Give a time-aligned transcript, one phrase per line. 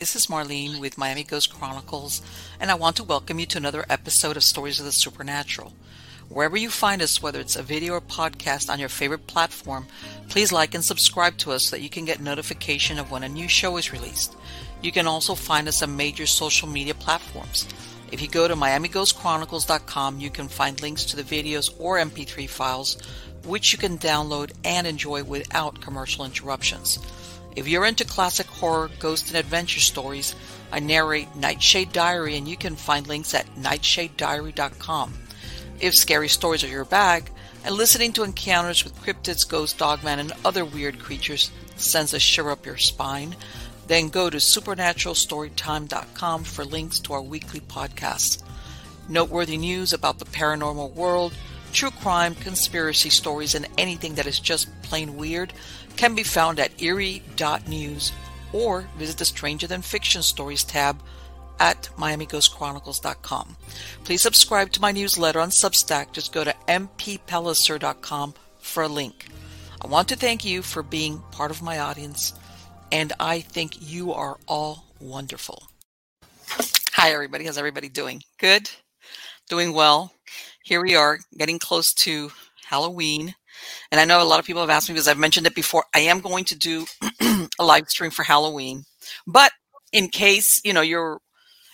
[0.00, 2.22] This is Marlene with Miami Ghost Chronicles,
[2.58, 5.74] and I want to welcome you to another episode of Stories of the Supernatural.
[6.30, 9.88] Wherever you find us, whether it's a video or podcast on your favorite platform,
[10.30, 13.28] please like and subscribe to us so that you can get notification of when a
[13.28, 14.34] new show is released.
[14.80, 17.68] You can also find us on major social media platforms.
[18.10, 22.96] If you go to miamighostchronicles.com, you can find links to the videos or MP3 files,
[23.44, 26.98] which you can download and enjoy without commercial interruptions.
[27.56, 30.36] If you're into classic horror, ghost, and adventure stories,
[30.70, 35.14] I narrate Nightshade Diary, and you can find links at nightshadediary.com.
[35.80, 37.30] If scary stories are your bag,
[37.64, 42.50] and listening to encounters with cryptids, ghosts, dogman, and other weird creatures sends a shiver
[42.50, 43.36] up your spine,
[43.86, 48.42] then go to supernaturalstorytime.com for links to our weekly podcasts.
[49.08, 51.34] Noteworthy news about the paranormal world,
[51.72, 55.52] true crime, conspiracy stories, and anything that is just plain weird
[56.00, 58.12] can be found at eerie.news
[58.54, 60.98] or visit the Stranger Than Fiction Stories tab
[61.58, 63.54] at miamighostchronicles.com.
[64.04, 66.12] Please subscribe to my newsletter on Substack.
[66.12, 69.26] Just go to mppellicer.com for a link.
[69.82, 72.32] I want to thank you for being part of my audience,
[72.90, 75.64] and I think you are all wonderful.
[76.94, 77.44] Hi, everybody.
[77.44, 78.22] How's everybody doing?
[78.38, 78.70] Good?
[79.50, 80.14] Doing well.
[80.62, 82.32] Here we are, getting close to
[82.64, 83.34] Halloween.
[83.90, 85.84] And I know a lot of people have asked me because I've mentioned it before.
[85.94, 86.86] I am going to do
[87.58, 88.84] a live stream for Halloween.
[89.26, 89.52] But
[89.92, 91.20] in case, you know, you're,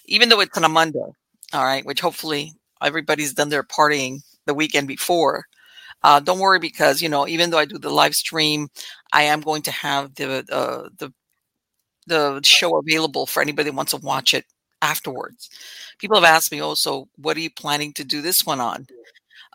[0.06, 1.00] even though it's on a Monday,
[1.52, 5.44] all right, which hopefully everybody's done their partying the weekend before.
[6.02, 8.68] Uh, don't worry because you know even though I do the live stream,
[9.12, 11.12] I am going to have the uh, the
[12.06, 14.44] the show available for anybody that wants to watch it
[14.82, 15.50] afterwards.
[15.98, 18.86] People have asked me also, what are you planning to do this one on?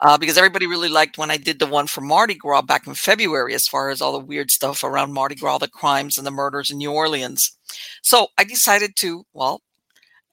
[0.02, 2.96] Uh, because everybody really liked when I did the one for Mardi Gras back in
[2.96, 6.32] February, as far as all the weird stuff around Mardi Gras, the crimes and the
[6.32, 7.58] murders in New Orleans.
[8.02, 9.62] So I decided to, well,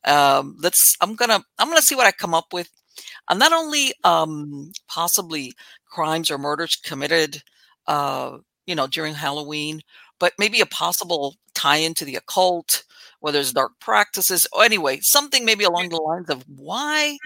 [0.05, 0.97] um, let's.
[1.01, 1.45] I'm gonna.
[1.59, 2.71] I'm gonna see what I come up with.
[3.29, 5.53] And not only um, possibly
[5.87, 7.43] crimes or murders committed,
[7.87, 9.81] uh, you know, during Halloween,
[10.19, 12.85] but maybe a possible tie into the occult,
[13.21, 17.19] whether it's dark practices, or anyway, something maybe along the lines of why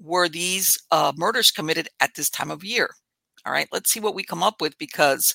[0.00, 2.90] were these uh, murders committed at this time of year?
[3.44, 5.34] All right, let's see what we come up with because,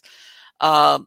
[0.60, 1.00] uh,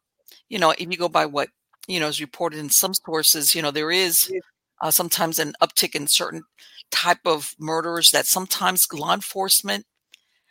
[0.48, 1.48] you know, if you go by what
[1.86, 4.32] you know is reported in some sources, you know, there is
[4.80, 6.42] uh, sometimes an uptick in certain
[6.90, 9.84] type of murders that sometimes law enforcement,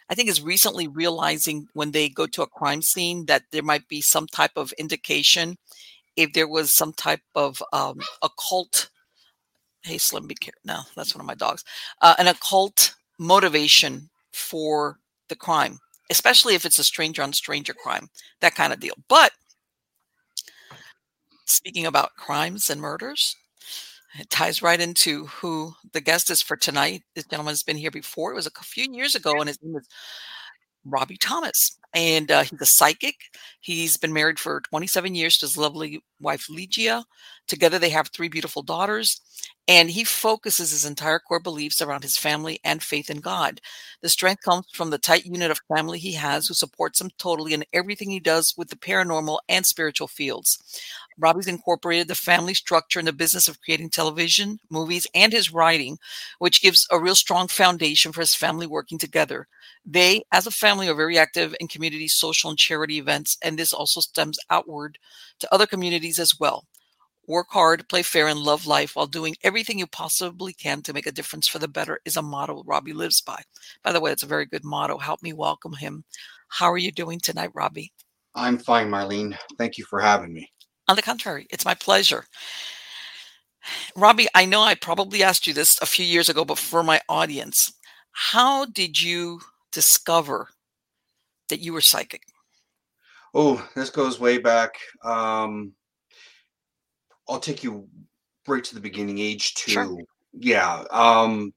[0.09, 3.87] I think, is recently realizing when they go to a crime scene that there might
[3.87, 5.57] be some type of indication
[6.15, 8.89] if there was some type of um, occult
[9.83, 11.63] hey slim be careful no that's one of my dogs
[12.01, 14.97] uh, an occult motivation for
[15.29, 15.79] the crime
[16.09, 18.07] especially if it's a stranger on stranger crime
[18.41, 19.31] that kind of deal but
[21.45, 23.35] speaking about crimes and murders
[24.19, 27.91] it ties right into who the guest is for tonight this gentleman has been here
[27.91, 29.87] before it was a few years ago and his name is
[30.85, 33.15] robbie thomas and uh, he's a psychic.
[33.61, 37.03] He's been married for 27 years to his lovely wife, Ligia.
[37.47, 39.21] Together, they have three beautiful daughters,
[39.67, 43.61] and he focuses his entire core beliefs around his family and faith in God.
[44.01, 47.53] The strength comes from the tight unit of family he has who supports him totally
[47.53, 50.81] in everything he does with the paranormal and spiritual fields.
[51.17, 55.97] Robbie's incorporated the family structure in the business of creating television, movies, and his writing,
[56.39, 59.47] which gives a real strong foundation for his family working together.
[59.85, 63.73] They, as a family, are very active in community social and charity events, and this
[63.73, 64.97] also stems outward
[65.39, 66.65] to other communities as well.
[67.25, 71.07] Work hard, play fair, and love life while doing everything you possibly can to make
[71.07, 73.41] a difference for the better is a motto Robbie lives by.
[73.81, 74.97] By the way, it's a very good motto.
[74.97, 76.03] Help me welcome him.
[76.49, 77.93] How are you doing tonight, Robbie?
[78.35, 79.37] I'm fine, Marlene.
[79.57, 80.51] Thank you for having me.
[80.89, 82.25] On the contrary, it's my pleasure.
[83.95, 86.99] Robbie, I know I probably asked you this a few years ago, but for my
[87.07, 87.71] audience,
[88.11, 89.39] how did you
[89.71, 90.49] discover
[91.49, 92.23] that you were psychic?
[93.33, 94.75] Oh, this goes way back.
[95.03, 95.73] Um,
[97.29, 97.87] I'll take you
[98.47, 99.71] right to the beginning, age two.
[99.71, 99.97] Sure.
[100.33, 100.83] Yeah.
[100.91, 101.53] Um,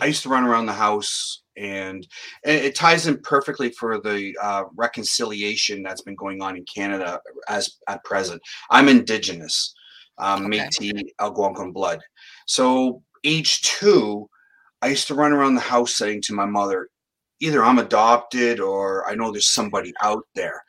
[0.00, 2.06] I used to run around the house, and,
[2.44, 7.20] and it ties in perfectly for the uh, reconciliation that's been going on in Canada
[7.48, 8.40] as at present.
[8.70, 9.74] I'm Indigenous,
[10.18, 10.58] um, okay.
[10.58, 12.00] Métis Algonquin blood.
[12.46, 14.28] So, age two,
[14.82, 16.88] I used to run around the house saying to my mother,
[17.40, 20.62] either I'm adopted or I know there's somebody out there.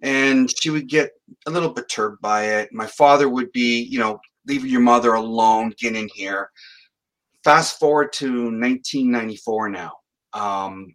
[0.00, 1.10] And she would get
[1.46, 2.68] a little perturbed by it.
[2.72, 6.50] My father would be, you know, leave your mother alone, get in here.
[7.44, 9.92] Fast forward to 1994 now.
[10.32, 10.94] Um,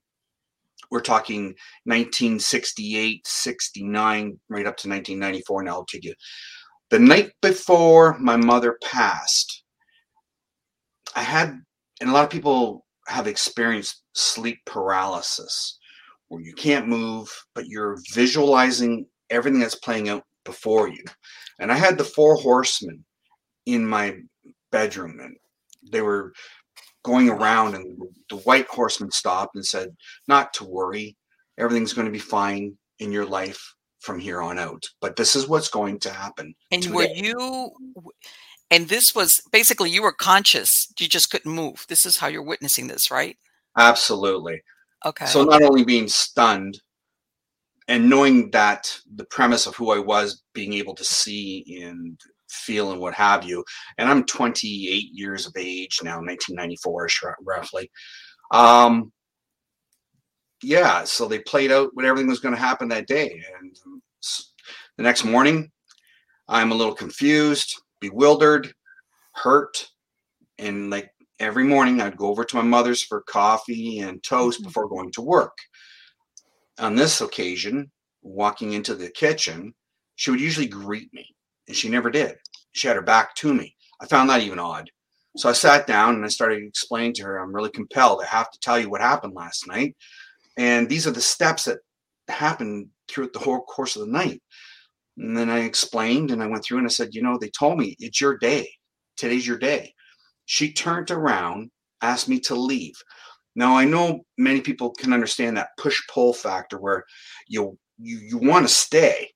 [0.91, 1.55] we're talking
[1.85, 5.71] 1968, 69, right up to 1994 now.
[5.71, 6.13] I'll take you.
[6.91, 9.63] the night before my mother passed,
[11.15, 11.59] I had,
[12.00, 15.79] and a lot of people have experienced sleep paralysis
[16.39, 21.03] you can't move, but you're visualizing everything that's playing out before you.
[21.59, 23.03] And I had the four horsemen
[23.65, 24.18] in my
[24.71, 25.38] bedroom and
[25.91, 26.33] they were
[27.03, 29.95] going around and the white horseman stopped and said,
[30.27, 31.15] Not to worry,
[31.57, 34.83] everything's going to be fine in your life from here on out.
[35.01, 36.56] But this is what's going to happen.
[36.71, 36.95] And today.
[36.95, 37.71] were you
[38.74, 41.86] and this was basically you were conscious, you just couldn't move.
[41.89, 43.38] This is how you're witnessing this, right?
[43.77, 44.63] Absolutely.
[45.05, 45.25] Okay.
[45.25, 46.81] So not only being stunned
[47.88, 52.19] and knowing that the premise of who I was, being able to see and
[52.50, 53.63] feel and what have you,
[53.97, 57.09] and I'm 28 years of age now, 1994
[57.41, 57.91] roughly.
[58.51, 59.11] Um,
[60.61, 63.75] yeah, so they played out what everything was going to happen that day, and
[64.97, 65.69] the next morning,
[66.47, 68.73] I'm a little confused, bewildered,
[69.33, 69.88] hurt,
[70.57, 71.09] and like
[71.39, 74.68] every morning I'd go over to my mother's for coffee and toast mm-hmm.
[74.68, 75.57] before going to work.
[76.80, 77.91] On this occasion,
[78.21, 79.74] walking into the kitchen,
[80.15, 81.35] she would usually greet me,
[81.68, 82.35] and she never did.
[82.71, 83.75] She had her back to me.
[84.01, 84.89] I found that even odd.
[85.38, 88.21] So I sat down and I started explaining to her, I'm really compelled.
[88.21, 89.95] I have to tell you what happened last night.
[90.57, 91.79] And these are the steps that
[92.27, 94.41] happened throughout the whole course of the night.
[95.18, 97.79] And then I explained and I went through and I said, you know, they told
[97.79, 98.69] me it's your day.
[99.18, 99.92] Today's your day.
[100.45, 102.95] She turned around, asked me to leave.
[103.55, 107.03] Now I know many people can understand that push pull factor where
[107.47, 109.29] you you you want to stay,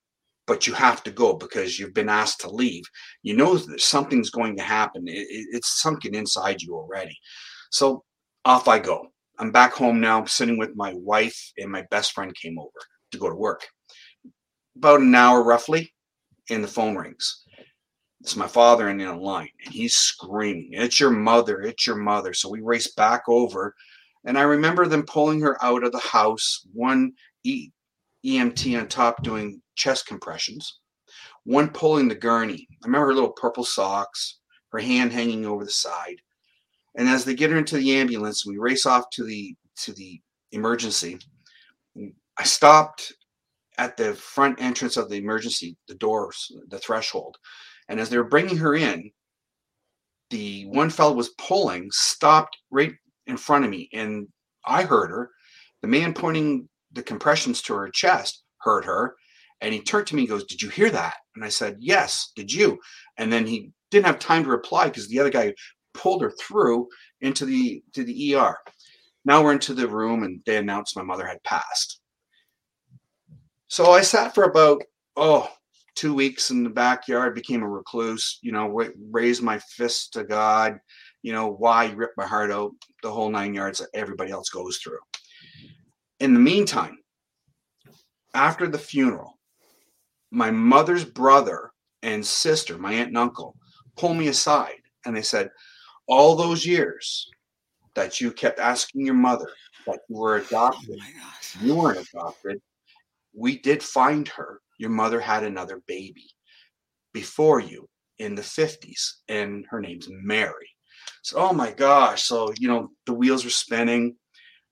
[0.47, 2.83] but you have to go because you've been asked to leave.
[3.21, 5.07] You know that something's going to happen.
[5.07, 7.15] It, it, it's sunken inside you already.
[7.71, 8.03] So
[8.45, 9.07] off I go.
[9.39, 12.71] I'm back home now, sitting with my wife and my best friend came over
[13.11, 13.67] to go to work.
[14.77, 15.93] About an hour roughly,
[16.49, 17.43] and the phone rings.
[18.21, 22.33] It's my father in the line, and he's screaming, It's your mother, it's your mother.
[22.33, 23.75] So we race back over,
[24.25, 27.69] and I remember them pulling her out of the house, one e-
[28.25, 30.79] EMT on top doing chest compressions,
[31.43, 32.67] one pulling the gurney.
[32.83, 34.39] I remember her little purple socks,
[34.71, 36.17] her hand hanging over the side.
[36.95, 40.19] And as they get her into the ambulance, we race off to the to the
[40.51, 41.19] emergency.
[42.37, 43.13] I stopped
[43.77, 47.37] at the front entrance of the emergency, the doors, the threshold.
[47.89, 49.11] And as they were bringing her in,
[50.29, 52.93] the one fellow was pulling, stopped right
[53.27, 53.89] in front of me.
[53.93, 54.27] And
[54.65, 55.31] I heard her.
[55.81, 59.15] The man pointing the compressions to her chest heard her.
[59.61, 61.15] And he turned to me and goes, Did you hear that?
[61.35, 62.77] And I said, Yes, did you?
[63.17, 65.53] And then he didn't have time to reply because the other guy
[65.93, 66.87] pulled her through
[67.21, 68.55] into the to the ER.
[69.25, 71.99] Now we're into the room and they announced my mother had passed.
[73.67, 74.83] So I sat for about
[75.15, 75.49] oh
[75.97, 78.67] two weeks in the backyard, became a recluse, you know,
[79.09, 80.77] raised my fist to God,
[81.23, 82.71] you know, why rip my heart out,
[83.01, 84.99] the whole nine yards that everybody else goes through.
[86.19, 86.99] In the meantime,
[88.35, 89.39] after the funeral,
[90.29, 91.71] my mother's brother
[92.03, 93.55] and sister, my aunt and uncle,
[93.95, 95.49] pulled me aside and they said,
[96.07, 97.27] All those years
[97.95, 99.49] that you kept asking your mother
[99.87, 102.61] that you were oh adopted, oh you weren't adopted.
[103.33, 106.25] We did find her your mother had another baby
[107.13, 107.87] before you
[108.19, 110.69] in the 50s, and her name's Mary.
[111.23, 112.23] So, oh my gosh.
[112.23, 114.15] So, you know, the wheels were spinning.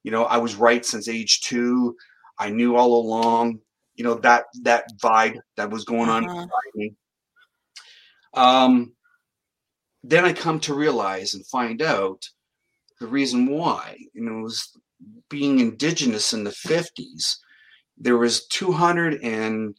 [0.04, 1.96] You know, I was right since age two.
[2.40, 3.60] I knew all along,
[3.96, 6.48] you know, that that vibe that was going on uh-huh.
[6.76, 6.94] me.
[8.34, 8.94] Um,
[10.04, 12.24] then I come to realize and find out
[13.00, 13.98] the reason why.
[14.14, 14.78] You know, it was
[15.30, 17.38] being indigenous in the 50s.
[17.98, 19.76] There was 200 and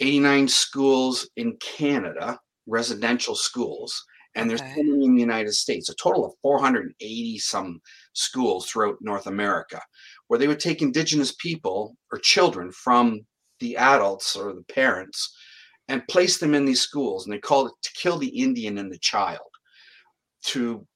[0.00, 4.04] 89 schools in Canada, residential schools,
[4.36, 4.80] and there's okay.
[4.80, 7.80] in the United States, a total of 480 some
[8.12, 9.80] schools throughout North America,
[10.28, 13.22] where they would take indigenous people or children from
[13.60, 15.34] the adults or the parents
[15.88, 17.24] and place them in these schools.
[17.24, 19.48] And they called it to kill the Indian and the child,
[20.46, 20.86] to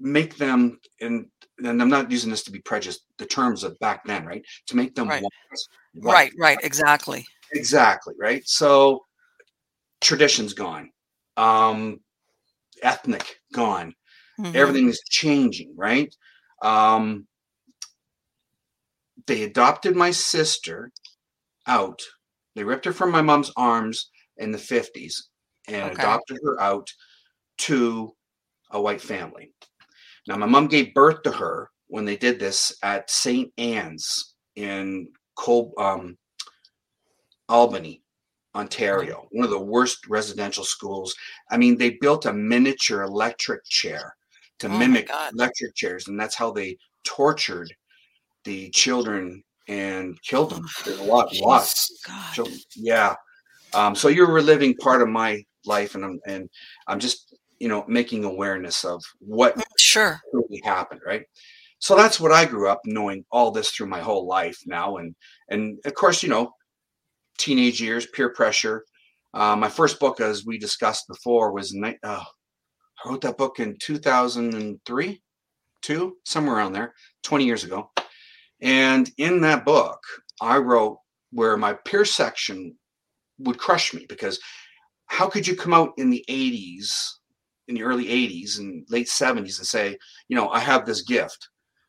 [0.00, 1.26] make them, and,
[1.58, 4.42] and I'm not using this to be prejudiced, the terms of back then, right?
[4.68, 5.22] To make them right,
[5.96, 8.42] right, right, exactly Exactly, right?
[8.46, 9.02] So
[10.00, 10.90] tradition's gone.
[11.36, 12.00] Um
[12.82, 13.94] ethnic gone.
[14.38, 14.56] Mm-hmm.
[14.56, 16.14] Everything is changing, right?
[16.62, 17.26] Um
[19.26, 20.92] they adopted my sister
[21.66, 22.00] out.
[22.54, 25.24] They ripped her from my mom's arms in the 50s
[25.68, 25.94] and okay.
[25.94, 26.88] adopted her out
[27.58, 28.14] to
[28.70, 29.52] a white family.
[30.26, 33.52] Now, my mom gave birth to her when they did this at St.
[33.58, 36.16] Anne's in Col- um,
[37.48, 38.02] Albany,
[38.54, 41.14] Ontario, one of the worst residential schools.
[41.50, 44.14] I mean, they built a miniature electric chair
[44.60, 47.72] to Oh mimic electric chairs, and that's how they tortured
[48.44, 50.66] the children and killed them.
[50.84, 52.02] There's a lot, lots.
[52.32, 52.58] Children.
[52.74, 53.14] Yeah.
[53.74, 56.48] Um, so you're reliving part of my life, and I'm and
[56.86, 61.24] I'm just you know making awareness of what mm, sure really happened, right?
[61.78, 65.14] So that's what I grew up knowing all this through my whole life now, and
[65.50, 66.52] and of course you know
[67.38, 68.84] teenage years, peer pressure.
[69.34, 73.76] Uh, my first book, as we discussed before, was uh, I wrote that book in
[73.80, 75.22] 2003,
[75.82, 77.90] two, somewhere around there, 20 years ago.
[78.60, 80.00] And in that book,
[80.40, 80.98] I wrote
[81.32, 82.76] where my peer section
[83.38, 84.40] would crush me because
[85.06, 86.90] how could you come out in the 80s,
[87.68, 91.48] in the early 80s and late 70s and say, you know, I have this gift,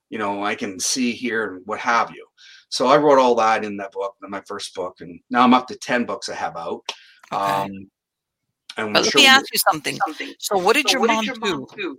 [0.10, 2.26] you know, I can see here and what have you.
[2.70, 5.54] So I wrote all that in that book, in my first book, and now I'm
[5.54, 6.82] up to 10 books I have out.
[7.32, 7.44] Okay.
[7.44, 7.72] Um,
[8.78, 9.98] and but let me ask you something.
[10.06, 10.34] something.
[10.40, 11.82] So what did, so your, what mom did your, mom do?
[11.82, 11.98] do?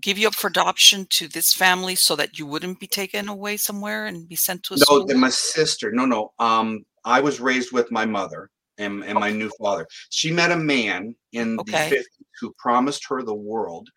[0.00, 3.56] Give you up for adoption to this family so that you wouldn't be taken away
[3.56, 5.06] somewhere and be sent to a no, school?
[5.06, 5.92] No, my sister.
[5.92, 6.32] No, no.
[6.38, 9.86] Um, I was raised with my mother and, and my new father.
[10.10, 11.90] She met a man in okay.
[11.90, 12.04] the 50s
[12.40, 13.88] who promised her the world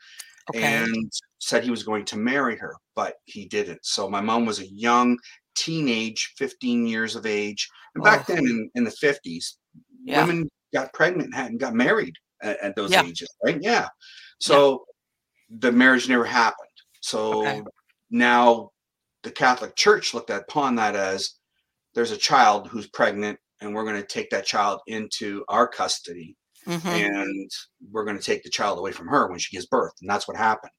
[0.50, 0.64] okay.
[0.64, 3.80] and said he was going to marry her, but he didn't.
[3.84, 5.18] So my mom was a young
[5.56, 7.68] teenage, 15 years of age.
[7.96, 8.36] And back oh.
[8.36, 9.56] then in, in the 50s,
[10.04, 10.22] yeah.
[10.26, 13.04] women got pregnant and got married at, at those yeah.
[13.04, 13.60] ages, right?
[13.62, 13.88] Yeah.
[14.40, 14.86] So
[15.50, 15.58] yeah.
[15.60, 16.68] the marriage never happened.
[17.02, 17.64] So okay.
[18.10, 18.70] now
[19.24, 21.36] the Catholic Church looked upon that as
[21.94, 26.36] there's a child who's pregnant and we're going to take that child into our custody
[26.68, 26.88] mm-hmm.
[26.88, 27.52] and
[27.92, 29.94] we're going to take the child away from her when she gives birth.
[30.02, 30.72] And that's what happened.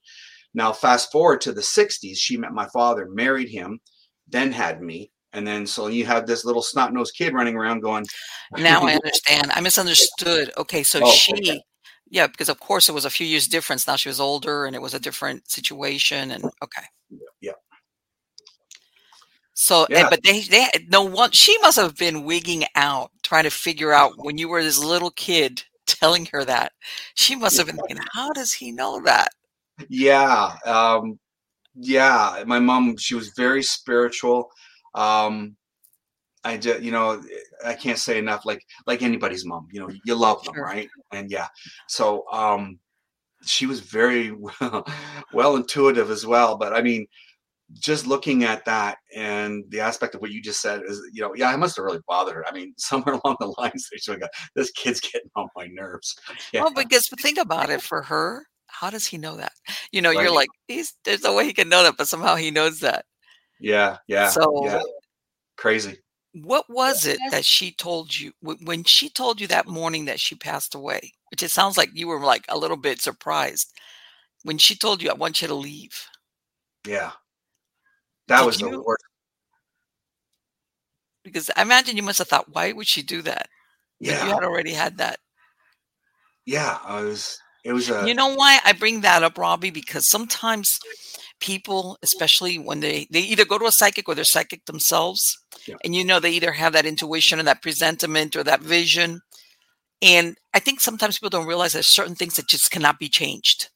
[0.54, 3.80] Now, fast forward to the 60s, she met my father, married him
[4.28, 5.10] then had me.
[5.34, 8.04] And then so you have this little snot nosed kid running around going.
[8.58, 9.50] Now I understand.
[9.52, 10.52] I misunderstood.
[10.58, 11.62] Okay, so oh, she, okay.
[12.10, 13.86] yeah, because of course it was a few years difference.
[13.86, 16.32] Now she was older, and it was a different situation.
[16.32, 16.84] And okay,
[17.40, 17.52] yeah.
[19.54, 20.08] So, yeah.
[20.10, 21.30] but they, they, no one.
[21.30, 25.10] She must have been wigging out, trying to figure out when you were this little
[25.10, 26.72] kid telling her that.
[27.14, 29.28] She must have been thinking, "How does he know that?"
[29.88, 31.18] Yeah, um,
[31.74, 34.50] yeah, my mom, she was very spiritual.
[34.94, 35.56] Um,
[36.44, 37.22] I just, you know,
[37.64, 38.44] I can't say enough.
[38.44, 40.64] Like, like anybody's mom, you know, you love them, sure.
[40.64, 40.88] right?
[41.12, 41.46] And yeah,
[41.88, 42.78] so um,
[43.44, 44.86] she was very well,
[45.32, 46.56] well intuitive as well.
[46.58, 47.06] But I mean,
[47.78, 51.32] just looking at that and the aspect of what you just said is, you know,
[51.34, 52.46] yeah, I must have really bothered her.
[52.46, 55.68] I mean, somewhere along the lines, they should have got this kid's getting on my
[55.68, 56.16] nerves.
[56.52, 56.62] Yeah.
[56.62, 59.52] Well, because think about it for her, how does he know that?
[59.92, 60.22] You know, right.
[60.22, 63.04] you're like, he's there's no way he can know that, but somehow he knows that.
[63.60, 64.30] Yeah, yeah.
[64.30, 64.80] So yeah.
[65.56, 65.98] crazy.
[66.34, 70.34] What was it that she told you when she told you that morning that she
[70.34, 71.12] passed away?
[71.30, 73.72] Which it sounds like you were like a little bit surprised
[74.42, 76.06] when she told you, "I want you to leave."
[76.86, 77.12] Yeah,
[78.28, 79.04] that Did was you, the worst.
[81.22, 83.48] Because I imagine you must have thought, "Why would she do that?"
[84.00, 85.20] Yeah, you had already had that.
[86.46, 88.06] Yeah, I was it was a.
[88.06, 89.70] You know why I bring that up, Robbie?
[89.70, 90.78] Because sometimes
[91.40, 95.76] people, especially when they they either go to a psychic or they're psychic themselves, yeah.
[95.84, 99.20] and you know they either have that intuition or that presentiment or that vision,
[100.02, 103.68] and I think sometimes people don't realize there's certain things that just cannot be changed.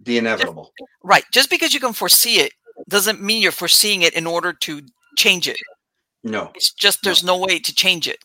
[0.00, 0.72] The inevitable.
[0.78, 1.24] Just, right.
[1.32, 2.52] Just because you can foresee it
[2.88, 4.82] doesn't mean you're foreseeing it in order to
[5.16, 5.56] change it.
[6.22, 6.50] No.
[6.54, 8.18] It's just there's no, no way to change it.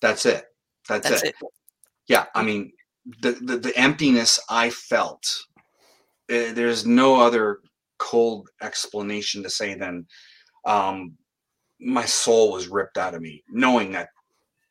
[0.00, 0.44] That's it.
[0.88, 1.28] That's, That's it.
[1.28, 1.34] it.
[2.08, 2.26] Yeah.
[2.34, 2.72] I mean,
[3.06, 5.26] the, the, the emptiness I felt.
[6.30, 7.58] Uh, there's no other
[7.98, 10.06] cold explanation to say than
[10.66, 11.16] um,
[11.80, 14.08] my soul was ripped out of me, knowing that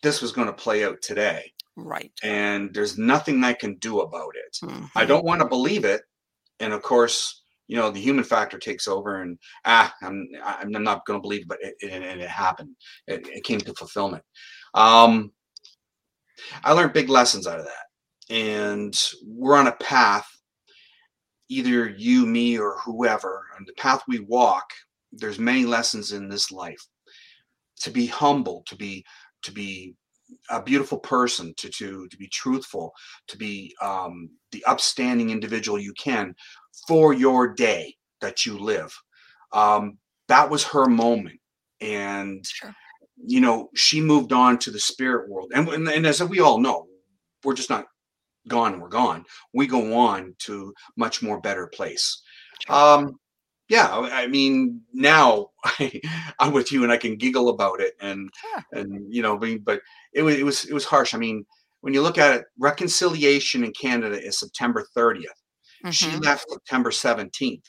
[0.01, 1.51] this was going to play out today.
[1.75, 2.11] Right.
[2.23, 4.57] And there's nothing I can do about it.
[4.63, 4.85] Mm-hmm.
[4.95, 6.01] I don't want to believe it.
[6.59, 11.05] And of course, you know, the human factor takes over and ah, I'm, I'm not
[11.05, 12.75] going to believe it, but it, it, it happened.
[13.07, 14.23] It, it, came to fulfillment.
[14.73, 15.31] Um,
[16.63, 17.85] I learned big lessons out of that
[18.33, 20.27] and we're on a path
[21.49, 24.73] either you me or whoever on the path we walk
[25.13, 26.85] there's many lessons in this life.
[27.81, 29.05] To be humble to be
[29.43, 29.95] to be
[30.49, 32.93] a beautiful person to to to be truthful
[33.27, 36.33] to be um, the upstanding individual you can
[36.87, 38.93] for your day that you live.
[39.51, 39.97] Um,
[40.29, 41.39] that was her moment.
[41.81, 42.73] And sure.
[43.17, 45.51] you know she moved on to the spirit world.
[45.53, 46.87] And, and, and as we all know
[47.43, 47.85] we're just not
[48.47, 49.25] gone, we're gone.
[49.53, 52.21] We go on to much more better place.
[52.69, 53.19] Um,
[53.69, 56.01] yeah, I mean, now I,
[56.39, 58.79] am with you and I can giggle about it and yeah.
[58.79, 59.81] and you know, but
[60.13, 61.13] it was it was it was harsh.
[61.13, 61.45] I mean,
[61.81, 65.23] when you look at it, reconciliation in Canada is September 30th.
[65.83, 65.89] Mm-hmm.
[65.91, 67.31] She left September 17th.
[67.41, 67.61] Okay.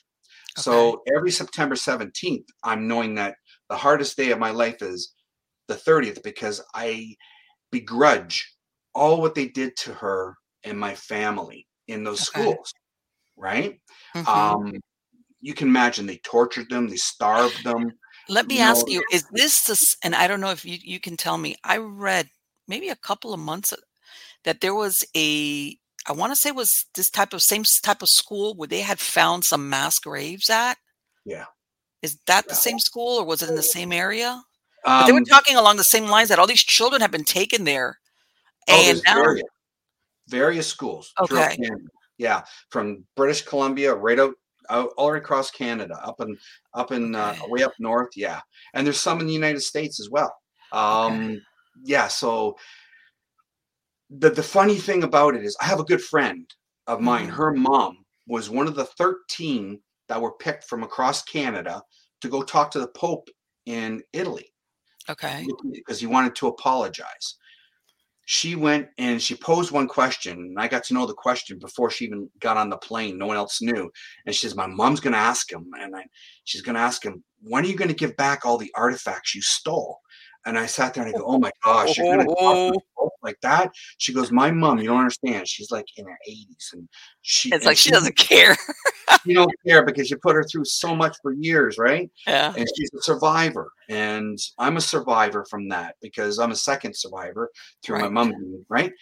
[0.56, 3.36] So every September 17th, I'm knowing that
[3.68, 5.14] the hardest day of my life is
[5.66, 7.16] the 30th because I
[7.72, 8.54] begrudge
[8.94, 12.40] all what they did to her and my family in those okay.
[12.40, 12.72] schools,
[13.36, 13.80] right?
[14.16, 14.28] Mm-hmm.
[14.28, 14.72] Um,
[15.40, 17.92] you can imagine they tortured them, they starved them.
[18.28, 18.94] Let me you ask know.
[18.94, 19.96] you: Is this this?
[20.02, 21.56] And I don't know if you you can tell me.
[21.62, 22.28] I read
[22.66, 23.74] maybe a couple of months
[24.44, 28.08] that there was a I want to say was this type of same type of
[28.08, 30.76] school where they had found some mass graves at.
[31.24, 31.46] Yeah.
[32.02, 32.52] Is that yeah.
[32.52, 34.42] the same school or was it in the same area?
[34.84, 37.24] Um, they were um talking along the same lines that all these children have been
[37.24, 37.98] taken there.
[38.68, 39.44] Oh, and now various,
[40.28, 41.12] various schools.
[41.20, 41.56] Okay.
[42.16, 44.34] Yeah, from British Columbia right out,
[44.70, 46.36] out all across Canada, up in
[46.74, 47.38] up in okay.
[47.40, 48.10] uh, way up north.
[48.14, 48.40] Yeah,
[48.72, 50.32] and there's some in the United States as well.
[50.72, 51.40] Um, okay.
[51.84, 52.56] Yeah, so
[54.10, 56.48] the the funny thing about it is, I have a good friend
[56.86, 57.26] of mine.
[57.26, 57.36] Mm-hmm.
[57.36, 61.82] Her mom was one of the 13 that were picked from across Canada
[62.20, 63.28] to go talk to the Pope
[63.66, 64.50] in Italy.
[65.10, 65.46] Okay.
[65.72, 67.36] Because he wanted to apologize
[68.26, 71.90] she went and she posed one question and i got to know the question before
[71.90, 73.18] she even got on the plane.
[73.18, 73.90] No one else knew.
[74.26, 75.66] And she says my mom's going to ask him.
[75.80, 76.04] And I,
[76.44, 79.34] she's going to ask him when are you going to give back all the artifacts
[79.34, 79.98] you stole?
[80.46, 82.74] And I sat there and I go, oh my gosh, you're gonna talk
[83.24, 83.72] like that?
[83.98, 85.48] She goes, my mom, you don't understand.
[85.48, 86.88] She's like in her 80s, and
[87.22, 87.50] she.
[87.52, 88.56] It's like she, doesn't care.
[89.24, 92.10] you don't care because you put her through so much for years, right?
[92.26, 92.54] Yeah.
[92.56, 97.50] And she's a survivor, and I'm a survivor from that because I'm a second survivor
[97.82, 98.10] through right.
[98.10, 98.92] my mom, right?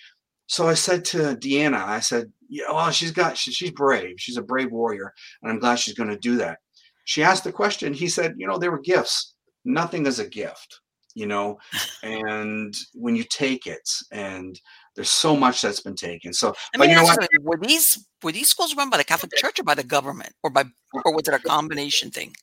[0.49, 4.17] So I said to Deanna, I said, yeah, well, she's got, she, she's brave.
[4.19, 6.59] She's a brave warrior, and I'm glad she's going to do that.
[7.05, 7.95] She asked the question.
[7.95, 9.35] He said, you know, they were gifts.
[9.65, 10.82] Nothing is a gift
[11.15, 11.59] you know
[12.03, 14.61] and when you take it and
[14.95, 16.35] there's so much that's been taken.
[16.35, 17.29] So I mean, but you know what?
[17.41, 20.51] were these were these schools run by the catholic church or by the government or
[20.51, 20.65] by
[21.05, 22.35] or was it a combination thing?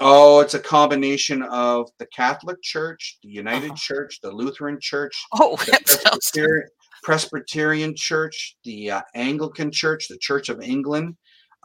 [0.00, 3.76] Oh it's a combination of the catholic church the united uh-huh.
[3.76, 6.68] church the lutheran church oh the presbyterian,
[7.04, 11.14] presbyterian, church the uh, anglican church the church of england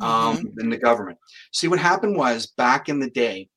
[0.02, 0.60] um, mm-hmm.
[0.60, 1.18] and the government.
[1.52, 3.50] See what happened was back in the day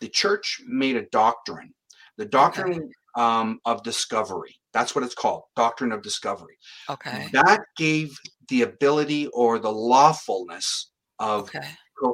[0.00, 1.72] the church made a doctrine
[2.16, 2.92] the doctrine okay.
[3.16, 4.54] um, of discovery.
[4.72, 6.56] That's what it's called, doctrine of discovery.
[6.90, 7.28] Okay.
[7.32, 11.66] That gave the ability or the lawfulness of okay.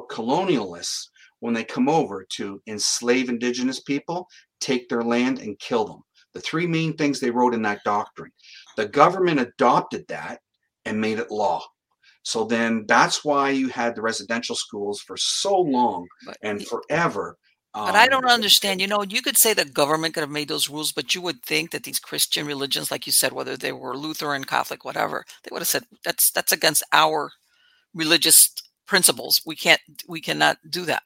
[0.09, 1.07] colonialists
[1.39, 4.27] when they come over to enslave indigenous people,
[4.61, 6.01] take their land, and kill them.
[6.33, 8.31] The three main things they wrote in that doctrine.
[8.77, 10.39] The government adopted that
[10.85, 11.61] and made it law.
[12.23, 16.07] So then that's why you had the residential schools for so long
[16.41, 17.37] and forever
[17.73, 18.81] but I don't um, understand.
[18.81, 21.41] You know, you could say the government could have made those rules, but you would
[21.41, 25.49] think that these Christian religions, like you said, whether they were Lutheran, Catholic, whatever, they
[25.51, 27.31] would have said that's that's against our
[27.95, 28.53] religious
[28.85, 29.41] principles.
[29.45, 31.03] We can't, we cannot do that.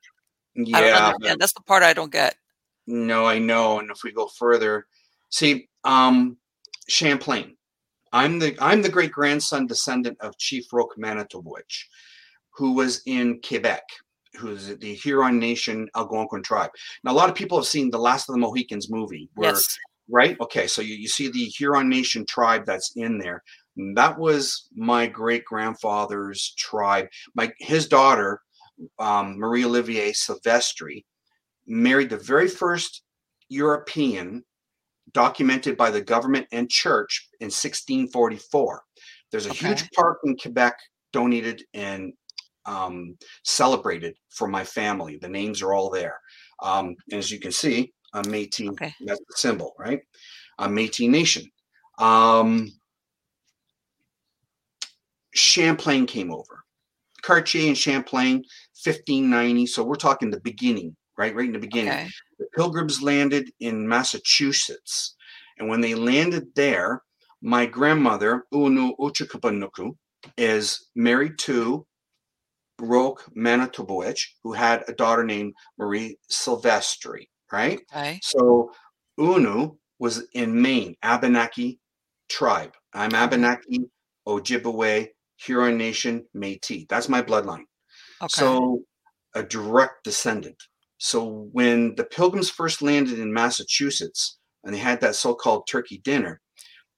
[0.56, 2.36] Yeah, that's the part I don't get.
[2.86, 3.80] No, I know.
[3.80, 4.88] And if we go further,
[5.30, 6.38] see, um,
[6.88, 7.56] Champlain.
[8.14, 11.84] I'm the I'm the great grandson descendant of Chief Roque Manitouabeouich,
[12.52, 13.84] who was in Quebec
[14.38, 16.72] who's the Huron Nation Algonquin tribe.
[17.04, 19.78] Now, a lot of people have seen the Last of the Mohicans movie, where, yes.
[20.10, 20.38] right?
[20.42, 23.44] Okay, so you, you see the Huron Nation tribe that's in there.
[23.96, 27.08] That was my great grandfather's tribe.
[27.36, 28.42] My his daughter,
[29.00, 31.04] um, Marie Olivier Silvestri,
[31.68, 33.04] married the very first
[33.50, 34.44] European
[35.14, 38.84] documented by the government and church in 1644.
[39.32, 39.68] There's a okay.
[39.68, 40.78] huge park in Quebec
[41.14, 42.14] donated and
[42.68, 45.18] um, celebrated for my family.
[45.18, 46.20] The names are all there.
[46.62, 48.70] Um, as you can see, I'm Métis.
[48.70, 48.94] Okay.
[49.06, 50.02] That's the symbol, right?
[50.60, 51.46] I'm Métis Nation.
[51.98, 52.72] Um,
[55.34, 56.64] Champlain came over.
[57.22, 58.38] Cartier and Champlain,
[58.84, 59.66] 1590.
[59.68, 61.36] So we're talking the beginning, right?
[61.36, 61.94] Right in the beginning.
[61.94, 62.10] Okay.
[62.40, 65.16] The pilgrims landed in Massachusetts.
[65.60, 67.02] And when they landed there,
[67.42, 69.96] my grandmother, Unu Uchikapanuku,
[70.38, 71.86] is married to
[72.80, 77.80] Roque Manitouabeouich, who had a daughter named Marie Silvestri, right?
[77.92, 78.20] Okay.
[78.24, 78.72] So
[79.20, 81.80] Unu was in Maine, Abenaki
[82.30, 82.74] tribe.
[82.94, 83.24] I'm mm-hmm.
[83.24, 83.80] Abenaki,
[84.28, 86.88] Ojibwe, Huron Nation, Métis.
[86.88, 87.66] That's my bloodline.
[88.22, 88.28] Okay.
[88.30, 88.84] So
[89.36, 90.62] a direct descendant.
[90.98, 96.42] So when the Pilgrims first landed in Massachusetts and they had that so-called turkey dinner,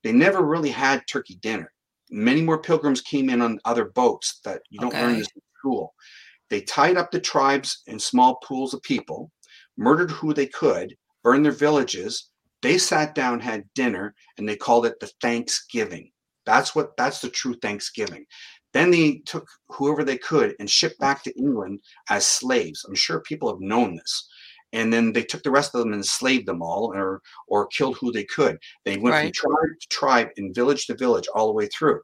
[0.03, 1.71] they never really had turkey dinner.
[2.09, 5.03] Many more pilgrims came in on other boats that you don't okay.
[5.03, 5.27] learn this
[5.59, 5.93] school.
[6.49, 9.31] They tied up the tribes in small pools of people,
[9.77, 12.29] murdered who they could, burned their villages.
[12.61, 16.11] They sat down, had dinner, and they called it the Thanksgiving.
[16.45, 18.25] That's what that's the true Thanksgiving.
[18.73, 22.85] Then they took whoever they could and shipped back to England as slaves.
[22.87, 24.27] I'm sure people have known this.
[24.71, 27.97] And then they took the rest of them and enslaved them all or or killed
[27.97, 28.57] who they could.
[28.85, 29.35] They went right.
[29.35, 32.01] from tribe to tribe and village to village all the way through.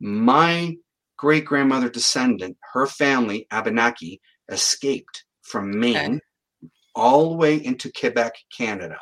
[0.00, 0.76] My
[1.18, 6.70] great grandmother descendant, her family, Abenaki, escaped from Maine okay.
[6.94, 8.98] all the way into Quebec, Canada.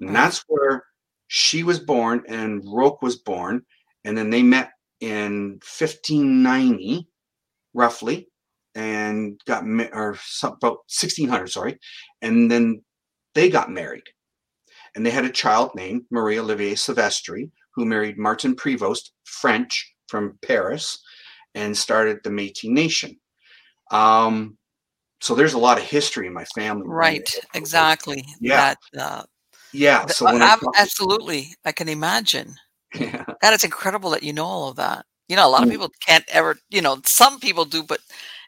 [0.00, 0.84] And that's where
[1.26, 3.62] she was born and Roque was born.
[4.04, 7.08] And then they met in 1590,
[7.74, 8.28] roughly,
[8.76, 11.78] and got or some, about 1600, sorry,
[12.22, 12.82] and then
[13.34, 14.04] they got married,
[14.94, 20.38] and they had a child named Marie Olivier Silvestri, who married Martin Prevost, French from
[20.42, 21.02] Paris,
[21.56, 23.18] and started the Métis Nation.
[23.90, 24.58] Um,
[25.20, 26.86] so there's a lot of history in my family.
[26.86, 28.24] Right, exactly.
[28.40, 28.74] Yeah.
[28.92, 29.22] That, uh,
[29.72, 30.06] yeah.
[30.06, 32.54] So uh, absolutely, I can imagine.
[32.94, 33.24] Yeah.
[33.42, 35.06] That is incredible that you know all of that.
[35.28, 35.72] You know, a lot of mm.
[35.72, 38.00] people can't ever, you know, some people do, but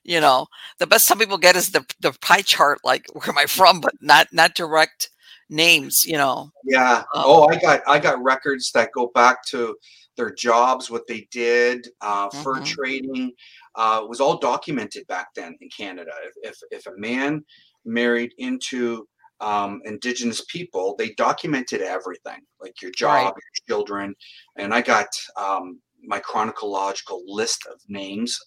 [0.05, 0.47] you know,
[0.79, 3.81] the best some people get is the the pie chart, like where am I from,
[3.81, 5.11] but not not direct
[5.51, 6.51] names, you know.
[6.65, 6.99] Yeah.
[7.15, 9.77] Um, oh, I got I got records that go back to
[10.19, 12.65] their jobs, what they did, uh, fur mm-hmm.
[12.65, 13.33] trading.
[13.75, 16.11] Uh, was all documented back then in Canada.
[16.25, 17.45] If if, if a man
[17.85, 19.07] married into
[19.41, 23.43] um, indigenous people, they documented everything, like your job, right.
[23.69, 24.15] your children,
[24.57, 28.39] and I got um, my chronological list of names.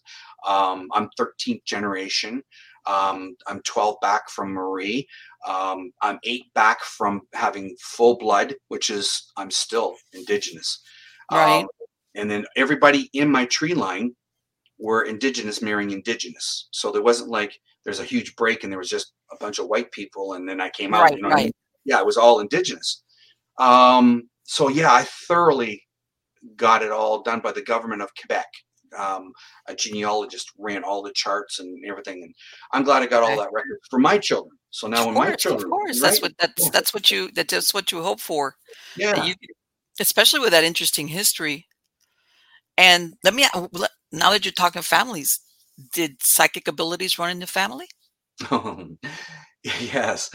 [0.48, 2.44] Um, I'm 13th generation.
[2.88, 5.08] Um, I'm 12 back from Marie.
[5.48, 10.82] Um, I'm eight back from having full blood, which is I'm still indigenous.
[11.32, 11.64] Right.
[11.64, 11.68] Um,
[12.16, 14.16] and then everybody in my tree line
[14.78, 16.68] were indigenous marrying indigenous.
[16.72, 19.68] So there wasn't like there's a huge break and there was just a bunch of
[19.68, 21.04] white people and then I came out.
[21.04, 21.40] Right, you know right.
[21.40, 21.52] I mean?
[21.86, 23.04] Yeah, it was all indigenous.
[23.58, 25.84] Um, so yeah, I thoroughly
[26.56, 28.48] got it all done by the government of Quebec.
[28.98, 29.32] Um,
[29.68, 32.34] a genealogist ran all the charts and everything, and
[32.74, 34.58] I'm glad I got all that record for my children.
[34.70, 36.10] So now, of when my children, of course, right?
[36.10, 36.70] that's what that's yeah.
[36.74, 38.56] that's what you that's what you hope for.
[38.98, 39.34] Yeah, you,
[40.00, 41.68] especially with that interesting history.
[42.78, 43.46] And let me
[44.12, 45.40] now that you're talking families,
[45.94, 47.88] did psychic abilities run in the family?
[49.64, 50.32] yes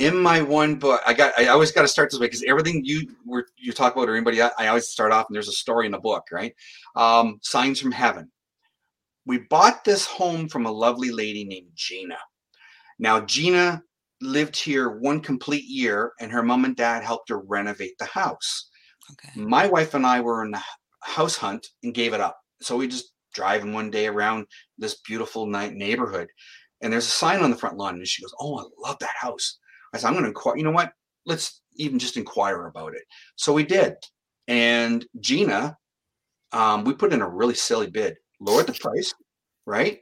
[0.00, 2.82] in my one book, I got I always got to start this way because everything
[2.84, 5.52] you were you talk about or anybody I, I, always start off and there's a
[5.52, 6.54] story in the book, right?
[6.96, 8.30] Um, Signs from Heaven.
[9.26, 12.16] We bought this home from a lovely lady named Gina.
[12.98, 13.82] Now Gina
[14.20, 18.70] lived here one complete year, and her mom and dad helped her renovate the house.
[19.12, 19.40] Okay.
[19.40, 20.62] My wife and I were in the
[21.02, 22.38] house hunt and gave it up.
[22.60, 24.46] So we just driving one day around
[24.78, 26.28] this beautiful night neighborhood,
[26.80, 29.14] and there's a sign on the front lawn, and she goes, "Oh, I love that
[29.18, 29.58] house."
[29.92, 30.56] I said, I'm going to inquire.
[30.56, 30.92] You know what?
[31.26, 33.02] Let's even just inquire about it.
[33.36, 33.94] So we did.
[34.48, 35.76] And Gina,
[36.52, 39.14] um, we put in a really silly bid, lowered the price,
[39.66, 40.00] right?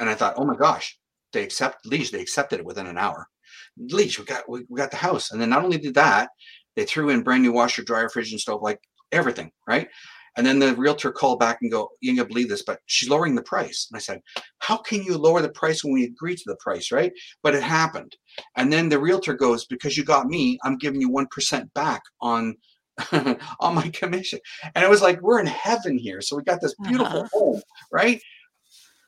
[0.00, 0.98] And I thought, oh my gosh,
[1.32, 2.10] they accept Liege.
[2.10, 3.28] They accepted it within an hour.
[3.78, 5.30] Liege, we got we, we got the house.
[5.30, 6.30] And then not only did that,
[6.74, 8.80] they threw in brand new washer, dryer, fridge, and stove, like
[9.12, 9.88] everything, right?
[10.36, 13.08] And then the realtor called back and go, you ain't gonna believe this, but she's
[13.08, 13.88] lowering the price.
[13.90, 14.20] And I said,
[14.58, 17.12] how can you lower the price when we agreed to the price, right?
[17.42, 18.14] But it happened.
[18.56, 22.54] And then the realtor goes, because you got me, I'm giving you 1% back on
[23.60, 24.38] on my commission.
[24.74, 26.20] And it was like, we're in heaven here.
[26.20, 27.28] So we got this beautiful uh-huh.
[27.32, 27.62] home,
[27.92, 28.20] right?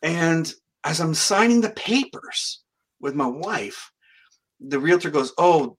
[0.02, 0.52] And
[0.84, 2.62] as I'm signing the papers
[3.00, 3.90] with my wife,
[4.60, 5.76] the realtor goes, oh,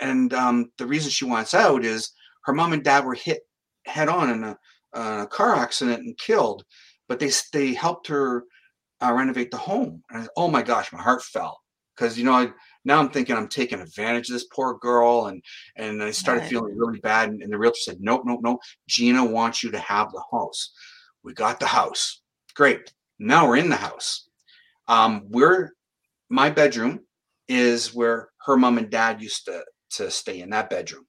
[0.00, 2.12] and um, the reason she wants out is
[2.44, 3.40] her mom and dad were hit
[3.84, 4.58] head on in a
[4.94, 6.64] uh, car accident and killed,
[7.08, 8.44] but they they helped her
[9.02, 10.02] uh, renovate the home.
[10.10, 11.60] And I, oh my gosh, my heart fell
[11.94, 12.50] because you know I,
[12.84, 15.42] now I'm thinking I'm taking advantage of this poor girl, and
[15.76, 16.50] and I started right.
[16.50, 17.30] feeling really bad.
[17.30, 18.60] And, and the realtor said, nope, nope, nope.
[18.88, 20.72] Gina wants you to have the house.
[21.22, 22.22] We got the house.
[22.54, 22.92] Great.
[23.18, 24.28] Now we're in the house.
[24.86, 25.72] Um, we're
[26.30, 27.00] my bedroom
[27.48, 31.06] is where her mom and dad used to to stay in that bedroom.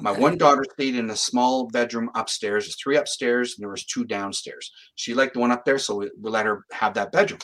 [0.00, 2.64] My one daughter stayed in a small bedroom upstairs.
[2.64, 4.70] There's three upstairs, and there was two downstairs.
[4.94, 7.40] She liked the one up there, so we, we let her have that bedroom.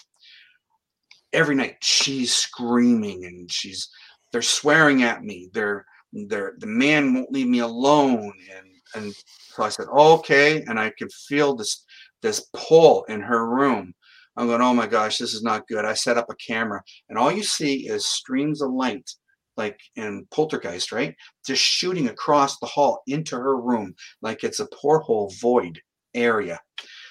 [1.33, 3.89] Every night she's screaming and she's
[4.31, 5.51] they're swearing at me.
[5.53, 8.33] They're they're the man won't leave me alone.
[8.57, 9.15] And and
[9.55, 10.63] so I said, okay.
[10.63, 11.85] And I could feel this
[12.23, 13.95] this pull in her room.
[14.37, 15.85] I'm going, oh my gosh, this is not good.
[15.85, 19.09] I set up a camera, and all you see is streams of light
[19.57, 21.15] like in Poltergeist, right?
[21.47, 25.81] Just shooting across the hall into her room like it's a porthole void
[26.15, 26.61] area.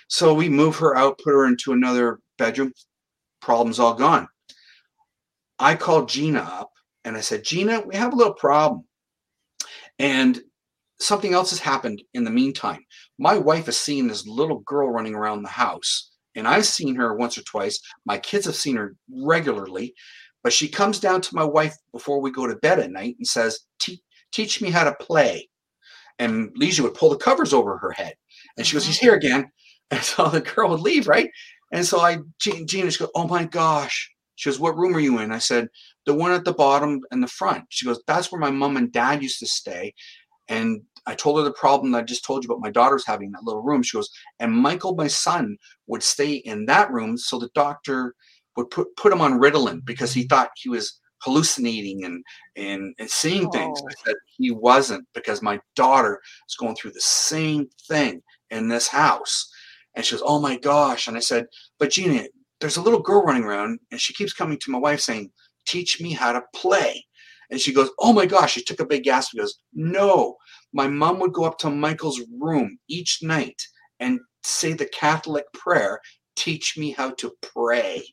[0.10, 2.74] So we move her out, put her into another bedroom.
[3.42, 4.28] Problem's all gone.
[5.60, 6.70] I called Gina up
[7.06, 8.84] and I said, Gina, we have a little problem.
[10.00, 10.42] And
[11.00, 12.84] something else has happened in the meantime.
[13.20, 17.16] My wife has seen this little girl running around the house, and I've seen her
[17.16, 17.80] once or twice.
[18.06, 19.94] My kids have seen her regularly,
[20.44, 23.28] but she comes down to my wife before we go to bed at night and
[23.28, 23.60] says,
[24.32, 25.48] Teach me how to play.
[26.20, 28.16] And Leisha would pull the covers over her head.
[28.58, 29.06] And she goes, He's mm-hmm.
[29.06, 29.52] here again.
[29.92, 31.30] And so the girl would leave, right?
[31.72, 34.10] And so I, Gina, she goes, Oh my gosh.
[34.36, 35.32] She goes, What room are you in?
[35.32, 35.68] I said,
[36.08, 37.66] The one at the bottom and the front.
[37.70, 39.94] She goes, That's where my mom and dad used to stay.
[40.48, 43.32] And I told her the problem that I just told you about my daughter's having
[43.32, 43.84] that little room.
[43.84, 47.18] She goes, and Michael, my son, would stay in that room.
[47.18, 48.16] So the doctor
[48.56, 52.24] would put, put him on Ritalin because he thought he was hallucinating and
[52.56, 53.52] and, and seeing oh.
[53.52, 53.82] things.
[53.82, 54.04] I oh.
[54.06, 59.50] said he wasn't because my daughter is going through the same thing in this house.
[59.96, 61.08] And she goes, Oh my gosh.
[61.08, 61.48] And I said,
[61.80, 62.26] But Gina,
[62.60, 65.32] there's a little girl running around and she keeps coming to my wife saying,
[65.66, 67.06] Teach me how to play.
[67.50, 68.54] And she goes, Oh my gosh.
[68.54, 69.32] She took a big gasp.
[69.32, 70.36] She goes, No.
[70.74, 73.62] My mom would go up to Michael's room each night
[74.00, 76.00] and say the Catholic prayer,
[76.36, 78.04] Teach me how to pray.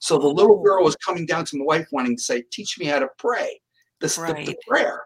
[0.00, 0.84] So the little girl oh.
[0.84, 3.60] was coming down to my wife wanting to say, Teach me how to pray.
[4.00, 4.44] This right.
[4.44, 5.02] the, the prayer.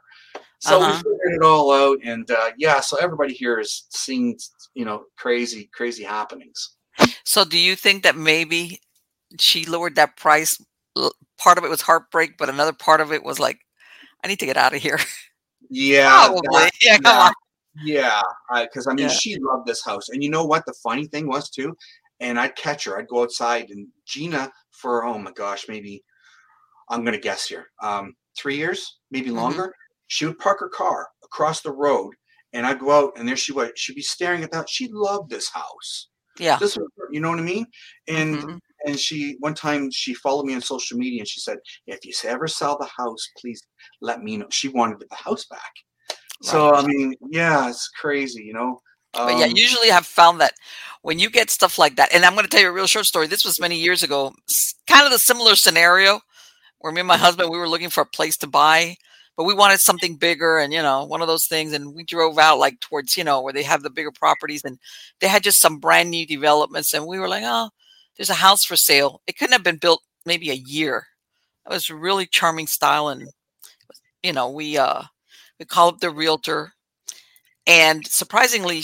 [0.60, 1.02] So uh-huh.
[1.04, 1.98] we figured it all out.
[2.02, 4.38] And uh, yeah, so everybody here is seeing,
[4.74, 6.76] you know, crazy, crazy happenings.
[7.24, 8.80] So do you think that maybe
[9.38, 10.58] she lowered that price?
[11.38, 13.58] Part of it was heartbreak, but another part of it was like,
[14.24, 14.98] I need to get out of here.
[15.70, 16.26] Yeah.
[16.26, 16.42] Probably.
[16.50, 16.70] That,
[17.02, 17.30] yeah.
[17.84, 18.22] Yeah,
[18.62, 19.12] because I mean, yeah.
[19.12, 20.64] she loved this house, and you know what?
[20.66, 21.76] The funny thing was too,
[22.20, 22.98] and I'd catch her.
[22.98, 26.02] I'd go outside, and Gina for oh my gosh, maybe
[26.88, 29.38] I'm gonna guess here, um, three years, maybe mm-hmm.
[29.38, 29.74] longer.
[30.08, 32.14] She would park her car across the road,
[32.52, 33.76] and I'd go out, and there she would.
[33.78, 34.70] She'd be staring at that.
[34.70, 36.08] She loved this house.
[36.38, 37.66] Yeah, this was, you know what I mean.
[38.08, 38.56] And mm-hmm.
[38.86, 42.12] And she one time she followed me on social media, and she said, "If you
[42.24, 43.60] ever sell the house, please
[44.00, 45.60] let me know." She wanted the house back.
[46.00, 46.50] Right.
[46.50, 48.80] So I mean, yeah, it's crazy, you know.
[49.14, 50.54] Um, but yeah, um usually I've found that
[51.02, 53.06] when you get stuff like that, and I'm going to tell you a real short
[53.06, 53.26] story.
[53.26, 54.32] This was many years ago,
[54.86, 56.20] kind of the similar scenario
[56.78, 58.96] where me and my husband we were looking for a place to buy,
[59.36, 61.72] but we wanted something bigger, and you know, one of those things.
[61.72, 64.78] And we drove out like towards you know where they have the bigger properties, and
[65.20, 67.70] they had just some brand new developments, and we were like, oh,
[68.16, 69.20] there's a house for sale.
[69.26, 71.06] It couldn't have been built maybe a year.
[71.66, 73.28] It was really charming style, and
[74.22, 75.02] you know, we uh
[75.58, 76.72] we called up the realtor
[77.66, 78.82] and surprisingly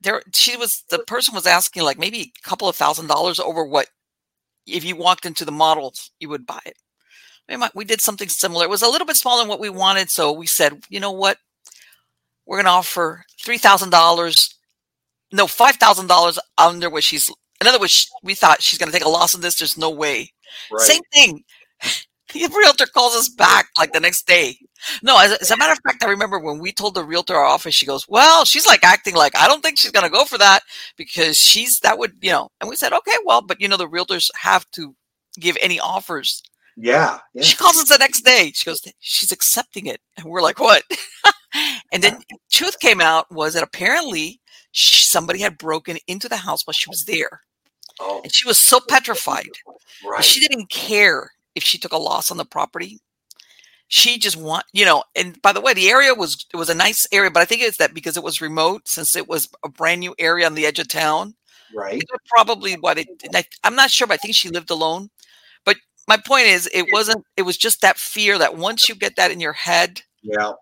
[0.00, 3.64] there she was the person was asking like maybe a couple of thousand dollars over
[3.64, 3.88] what
[4.66, 6.76] if you walked into the models you would buy it
[7.74, 10.32] we did something similar it was a little bit smaller than what we wanted so
[10.32, 11.38] we said you know what
[12.46, 14.54] we're going to offer $3000
[15.32, 17.30] no $5000 under what she's
[17.60, 19.90] in other words we thought she's going to take a loss on this there's no
[19.90, 20.32] way
[20.72, 20.80] right.
[20.80, 21.42] same thing
[22.32, 24.58] the realtor calls us back like the next day.
[25.02, 27.44] No, as, as, a matter of fact, I remember when we told the realtor our
[27.44, 30.24] office, she goes, "Well, she's like acting like I don't think she's going to go
[30.24, 30.62] for that
[30.96, 33.88] because she's that would you know." And we said, "Okay, well, but you know the
[33.88, 34.94] realtors have to
[35.40, 36.42] give any offers."
[36.76, 37.42] Yeah, yeah.
[37.42, 38.52] She calls us the next day.
[38.54, 40.84] She goes, "She's accepting it," and we're like, "What?"
[41.92, 42.20] and then
[42.52, 44.40] truth came out was that apparently
[44.72, 47.40] somebody had broken into the house while she was there,
[48.00, 48.20] oh.
[48.22, 49.48] and she was so petrified.
[50.08, 50.24] Right.
[50.24, 53.00] She didn't care if she took a loss on the property.
[53.88, 56.74] She just want, you know, and by the way, the area was it was a
[56.74, 59.68] nice area, but I think it's that because it was remote, since it was a
[59.68, 61.34] brand new area on the edge of town.
[61.74, 62.02] Right.
[62.28, 63.08] Probably what it.
[63.64, 65.08] I'm not sure, but I think she lived alone.
[65.64, 67.24] But my point is, it wasn't.
[67.36, 70.52] It was just that fear that once you get that in your head, yeah,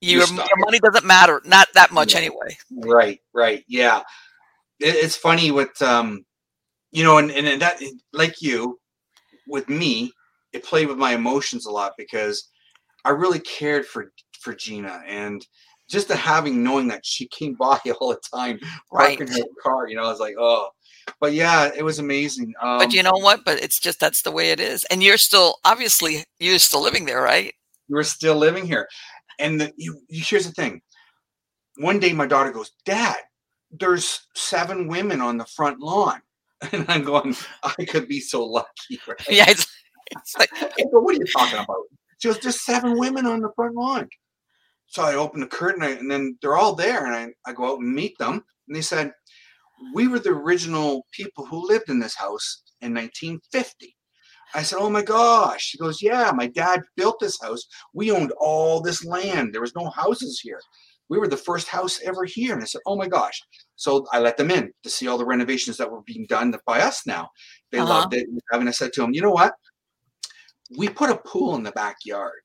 [0.00, 2.20] your, your money doesn't matter, not that much yeah.
[2.20, 2.56] anyway.
[2.70, 3.20] Right.
[3.32, 3.64] Right.
[3.68, 4.02] Yeah.
[4.80, 6.24] It, it's funny with um,
[6.92, 7.80] you know, and and that
[8.12, 8.78] like you,
[9.46, 10.12] with me,
[10.52, 12.48] it played with my emotions a lot because
[13.04, 15.46] I really cared for for Gina and
[15.88, 18.58] just the having knowing that she came by all the time
[18.90, 19.36] parking right.
[19.36, 20.70] her car, you know, I was like, oh.
[21.20, 22.52] But yeah, it was amazing.
[22.60, 23.44] Um, but you know what?
[23.44, 24.84] But it's just that's the way it is.
[24.86, 27.54] And you're still obviously you're still living there, right?
[27.88, 28.88] You're still living here.
[29.38, 30.80] And the, you, you, here's the thing.
[31.76, 33.18] One day my daughter goes, Dad,
[33.78, 36.20] there's seven women on the front lawn.
[36.72, 38.98] And I'm going, I could be so lucky.
[39.06, 39.28] Right?
[39.28, 39.66] Yeah, it's,
[40.10, 40.50] it's like,
[40.90, 41.82] what are you talking about?
[42.18, 44.08] She was just seven women on the front lawn.
[44.86, 47.04] So I open the curtain and then they're all there.
[47.04, 48.42] And I, I go out and meet them.
[48.66, 49.12] And they said,
[49.94, 53.94] We were the original people who lived in this house in 1950.
[54.54, 55.62] I said, Oh my gosh.
[55.62, 57.66] She goes, Yeah, my dad built this house.
[57.92, 59.52] We owned all this land.
[59.52, 60.60] There was no houses here.
[61.08, 62.54] We were the first house ever here.
[62.54, 63.40] And I said, oh my gosh.
[63.76, 66.80] So I let them in to see all the renovations that were being done by
[66.80, 67.30] us now.
[67.70, 67.88] They uh-huh.
[67.88, 68.26] loved it.
[68.52, 69.54] And I said to them, you know what?
[70.76, 72.40] We put a pool in the backyard.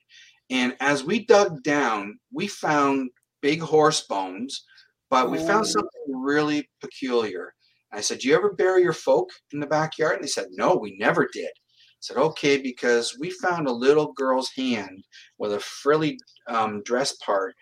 [0.51, 3.09] And as we dug down, we found
[3.41, 4.65] big horse bones,
[5.09, 7.53] but we found something really peculiar.
[7.93, 10.15] I said, Do you ever bury your folk in the backyard?
[10.15, 11.49] And they said, No, we never did.
[11.49, 15.03] I said, Okay, because we found a little girl's hand
[15.37, 17.55] with a frilly um, dress part.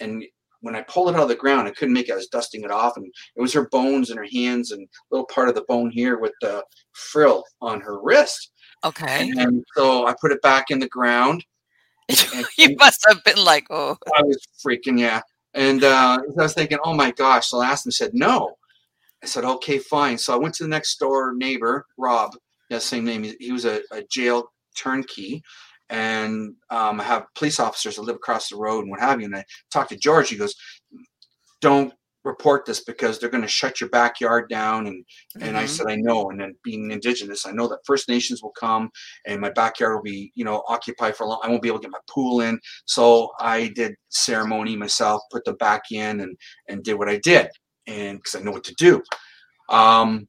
[0.00, 0.24] And
[0.64, 2.12] when I pulled it out of the ground, I couldn't make it.
[2.12, 5.14] I was dusting it off, and it was her bones and her hands and a
[5.14, 8.50] little part of the bone here with the frill on her wrist.
[8.82, 9.30] Okay.
[9.36, 11.44] And so I put it back in the ground.
[12.58, 13.98] you must have been like, oh.
[14.16, 15.20] I was freaking, yeah.
[15.52, 17.48] And uh, I was thinking, oh my gosh.
[17.48, 18.56] So I asked him, said, no.
[19.22, 20.16] I said, okay, fine.
[20.16, 22.36] So I went to the next door neighbor, Rob.
[22.70, 23.22] Yeah, same name.
[23.38, 25.42] He, was a, a jail turnkey.
[25.90, 29.26] And um, I have police officers that live across the road and what have you.
[29.26, 30.30] And I talked to George.
[30.30, 30.54] He goes,
[31.60, 31.92] don't
[32.24, 35.56] report this because they're going to shut your backyard down and and mm-hmm.
[35.56, 38.90] I said I know and then being indigenous I know that First Nations will come
[39.26, 41.80] and my backyard will be you know occupied for a long I won't be able
[41.80, 46.36] to get my pool in so I did ceremony myself put the back in and
[46.68, 47.48] and did what I did
[47.86, 49.02] and because I know what to do
[49.68, 50.26] um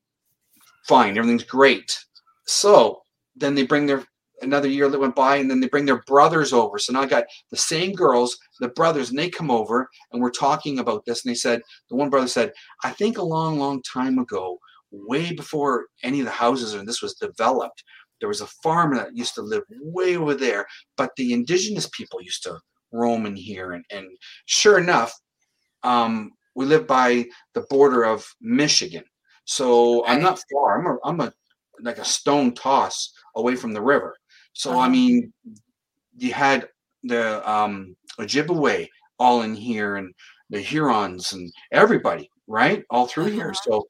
[0.87, 1.97] fine everything's great
[2.45, 3.01] so
[3.35, 4.03] then they bring their
[4.45, 6.79] another year that went by and then they bring their brothers over.
[6.79, 10.31] So now i got the same girls the brothers and they come over and we're
[10.31, 11.25] talking about this.
[11.25, 12.51] And they said the one brother said
[12.83, 14.57] i think a long long time ago
[14.91, 17.83] way before any of the houses and this was developed
[18.19, 22.21] there was a farmer that used to live way over there but the indigenous people
[22.21, 22.57] used to
[22.91, 23.73] roam in here.
[23.73, 24.07] And, and
[24.45, 25.13] sure enough
[25.83, 29.03] um, we live by the border of michigan.
[29.45, 31.33] So i'm not far i'm a, I'm a
[31.81, 34.15] like a stone toss away from the river
[34.55, 34.79] so uh-huh.
[34.79, 35.31] I mean,
[36.17, 36.67] you had
[37.03, 38.89] the um, Ojibwe
[39.19, 40.13] all in here, and
[40.49, 43.35] the Hurons, and everybody, right, all through uh-huh.
[43.35, 43.53] here.
[43.53, 43.85] So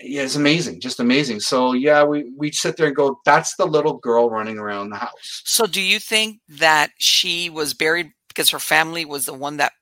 [0.00, 1.40] yeah, it's amazing, just amazing.
[1.40, 4.96] So yeah, we we sit there and go, that's the little girl running around the
[4.96, 5.42] house.
[5.44, 9.72] So do you think that she was buried because her family was the one that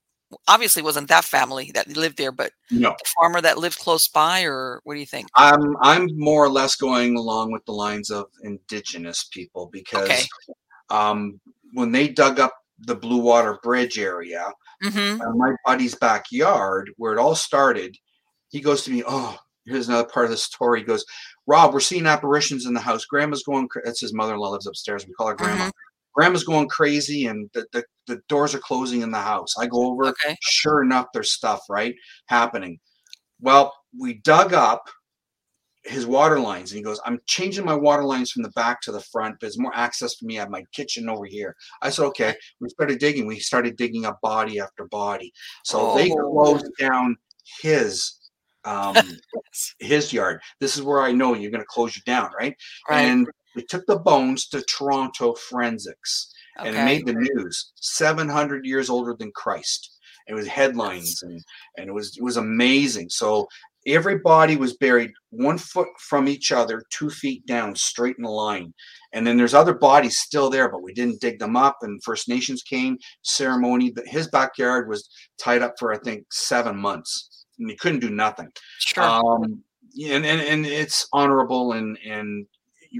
[0.48, 2.90] obviously wasn't that family that lived there, but no.
[2.90, 5.28] the farmer that lived close by, or what do you think?
[5.36, 10.26] I'm I'm more or less going along with the lines of indigenous people because okay.
[10.90, 11.40] um,
[11.72, 14.50] when they dug up the Blue Water Bridge area,
[14.82, 15.38] mm-hmm.
[15.38, 17.96] my buddy's backyard where it all started,
[18.48, 21.04] he goes to me, "Oh, here's another part of the story." He goes,
[21.46, 23.04] "Rob, we're seeing apparitions in the house.
[23.04, 23.68] Grandma's going.
[23.84, 25.06] That's his mother-in-law lives upstairs.
[25.06, 25.70] We call her Grandma." Mm-hmm
[26.14, 29.54] grandma's going crazy and the, the, the, doors are closing in the house.
[29.58, 30.36] I go over, okay.
[30.42, 31.94] sure enough, there's stuff, right?
[32.26, 32.78] Happening.
[33.40, 34.88] Well, we dug up
[35.84, 38.92] his water lines and he goes, I'm changing my water lines from the back to
[38.92, 39.34] the front.
[39.34, 40.38] but There's more access for me.
[40.38, 41.56] I have my kitchen over here.
[41.80, 42.34] I said, okay.
[42.60, 43.26] We started digging.
[43.26, 45.32] We started digging up body after body.
[45.64, 45.96] So oh.
[45.96, 47.16] they closed down
[47.60, 48.18] his
[48.64, 48.96] um
[49.80, 50.40] his yard.
[50.60, 52.54] This is where I know you're gonna close you down, right?
[52.88, 53.00] right.
[53.00, 56.68] And we took the bones to Toronto Forensics, okay.
[56.68, 57.72] and it made the news.
[57.76, 59.98] Seven hundred years older than Christ.
[60.28, 61.40] It was headlines, and
[61.76, 63.10] and it was it was amazing.
[63.10, 63.48] So
[63.86, 68.72] everybody was buried one foot from each other, two feet down, straight in a line.
[69.12, 71.78] And then there's other bodies still there, but we didn't dig them up.
[71.82, 73.90] And First Nations came, ceremony.
[73.90, 78.10] But his backyard was tied up for I think seven months, and he couldn't do
[78.10, 78.48] nothing.
[78.78, 79.02] Sure.
[79.02, 79.62] Um,
[80.00, 82.46] and, and and it's honorable and and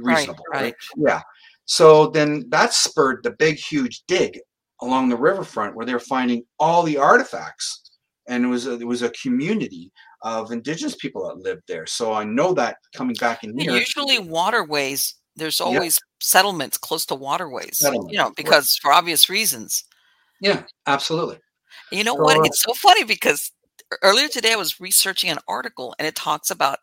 [0.00, 0.74] reasonable, right, right?
[0.96, 1.20] Yeah.
[1.64, 4.38] So then that spurred the big, huge dig
[4.80, 7.92] along the riverfront where they're finding all the artifacts,
[8.28, 11.86] and it was a, it was a community of indigenous people that lived there.
[11.86, 13.72] So I know that coming back in here.
[13.72, 15.14] Usually, waterways.
[15.34, 16.20] There's always yep.
[16.20, 17.80] settlements close to waterways.
[17.80, 19.84] You know, because for obvious reasons.
[20.40, 21.38] Yeah, absolutely.
[21.90, 22.46] You know so, what?
[22.46, 23.50] It's so funny because
[24.02, 26.78] earlier today I was researching an article and it talks about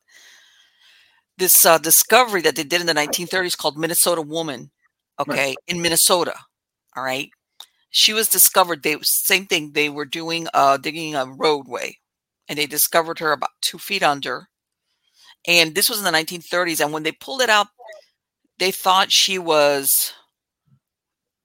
[1.39, 4.71] this uh, discovery that they did in the 1930s called Minnesota Woman.
[5.19, 5.57] Okay, right.
[5.67, 6.33] in Minnesota.
[6.95, 7.29] All right,
[7.89, 8.83] she was discovered.
[8.83, 9.71] They same thing.
[9.73, 11.97] They were doing uh, digging a roadway,
[12.47, 14.47] and they discovered her about two feet under.
[15.47, 16.83] And this was in the 1930s.
[16.83, 17.67] And when they pulled it out,
[18.57, 20.13] they thought she was,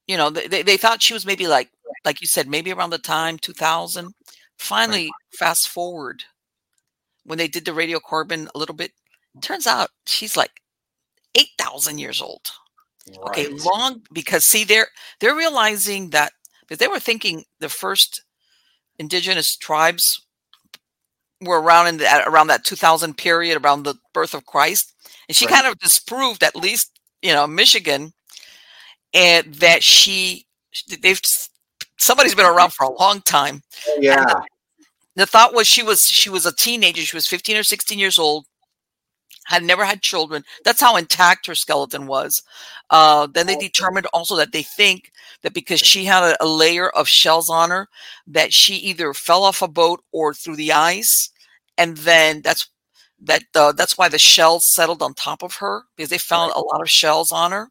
[0.06, 1.70] you know, they, they thought she was maybe like,
[2.04, 4.12] like you said, maybe around the time 2000.
[4.58, 5.38] Finally, right.
[5.38, 6.24] fast forward
[7.24, 8.92] when they did the radiocarbon a little bit,
[9.40, 10.60] Turns out she's like
[11.34, 12.42] 8,000 years old.
[13.08, 13.46] Right.
[13.46, 14.86] Okay, long because see they're
[15.20, 16.32] they're realizing that
[16.62, 18.22] because they were thinking the first
[18.98, 20.22] indigenous tribes
[21.42, 24.94] were around in the, around that 2000 period around the birth of Christ
[25.28, 25.56] and she right.
[25.56, 28.14] kind of disproved at least you know Michigan
[29.12, 30.46] and that she
[31.02, 31.20] they've
[31.98, 33.62] somebody's been around for a long time.
[33.88, 34.24] Oh, yeah.
[34.24, 34.42] The,
[35.16, 37.02] the thought was she was she was a teenager.
[37.02, 38.46] She was 15 or 16 years old
[39.44, 40.44] had never had children.
[40.64, 42.42] That's how intact her skeleton was.
[42.90, 46.90] Uh, then they determined also that they think that because she had a, a, layer
[46.90, 47.88] of shells on her,
[48.26, 51.30] that she either fell off a boat or through the ice,
[51.78, 52.68] and then that's
[53.22, 56.60] that uh, that's why the shells settled on top of her because they found a
[56.60, 57.68] lot of shells on her,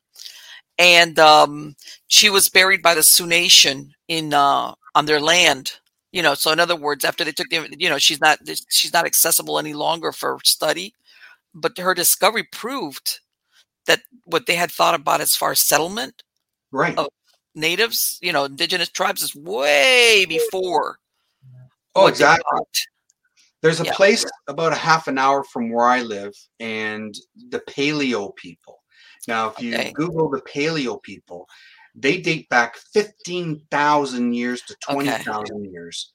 [0.77, 1.75] and um,
[2.07, 5.73] she was buried by the Sioux Nation in uh, on their land.
[6.11, 8.93] You know, so in other words, after they took the, you know, she's not she's
[8.93, 10.93] not accessible any longer for study,
[11.53, 13.19] but her discovery proved
[13.85, 16.23] that what they had thought about as far as settlement,
[16.71, 17.07] right, of
[17.55, 20.97] natives, you know, indigenous tribes is way before.
[21.95, 22.59] Oh, exactly.
[23.61, 23.93] There's a yeah.
[23.93, 27.15] place about a half an hour from where I live, and
[27.49, 28.83] the Paleo people.
[29.27, 29.93] Now, if you okay.
[29.93, 31.47] Google the Paleo people,
[31.95, 35.69] they date back 15,000 years to 20,000 okay.
[35.69, 36.11] years.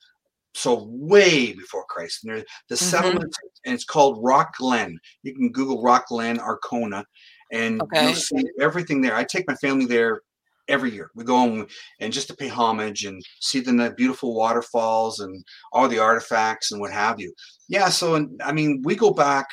[0.59, 2.25] So way before Christ.
[2.25, 2.39] And
[2.69, 2.75] the mm-hmm.
[2.75, 3.35] settlement,
[3.65, 4.99] and it's called Rock Glen.
[5.23, 7.05] You can Google Rock Glen, Arkona,
[7.53, 8.07] and okay.
[8.07, 9.15] you'll see everything there.
[9.15, 10.23] I take my family there
[10.69, 11.11] every year.
[11.15, 15.89] We go and, and just to pay homage and see the beautiful waterfalls and all
[15.89, 17.33] the artifacts and what have you.
[17.69, 19.47] Yeah, so and I mean, we go back.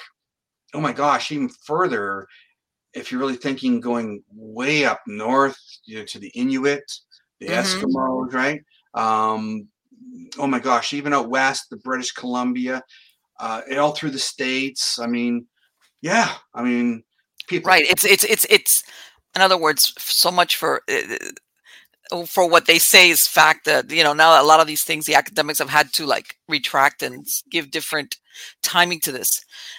[0.73, 2.27] Oh my gosh, even further.
[2.93, 6.91] If you're really thinking going way up north, you know, to the Inuit,
[7.39, 7.85] the mm-hmm.
[7.85, 8.61] Eskimos, right?
[8.93, 9.67] Um,
[10.37, 12.83] oh my gosh, even out west, the British Columbia,
[13.39, 14.99] uh, all through the states.
[14.99, 15.47] I mean,
[16.01, 17.03] yeah, I mean,
[17.47, 17.69] people.
[17.69, 17.85] Right.
[17.89, 18.83] It's it's it's it's
[19.35, 24.03] in other words, so much for uh, for what they say is fact that you
[24.03, 27.25] know now a lot of these things the academics have had to like retract and
[27.49, 28.17] give different
[28.63, 29.29] timing to this.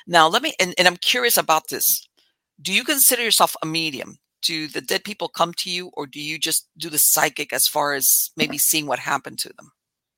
[0.07, 2.07] Now let me and, and I'm curious about this.
[2.61, 4.18] Do you consider yourself a medium?
[4.43, 7.66] Do the dead people come to you, or do you just do the psychic as
[7.66, 9.72] far as maybe seeing what happened to them?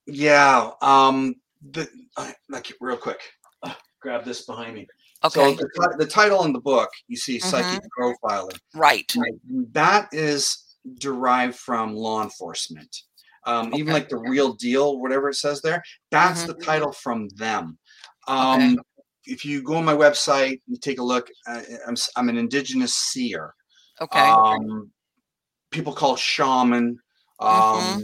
[0.09, 0.71] Yeah.
[0.81, 1.37] Um.
[1.71, 3.21] The uh, like real quick.
[3.63, 4.87] Uh, grab this behind me.
[5.25, 5.57] Okay.
[5.57, 8.03] So the, the, title in the book, you see psychic mm-hmm.
[8.27, 8.59] profiling.
[8.75, 9.13] Right.
[9.17, 9.33] right.
[9.73, 12.95] That is derived from law enforcement.
[13.45, 13.79] Um, okay.
[13.79, 16.59] Even like the real deal, whatever it says there, that's mm-hmm.
[16.59, 17.79] the title from them.
[18.29, 18.77] Um, okay.
[19.25, 21.29] If you go on my website, you take a look.
[21.47, 23.55] Uh, I'm, I'm an indigenous seer.
[24.01, 24.21] Okay.
[24.21, 24.91] Um,
[25.71, 26.99] people call shaman.
[27.41, 28.01] Um, mm-hmm.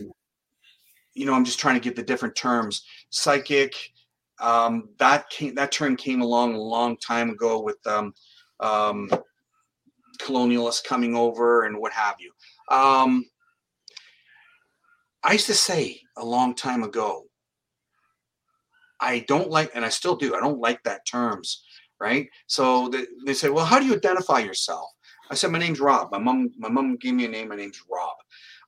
[1.15, 2.85] You know, I'm just trying to get the different terms.
[3.11, 3.75] Psychic,
[4.41, 8.13] um, that came that term came along a long time ago with um,
[8.61, 9.11] um,
[10.21, 12.33] colonialists coming over and what have you.
[12.75, 13.25] Um,
[15.23, 17.25] I used to say a long time ago,
[19.01, 20.35] I don't like, and I still do.
[20.35, 21.65] I don't like that terms,
[22.01, 22.29] right?
[22.47, 24.91] So they, they say, well, how do you identify yourself?
[25.31, 26.13] I said, my name's Rob.
[26.13, 27.49] My mom, my mom gave me a name.
[27.49, 28.17] My name's Rob.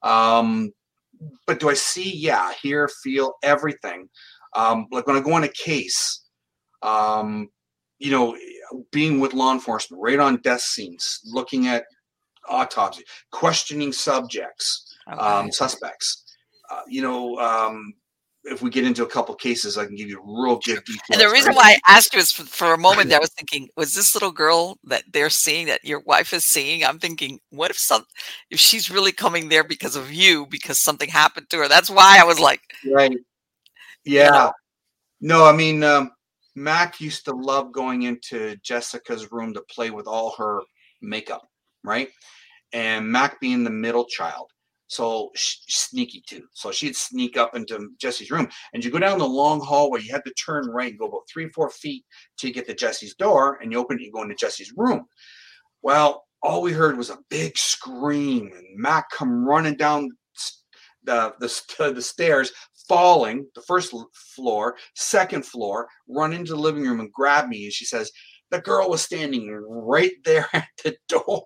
[0.03, 0.72] Um,
[1.47, 2.14] but do I see?
[2.17, 4.09] Yeah, hear, feel everything.
[4.55, 6.25] Um, like when I go on a case,
[6.83, 7.49] um,
[7.99, 8.37] you know,
[8.93, 11.85] being with law enforcement, right on death scenes, looking at
[12.49, 15.27] autopsy, questioning subjects, um, okay.
[15.27, 16.25] um, suspects.
[16.71, 17.95] Uh, you know, um,
[18.47, 21.01] if we get into a couple cases, I can give you real good details.
[21.11, 23.68] And the reason why I asked you is for, for a moment I was thinking,
[23.76, 26.84] was this little girl that they're seeing that your wife is seeing?
[26.84, 28.05] I'm thinking, what if some,
[28.51, 31.68] if she's really coming there because of you, because something happened to her?
[31.68, 32.61] That's why I was like,
[32.92, 33.16] right.
[34.05, 34.24] Yeah.
[34.24, 34.53] You know?
[35.20, 36.12] No, I mean, um,
[36.55, 40.61] Mac used to love going into Jessica's room to play with all her
[41.03, 41.47] makeup,
[41.82, 42.09] right?
[42.72, 44.51] And Mac being the middle child,
[44.89, 46.45] so sneaky too.
[46.53, 50.03] So she'd sneak up into Jesse's room, and you go down the long hallway.
[50.03, 52.05] You had to turn right, and go about three, or four feet
[52.39, 55.05] to get to Jesse's door, and you open it, you go into Jesse's room.
[55.82, 60.11] Well, all we heard was a big scream, and Mac come running down
[61.05, 62.53] the the, the stairs,
[62.89, 63.95] falling the first
[64.34, 67.64] floor, second floor, run into the living room and grab me.
[67.64, 68.11] And she says,
[68.51, 71.45] the girl was standing right there at the door.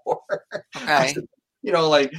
[0.77, 1.15] Okay.
[1.15, 1.25] Said,
[1.63, 2.13] you know, like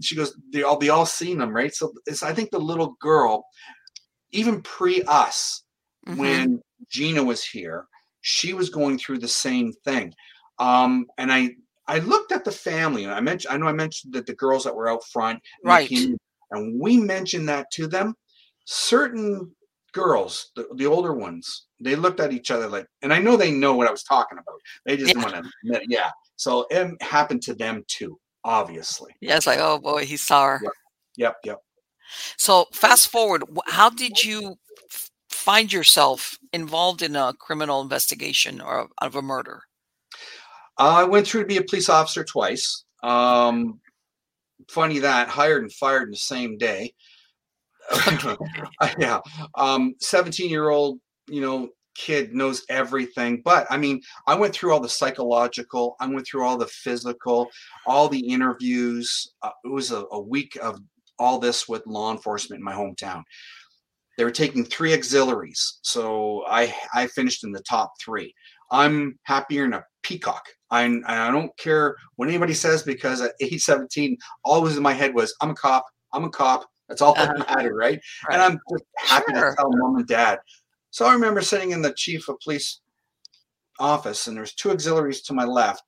[0.00, 1.74] she goes, they all be all seen them, right?
[1.74, 3.46] So it's I think the little girl,
[4.32, 5.62] even pre us,
[6.06, 6.18] mm-hmm.
[6.18, 7.86] when Gina was here,
[8.20, 10.12] she was going through the same thing.
[10.58, 11.50] Um, and I
[11.86, 14.64] I looked at the family and I mentioned I know I mentioned that the girls
[14.64, 15.90] that were out front, right?
[16.50, 18.14] And we mentioned that to them
[18.66, 19.52] certain
[19.92, 23.50] girls, the, the, older ones, they looked at each other like, and I know they
[23.50, 24.60] know what I was talking about.
[24.84, 25.22] They just yeah.
[25.22, 26.10] want to admit, yeah.
[26.36, 29.14] So it happened to them too, obviously.
[29.20, 30.60] Yeah, it's like, oh boy, he saw her.
[30.62, 30.72] Yep,
[31.16, 31.36] yep.
[31.44, 31.58] yep.
[32.38, 34.56] So fast forward, how did you
[35.28, 39.62] find yourself involved in a criminal investigation or of a murder?
[40.78, 42.84] I went through to be a police officer twice.
[43.02, 43.80] Um,
[44.68, 46.92] funny that hired and fired in the same day
[48.98, 49.20] yeah,
[49.54, 53.42] um, 17 year old, you know, kid knows everything.
[53.44, 57.48] But I mean, I went through all the psychological, I went through all the physical,
[57.86, 59.32] all the interviews.
[59.42, 60.80] Uh, it was a, a week of
[61.18, 63.22] all this with law enforcement in my hometown.
[64.18, 68.34] They were taking three auxiliaries, so I I finished in the top three.
[68.70, 70.44] I'm happier than a peacock.
[70.70, 75.14] I I don't care what anybody says because at age 17, always in my head
[75.14, 75.84] was I'm a cop.
[76.12, 76.66] I'm a cop.
[76.88, 77.54] That's all that uh-huh.
[77.56, 78.00] mattered, right?
[78.28, 78.34] right?
[78.34, 79.50] And I'm just happy sure.
[79.50, 80.38] to tell mom and dad.
[80.96, 82.80] So I remember sitting in the chief of police
[83.78, 85.82] office, and there's two auxiliaries to my left,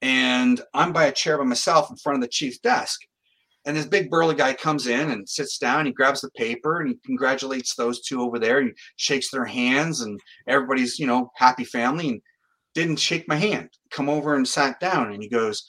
[0.00, 3.02] and I'm by a chair by myself in front of the chief's desk.
[3.66, 5.84] And this big burly guy comes in and sits down.
[5.84, 8.62] He grabs the paper and he congratulates those two over there.
[8.62, 10.18] He shakes their hands, and
[10.48, 12.08] everybody's you know happy family.
[12.08, 12.22] And
[12.74, 13.68] didn't shake my hand.
[13.90, 15.68] Come over and sat down, and he goes,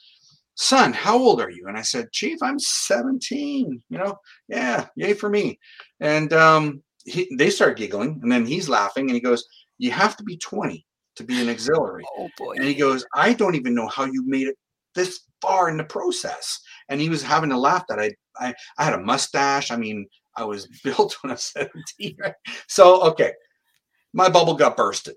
[0.55, 4.17] "Son, how old are you?" And I said, "Chief, I'm 17." You know,
[4.47, 5.59] yeah, yay for me.
[5.99, 9.45] And um, he, they start giggling, and then he's laughing, and he goes,
[9.77, 10.85] "You have to be 20
[11.15, 12.53] to be an auxiliary." Oh boy!
[12.55, 14.57] And he goes, "I don't even know how you made it
[14.95, 18.83] this far in the process." And he was having to laugh that I, I, I
[18.83, 19.71] had a mustache.
[19.71, 22.17] I mean, I was built when I was 17.
[22.19, 22.33] Right?
[22.67, 23.33] So okay,
[24.13, 25.15] my bubble got bursted.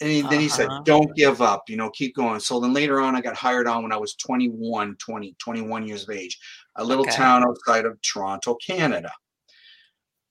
[0.00, 0.30] And he, uh-huh.
[0.30, 0.82] then he said, uh-huh.
[0.84, 2.40] don't give up, you know, keep going.
[2.40, 6.02] So then later on, I got hired on when I was 21, 20, 21 years
[6.02, 6.38] of age,
[6.76, 7.16] a little okay.
[7.16, 9.10] town outside of Toronto, Canada.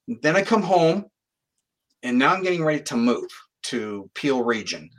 [0.08, 1.06] Then I come home
[2.04, 3.30] and now I'm getting ready to move
[3.64, 4.90] to Peel region.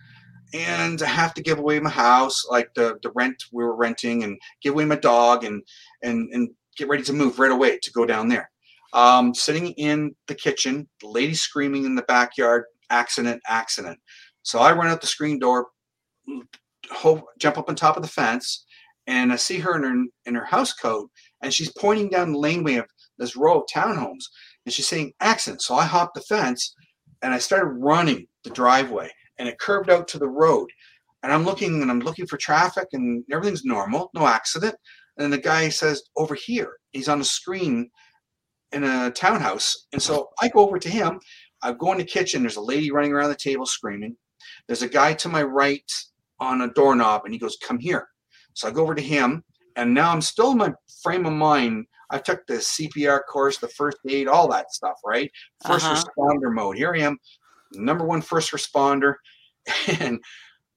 [0.52, 4.24] And I have to give away my house, like the, the rent we were renting,
[4.24, 5.62] and give away my dog and
[6.02, 8.50] and and get ready to move right away to go down there.
[8.92, 13.98] Um, sitting in the kitchen, the lady screaming in the backyard, accident, accident.
[14.42, 15.66] So I run out the screen door,
[16.92, 18.64] hope, jump up on top of the fence,
[19.06, 21.10] and I see her in her in her house coat,
[21.42, 22.86] and she's pointing down the laneway of
[23.18, 24.24] this row of townhomes
[24.66, 25.62] and she's saying accident.
[25.62, 26.74] So I hopped the fence
[27.22, 30.68] and I started running the driveway and it curved out to the road.
[31.22, 34.74] And I'm looking and I'm looking for traffic and everything's normal, no accident.
[35.16, 37.90] And the guy says, over here, he's on a screen
[38.72, 39.86] in a townhouse.
[39.92, 41.20] And so I go over to him.
[41.62, 42.42] I go in the kitchen.
[42.42, 44.16] There's a lady running around the table screaming.
[44.66, 45.90] There's a guy to my right
[46.38, 48.08] on a doorknob and he goes, come here.
[48.54, 49.42] So I go over to him.
[49.76, 53.68] And now I'm still in my frame of mind I took the CPR course, the
[53.68, 55.30] first aid, all that stuff, right?
[55.64, 56.04] 1st uh-huh.
[56.04, 56.76] responder mode.
[56.76, 57.18] Here I am,
[57.72, 59.14] number one first responder.
[60.00, 60.20] And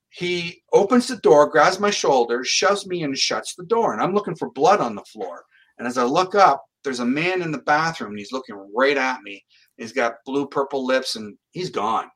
[0.09, 3.93] he opens the door, grabs my shoulder, shoves me, in, and shuts the door.
[3.93, 5.43] And I'm looking for blood on the floor.
[5.77, 8.11] And as I look up, there's a man in the bathroom.
[8.11, 9.43] And he's looking right at me.
[9.77, 12.09] He's got blue purple lips, and he's gone.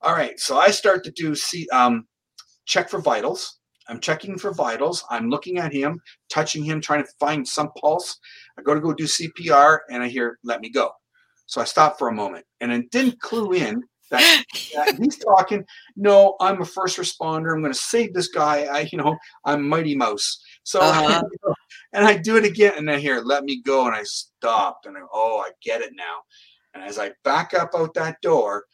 [0.00, 2.06] All right, so I start to do see um,
[2.66, 3.58] check for vitals.
[3.88, 5.04] I'm checking for vitals.
[5.10, 8.18] I'm looking at him, touching him, trying to find some pulse.
[8.58, 10.90] I go to go do CPR and I hear, let me go.
[11.46, 15.64] So I stop for a moment and then didn't clue in that, that he's talking.
[15.96, 17.54] No, I'm a first responder.
[17.54, 18.64] I'm going to save this guy.
[18.64, 20.42] I, you know, I'm Mighty Mouse.
[20.64, 21.22] So, uh-huh.
[21.92, 23.86] and I do it again and I hear, let me go.
[23.86, 26.16] And I stopped and I, oh, I get it now.
[26.74, 28.64] And as I back up out that door,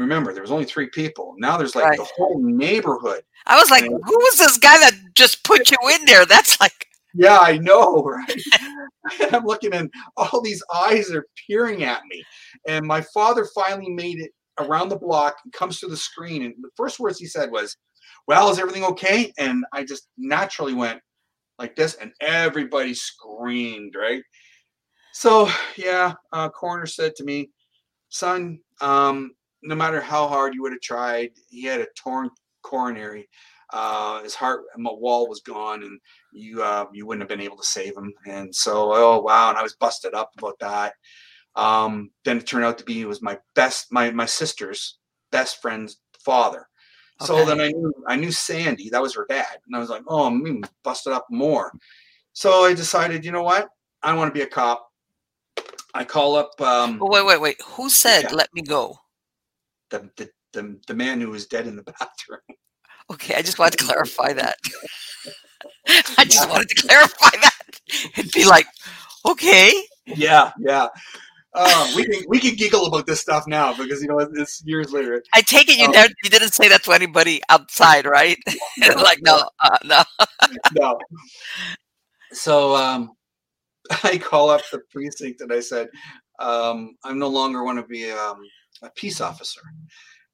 [0.00, 1.34] remember there was only three people.
[1.38, 1.98] Now there's like right.
[1.98, 3.22] the whole neighborhood.
[3.46, 6.26] I was like, and, who was this guy that just put you in there?
[6.26, 8.42] That's like Yeah, I know, right?
[9.32, 12.24] I'm looking and all these eyes are peering at me.
[12.66, 16.42] And my father finally made it around the block and comes to the screen.
[16.44, 17.76] And the first words he said was,
[18.26, 19.32] Well, is everything okay?
[19.38, 21.00] And I just naturally went
[21.58, 24.22] like this, and everybody screamed, right?
[25.12, 27.50] So yeah, uh, coroner said to me,
[28.08, 29.32] son, um,
[29.62, 32.30] no matter how hard you would have tried, he had a torn
[32.62, 33.28] coronary.
[33.72, 36.00] Uh, his heart wall was gone, and
[36.32, 38.12] you uh, you wouldn't have been able to save him.
[38.26, 39.48] And so, oh wow!
[39.48, 40.94] And I was busted up about that.
[41.56, 44.98] Um, then it turned out to be it was my best, my my sister's
[45.30, 46.66] best friend's father.
[47.20, 47.26] Okay.
[47.26, 50.02] So then I knew I knew Sandy, that was her dad, and I was like,
[50.08, 51.72] oh, I'm even busted up more.
[52.32, 53.68] So I decided, you know what?
[54.02, 54.88] I want to be a cop.
[55.92, 56.60] I call up.
[56.60, 57.60] Um, wait, wait, wait.
[57.62, 58.34] Who said yeah.
[58.34, 58.98] let me go?
[59.90, 62.40] The, the the the man who was dead in the bathroom.
[63.10, 64.56] Okay, I just wanted to clarify that.
[66.18, 67.80] I just wanted to clarify that.
[68.16, 68.66] It'd be like,
[69.26, 69.72] okay.
[70.06, 70.88] Yeah, yeah.
[71.52, 74.92] Um, we can we can giggle about this stuff now because you know it's years
[74.92, 75.20] later.
[75.34, 78.38] I take it you um, never, you didn't say that to anybody outside, right?
[78.78, 80.02] No, like no, uh, no,
[80.72, 80.98] no.
[82.32, 83.10] So um,
[84.04, 85.88] I call up the precinct and I said,
[86.38, 88.40] um, "I'm no longer want to be um,
[88.82, 89.60] a peace officer.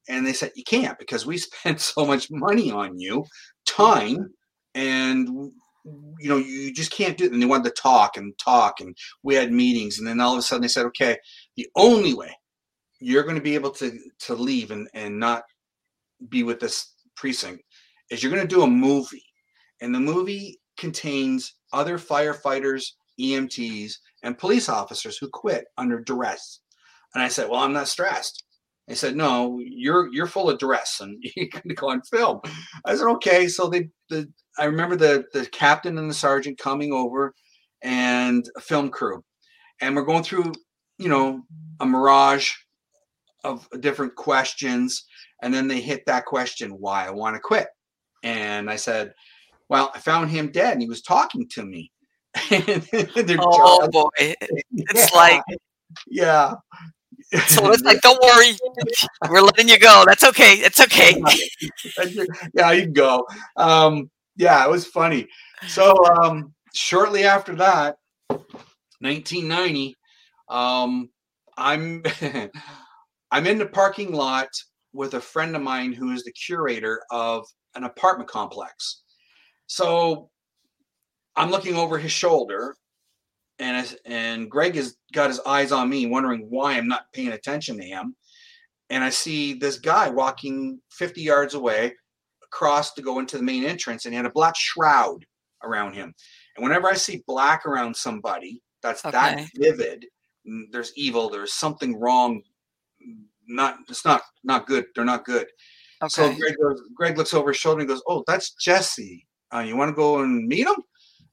[0.08, 3.24] And they said, You can't because we spent so much money on you,
[3.66, 4.30] time,
[4.74, 5.28] and
[6.18, 7.32] you know, you just can't do it.
[7.32, 9.98] And they wanted to talk and talk, and we had meetings.
[9.98, 11.16] And then all of a sudden they said, okay,
[11.56, 12.32] the only way
[13.00, 15.42] you're going to be able to to leave and and not
[16.28, 17.62] be with this precinct
[18.10, 19.24] is you're going to do a movie,
[19.80, 22.84] and the movie contains other firefighters,
[23.20, 26.60] EMTs, and police officers who quit under duress.
[27.16, 28.44] And I said, well, I'm not stressed.
[28.86, 32.40] They said, "No, you're you're full of duress, and you're going to go on film."
[32.84, 36.92] I said, "Okay." So they, the I remember the the captain and the sergeant coming
[36.92, 37.34] over,
[37.82, 39.24] and a film crew,
[39.80, 40.52] and we're going through,
[40.98, 41.42] you know,
[41.80, 42.52] a mirage
[43.44, 45.04] of different questions,
[45.42, 47.68] and then they hit that question, "Why I want to quit,"
[48.22, 49.14] and I said,
[49.68, 51.90] "Well, I found him dead, and he was talking to me."
[52.52, 55.16] oh boy, it's yeah.
[55.16, 55.42] like
[56.08, 56.52] yeah
[57.48, 58.56] so it's like, don't worry,
[59.30, 60.04] we're letting you go.
[60.06, 60.54] That's okay.
[60.54, 61.20] It's okay.
[62.54, 63.26] yeah, you can go.
[63.56, 65.26] Um, yeah, it was funny.
[65.66, 67.96] So um, shortly after that,
[68.28, 69.96] 1990,
[70.48, 71.10] um,
[71.56, 72.04] I'm
[73.32, 74.48] I'm in the parking lot
[74.92, 79.02] with a friend of mine who is the curator of an apartment complex.
[79.66, 80.30] So
[81.34, 82.76] I'm looking over his shoulder
[83.58, 87.76] and and Greg has got his eyes on me, wondering why I'm not paying attention
[87.78, 88.14] to him.
[88.90, 91.94] And I see this guy walking 50 yards away
[92.44, 95.24] across to go into the main entrance, and he had a black shroud
[95.62, 96.14] around him.
[96.56, 99.12] And whenever I see black around somebody that's okay.
[99.12, 100.06] that vivid,
[100.48, 101.28] mm, there's evil.
[101.28, 102.42] There's something wrong.
[103.48, 104.86] Not it's not not good.
[104.94, 105.46] They're not good.
[106.02, 106.08] Okay.
[106.08, 106.54] So Greg,
[106.94, 109.26] Greg looks over his shoulder and goes, "Oh, that's Jesse.
[109.54, 110.76] Uh, you want to go and meet him?"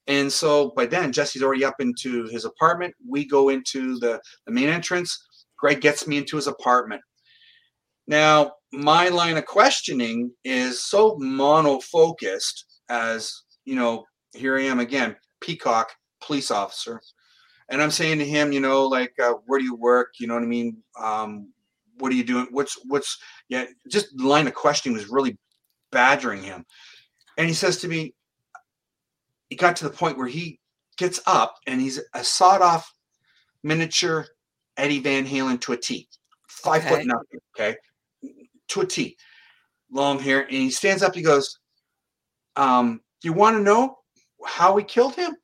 [0.07, 2.93] And so by then, Jesse's already up into his apartment.
[3.07, 5.17] We go into the, the main entrance.
[5.57, 7.01] Greg gets me into his apartment.
[8.07, 13.33] Now, my line of questioning is so mono focused as,
[13.63, 15.89] you know, here I am again, Peacock,
[16.21, 17.01] police officer.
[17.69, 20.15] And I'm saying to him, you know, like, uh, where do you work?
[20.19, 20.77] You know what I mean?
[21.01, 21.53] Um,
[21.99, 22.47] what are you doing?
[22.51, 25.37] What's, what's, yeah, just line of questioning was really
[25.91, 26.65] badgering him.
[27.37, 28.13] And he says to me,
[29.49, 30.59] he got to the point where he
[30.97, 32.91] gets up and he's a sawed off
[33.63, 34.27] miniature
[34.77, 36.07] Eddie Van Halen to a T,
[36.47, 36.95] five okay.
[36.95, 37.75] foot nothing, okay,
[38.69, 39.17] to a T,
[39.91, 41.13] long hair, and he stands up.
[41.15, 41.59] He goes,
[42.55, 43.99] um, "You want to know
[44.45, 45.35] how we killed him?"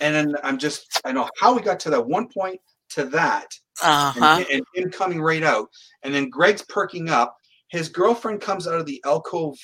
[0.00, 3.46] And then I'm just, I know how we got to that one point to that,
[3.82, 4.38] uh-huh.
[4.38, 5.68] and, and him coming right out,
[6.02, 7.36] and then Greg's perking up.
[7.68, 9.56] His girlfriend comes out of the alcove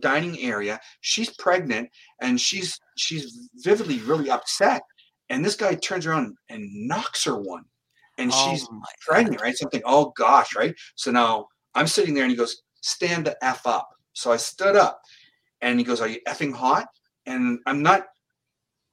[0.00, 0.80] dining area.
[1.00, 1.88] She's pregnant
[2.20, 4.82] and she's she's vividly really upset.
[5.30, 7.64] And this guy turns around and knocks her one.
[8.18, 8.68] And oh she's
[9.06, 9.44] pregnant, God.
[9.44, 9.56] right?
[9.56, 10.74] Something, oh gosh, right?
[10.96, 13.88] So now I'm sitting there and he goes, stand the F up.
[14.12, 15.00] So I stood up
[15.60, 16.86] and he goes, Are you effing hot?
[17.26, 18.04] And I'm not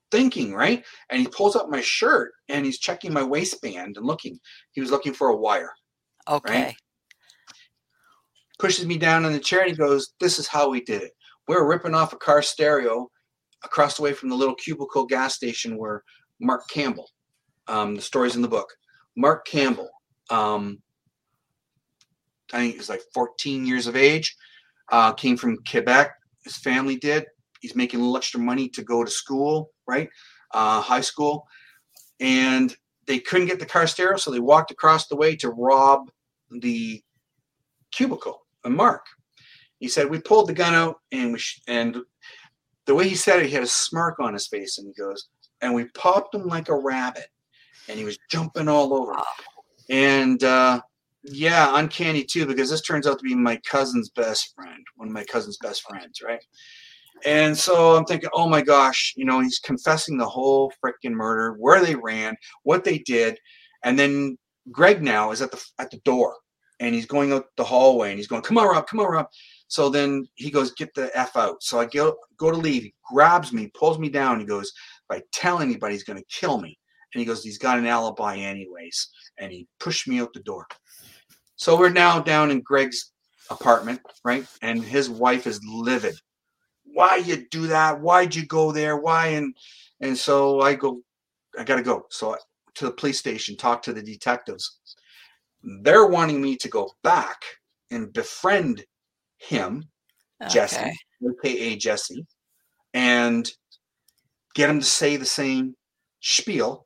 [0.09, 0.83] thinking, right?
[1.09, 4.39] And he pulls up my shirt and he's checking my waistband and looking.
[4.71, 5.73] He was looking for a wire.
[6.29, 6.63] Okay.
[6.63, 6.75] Right?
[8.61, 11.11] Pushes me down in the chair and he goes, This is how we did it.
[11.47, 13.09] We are ripping off a car stereo
[13.63, 16.03] across the way from the little cubicle gas station where
[16.39, 17.09] Mark Campbell,
[17.67, 18.69] um, the story's in the book.
[19.17, 19.89] Mark Campbell,
[20.29, 20.79] um,
[22.53, 24.35] I think he was like 14 years of age,
[24.91, 26.11] uh, came from Quebec.
[26.43, 27.25] His family did.
[27.61, 30.09] He's making a little extra money to go to school, right?
[30.53, 31.47] Uh, high school.
[32.19, 32.75] And
[33.07, 36.11] they couldn't get the car stereo, so they walked across the way to rob
[36.51, 37.01] the
[37.91, 39.05] cubicle and Mark.
[39.79, 41.97] He said, We pulled the gun out and we, sh- and
[42.85, 45.27] the way he said it, he had a smirk on his face and he goes,
[45.61, 47.27] and we popped him like a rabbit
[47.89, 49.15] and he was jumping all over.
[49.89, 50.81] And, uh,
[51.23, 55.13] yeah, uncanny too, because this turns out to be my cousin's best friend, one of
[55.13, 56.43] my cousin's best friends, right?
[57.25, 61.55] And so I'm thinking, oh my gosh, you know, he's confessing the whole freaking murder,
[61.59, 63.37] where they ran, what they did,
[63.83, 64.37] and then
[64.71, 66.35] Greg now is at the at the door,
[66.81, 69.27] and he's going out the hallway and he's going, come on, Rob, come on, Rob.
[69.67, 71.61] So then he goes, get the F out.
[71.61, 72.83] So I go, go to leave.
[72.83, 74.39] He grabs me, pulls me down.
[74.39, 74.73] He goes,
[75.09, 76.77] if I tell anybody, he's going to kill me.
[77.13, 79.09] And he goes, he's got an alibi anyways.
[79.37, 80.65] And he pushed me out the door.
[81.55, 83.11] So we're now down in Greg's
[83.51, 84.45] apartment, right?
[84.63, 86.15] And his wife is livid.
[86.83, 88.01] Why you do that?
[88.01, 88.97] Why'd you go there?
[88.97, 89.27] Why?
[89.27, 89.55] And
[90.01, 91.01] and so I go,
[91.57, 92.07] I gotta go.
[92.09, 92.37] So I,
[92.75, 94.79] to the police station, talk to the detectives.
[95.63, 97.43] They're wanting me to go back
[97.91, 98.83] and befriend
[99.37, 99.83] him,
[100.41, 100.51] okay.
[100.53, 100.91] Jesse,
[101.43, 102.25] aka Jesse,
[102.93, 103.51] and
[104.55, 105.75] get him to say the same
[106.21, 106.85] spiel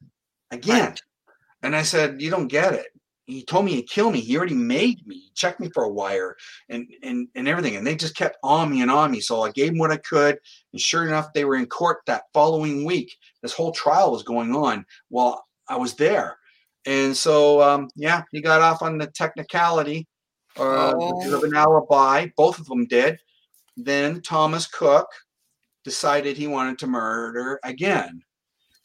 [0.51, 0.89] again.
[0.89, 1.01] Right.
[1.63, 2.87] And I said, You don't get it.
[3.25, 4.19] he told me he'd kill me.
[4.19, 5.15] He already made me.
[5.15, 6.35] He checked me for a wire
[6.69, 7.75] and and and everything.
[7.75, 9.19] And they just kept on me and on me.
[9.19, 10.37] So I gave them what I could.
[10.73, 13.15] And sure enough, they were in court that following week.
[13.41, 16.37] This whole trial was going on while I was there.
[16.85, 20.07] And so um, yeah, he got off on the technicality
[20.57, 21.19] uh, oh.
[21.19, 22.27] because of an alibi.
[22.37, 23.17] Both of them did.
[23.77, 25.07] Then Thomas Cook
[25.83, 28.21] decided he wanted to murder again.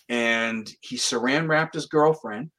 [0.08, 2.50] And he saran wrapped his girlfriend,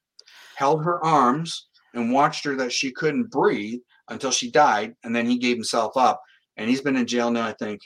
[0.56, 4.96] held her arms, and watched her that she couldn't breathe until she died.
[5.04, 6.22] And then he gave himself up.
[6.58, 7.82] And he's been in jail now, I think,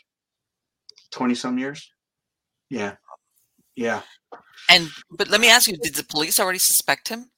[1.11, 1.91] 20 some years.
[2.69, 2.95] Yeah.
[3.75, 4.01] Yeah.
[4.69, 7.31] And, but let me ask you, did the police already suspect him?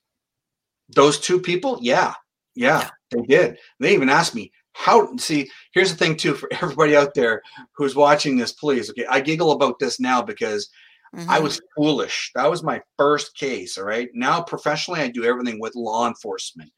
[0.90, 1.80] Those two people?
[1.82, 2.14] Yeah.
[2.56, 2.90] Yeah, yeah.
[3.12, 3.58] they did.
[3.80, 7.42] They even asked me, how see here's the thing too for everybody out there
[7.76, 10.70] who's watching this please okay i giggle about this now because
[11.16, 11.30] mm-hmm.
[11.30, 15.60] i was foolish that was my first case all right now professionally i do everything
[15.60, 16.72] with law enforcement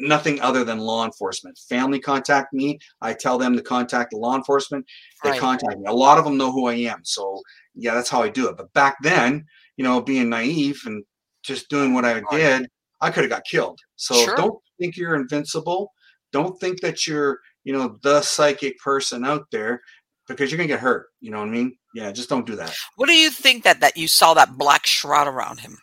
[0.00, 4.34] nothing other than law enforcement family contact me i tell them to contact the law
[4.34, 4.84] enforcement
[5.22, 5.40] they right.
[5.40, 7.38] contact me a lot of them know who i am so
[7.74, 9.44] yeah that's how i do it but back then
[9.76, 11.04] you know being naive and
[11.42, 12.66] just doing what i did
[13.00, 13.78] i could have got killed.
[13.96, 14.36] So sure.
[14.36, 15.92] don't think you're invincible.
[16.32, 19.82] Don't think that you're you know the psychic person out there
[20.28, 21.76] because you're gonna get hurt you know what i mean?
[21.94, 22.74] Yeah just don't do that.
[22.96, 25.78] What do you think that that you saw that black shroud around him?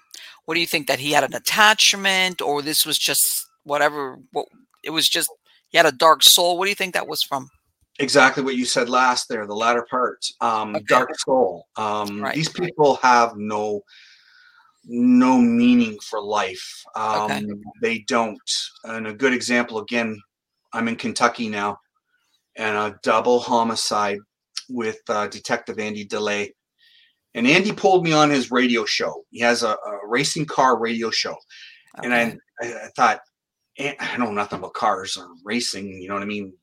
[0.46, 4.48] What do you think that he had an attachment or this was just whatever what
[4.84, 5.30] it was just
[5.70, 6.58] he had a dark soul?
[6.58, 7.50] What do you think that was from?
[8.00, 10.86] Exactly what you said last there the latter part um okay.
[10.88, 11.66] dark soul.
[11.76, 12.36] Um right.
[12.36, 13.82] these people have no
[14.90, 17.46] no meaning for life um okay.
[17.82, 18.40] they don't
[18.86, 20.18] and a good example again
[20.74, 21.80] I'm in Kentucky now,
[22.56, 24.20] and a double homicide
[24.70, 26.52] with uh, Detective Andy DeLay.
[27.34, 29.24] And Andy pulled me on his radio show.
[29.30, 31.36] He has a, a racing car radio show,
[32.00, 32.08] okay.
[32.08, 33.20] and I, I thought,
[33.80, 35.88] I know nothing about cars or racing.
[36.02, 36.54] You know what I mean?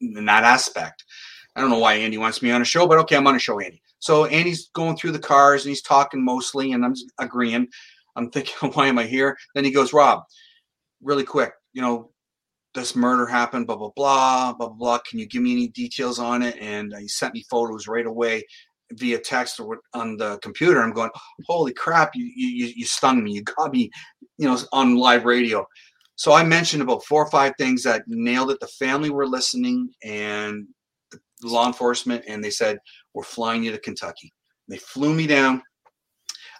[0.00, 1.04] In that aspect,
[1.56, 3.40] I don't know why Andy wants me on a show, but okay, I'm on a
[3.40, 3.82] show, Andy.
[4.00, 7.68] So Andy's going through the cars and he's talking mostly, and I'm agreeing.
[8.16, 9.36] I'm thinking, why am I here?
[9.54, 10.22] Then he goes, Rob,
[11.02, 12.10] really quick, you know,
[12.74, 14.98] this murder happened, blah, blah, blah, blah, blah.
[15.08, 16.56] Can you give me any details on it?
[16.60, 18.44] And he sent me photos right away
[18.92, 20.80] via text or on the computer.
[20.80, 21.10] I'm going,
[21.46, 23.32] holy crap, you, you, you stung me.
[23.32, 23.90] You got me,
[24.38, 25.66] you know, on live radio.
[26.14, 28.60] So I mentioned about four or five things that nailed it.
[28.60, 30.66] The family were listening and
[31.42, 32.78] law enforcement, and they said,
[33.14, 34.32] we're flying you to Kentucky.
[34.68, 35.62] They flew me down.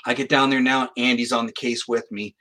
[0.06, 0.88] I get down there now.
[0.96, 2.34] Andy's on the case with me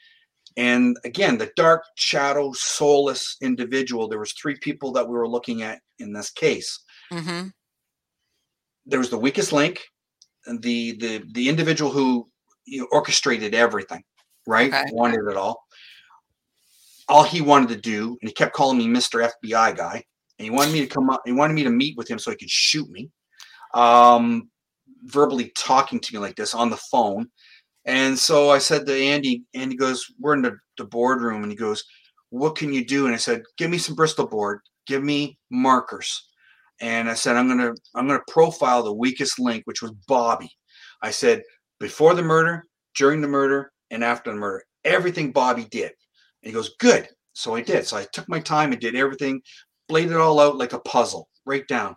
[0.58, 5.64] and again the dark shadow soulless individual there was three people that we were looking
[5.64, 6.82] at in this case
[7.12, 7.48] mm-hmm.
[8.86, 9.82] there was the weakest link
[10.60, 12.28] the the the individual who
[12.66, 14.04] you know, orchestrated everything
[14.48, 14.84] right okay.
[14.92, 15.64] wanted it all
[17.08, 20.04] all he wanted to do and he kept calling me mr fbi guy
[20.40, 22.32] and he wanted me to come up he wanted me to meet with him so
[22.32, 23.10] he could shoot me
[23.74, 24.50] um
[25.04, 27.30] verbally talking to me like this on the phone
[27.90, 31.42] and so I said to Andy, Andy goes, We're in the, the boardroom.
[31.42, 31.84] And he goes,
[32.30, 33.06] What can you do?
[33.06, 36.28] And I said, Give me some Bristol board, give me markers.
[36.82, 40.52] And I said, I'm gonna I'm gonna profile the weakest link, which was Bobby.
[41.02, 41.42] I said,
[41.80, 42.66] before the murder,
[42.96, 45.92] during the murder, and after the murder, everything Bobby did.
[46.44, 47.10] And he goes, Good.
[47.34, 47.88] So I did.
[47.88, 49.42] So I took my time and did everything,
[49.90, 51.96] laid it all out like a puzzle, right down.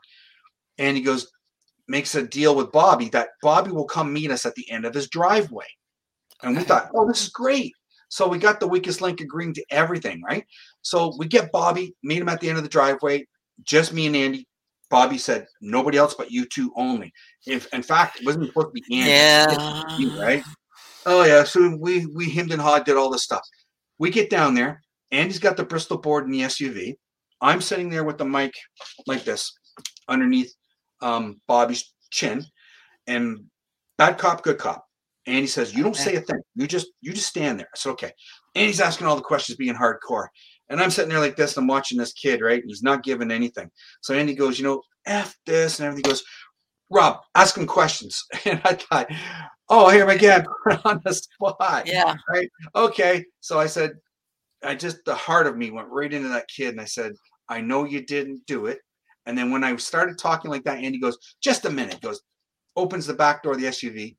[0.78, 1.30] And he goes,
[1.88, 4.94] makes a deal with Bobby that Bobby will come meet us at the end of
[4.94, 5.66] his driveway.
[6.42, 7.72] And we thought, oh, this is great.
[8.08, 10.44] So we got the weakest link agreeing to everything, right?
[10.82, 13.26] So we get Bobby, meet him at the end of the driveway,
[13.62, 14.46] just me and Andy.
[14.90, 17.10] Bobby said, nobody else but you two only.
[17.46, 19.96] If in fact it wasn't supposed to be Andy, yeah.
[19.96, 20.42] You, right?
[21.06, 21.44] Oh yeah.
[21.44, 23.40] So we we hemmed and hawed, did all this stuff.
[23.98, 24.82] We get down there.
[25.10, 26.96] Andy's got the Bristol board in the SUV.
[27.42, 28.54] I'm sitting there with the mic
[29.06, 29.52] like this
[30.08, 30.52] underneath
[31.02, 32.44] um, Bobby's chin,
[33.06, 33.44] and
[33.98, 34.84] bad cop, good cop.
[35.26, 36.40] And he says, "You don't say a thing.
[36.54, 38.12] You just you just stand there." I said, "Okay."
[38.54, 40.28] And he's asking all the questions, being hardcore.
[40.68, 41.56] And I'm sitting there like this.
[41.56, 42.60] And I'm watching this kid, right?
[42.60, 43.70] And he's not giving anything.
[44.00, 46.22] So Andy goes, "You know, f this," and everything goes.
[46.90, 48.22] Rob, ask him questions.
[48.44, 49.06] And I thought,
[49.70, 50.42] oh, here we go,
[50.84, 51.86] on the spot.
[51.86, 52.14] Yeah.
[52.28, 52.50] Right.
[52.76, 53.24] Okay.
[53.40, 53.92] So I said,
[54.62, 57.12] I just the heart of me went right into that kid, and I said,
[57.48, 58.80] I know you didn't do it.
[59.26, 62.20] And then when I started talking like that, Andy goes, just a minute, goes,
[62.76, 64.16] opens the back door of the SUV,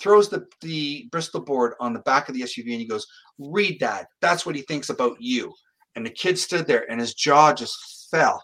[0.00, 3.06] throws the, the Bristol board on the back of the SUV, and he goes,
[3.38, 4.06] read that.
[4.20, 5.52] That's what he thinks about you.
[5.94, 8.42] And the kid stood there and his jaw just fell.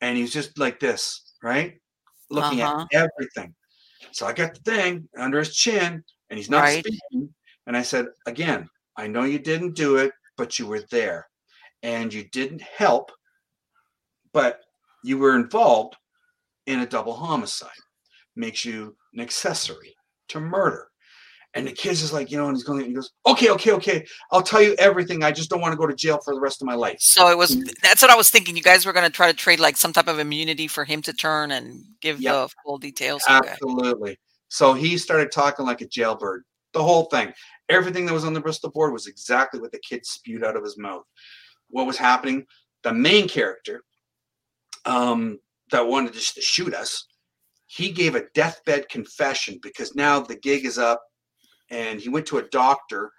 [0.00, 1.74] And he's just like this, right?
[2.30, 2.86] Looking uh-huh.
[2.92, 3.54] at everything.
[4.12, 6.84] So I got the thing under his chin and he's not right.
[6.84, 7.34] speaking.
[7.66, 11.26] And I said, again, I know you didn't do it, but you were there
[11.82, 13.12] and you didn't help,
[14.32, 14.60] but
[15.02, 15.96] you were involved
[16.66, 17.70] in a double homicide.
[18.36, 19.94] Makes you an accessory
[20.28, 20.86] to murder.
[21.54, 24.06] And the kid's just like, you know, and he's going, he goes, okay, okay, okay.
[24.30, 25.24] I'll tell you everything.
[25.24, 26.98] I just don't want to go to jail for the rest of my life.
[27.00, 27.62] So it was, hmm.
[27.82, 28.56] that's what I was thinking.
[28.56, 31.02] You guys were going to try to trade like some type of immunity for him
[31.02, 32.34] to turn and give yep.
[32.34, 33.24] the full details.
[33.28, 34.16] Absolutely.
[34.46, 37.32] So he started talking like a jailbird, the whole thing.
[37.68, 40.62] Everything that was on the Bristol board was exactly what the kid spewed out of
[40.62, 41.02] his mouth.
[41.68, 42.46] What was happening?
[42.84, 43.82] The main character
[44.84, 45.38] um,
[45.70, 47.06] that wanted just to shoot us,
[47.66, 51.02] he gave a deathbed confession because now the gig is up
[51.70, 53.12] and he went to a doctor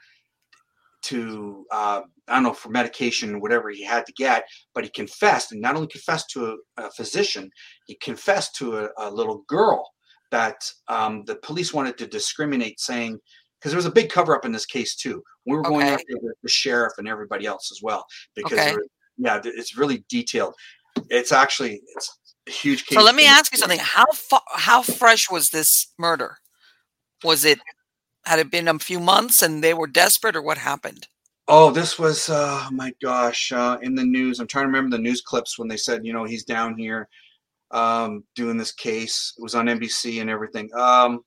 [1.04, 4.44] to uh, I don't know for medication, whatever he had to get,
[4.76, 7.50] but he confessed, and not only confessed to a, a physician,
[7.88, 9.90] he confessed to a, a little girl
[10.32, 10.56] that
[10.88, 13.20] um, the police wanted to discriminate, saying
[13.60, 15.22] because there was a big cover up in this case too.
[15.46, 15.94] We were going okay.
[15.94, 18.06] after the, the, sheriff and everybody else as well
[18.36, 18.76] because okay.
[19.18, 20.56] yeah, it's really detailed.
[21.10, 22.18] It's actually it's
[22.48, 22.98] a huge case.
[22.98, 26.38] So let me ask you something: how fa- how fresh was this murder?
[27.24, 27.60] Was it
[28.26, 31.08] had it been a few months and they were desperate, or what happened?
[31.48, 34.40] Oh, this was uh my gosh, uh in the news.
[34.40, 37.08] I'm trying to remember the news clips when they said, you know, he's down here
[37.72, 39.34] um doing this case.
[39.38, 40.70] It was on NBC and everything.
[40.74, 41.24] Um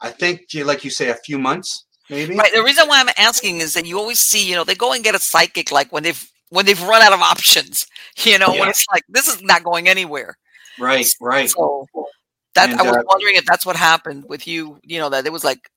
[0.00, 2.36] I think like you say a few months maybe.
[2.36, 2.52] Right.
[2.52, 5.02] The reason why I'm asking is that you always see, you know, they go and
[5.02, 7.86] get a psychic like when they've when they've run out of options,
[8.18, 8.60] you know, yeah.
[8.60, 10.38] when it's like this is not going anywhere.
[10.78, 11.50] Right, right.
[11.50, 11.86] So
[12.54, 14.78] that and, I was uh, wondering if that's what happened with you.
[14.84, 15.68] You know that it was like,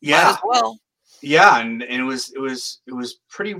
[0.00, 0.78] yeah, well,
[1.22, 3.56] yeah, and, and it was it was it was pretty.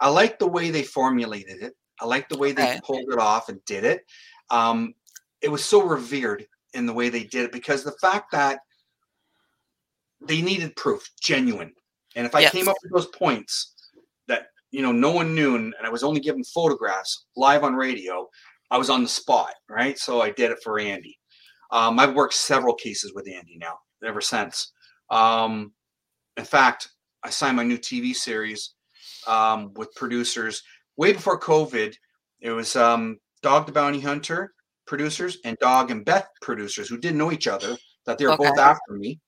[0.00, 1.74] I like the way they formulated it.
[2.00, 2.80] I like the way they okay.
[2.84, 4.04] pulled it off and did it.
[4.50, 4.94] Um,
[5.40, 8.60] it was so revered in the way they did it because the fact that
[10.20, 11.72] they needed proof, genuine.
[12.16, 12.52] And if I yes.
[12.52, 13.74] came up with those points
[14.70, 18.28] you know no one knew, and I was only given photographs live on radio,
[18.70, 19.98] I was on the spot, right?
[19.98, 21.18] So I did it for Andy.
[21.70, 24.72] Um, I've worked several cases with Andy now ever since.
[25.10, 25.72] Um,
[26.36, 26.88] in fact,
[27.22, 28.74] I signed my new TV series
[29.26, 30.62] um, with producers
[30.96, 31.94] way before COVID.
[32.40, 34.52] It was um, Dog the Bounty Hunter
[34.86, 38.48] producers and Dog and Beth producers who didn't know each other, that they were okay.
[38.48, 39.20] both after me.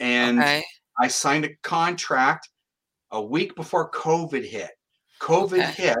[0.00, 0.62] And okay.
[1.00, 2.48] I signed a contract
[3.10, 4.70] a week before COVID hit.
[5.20, 5.82] COVID okay.
[5.82, 5.98] hit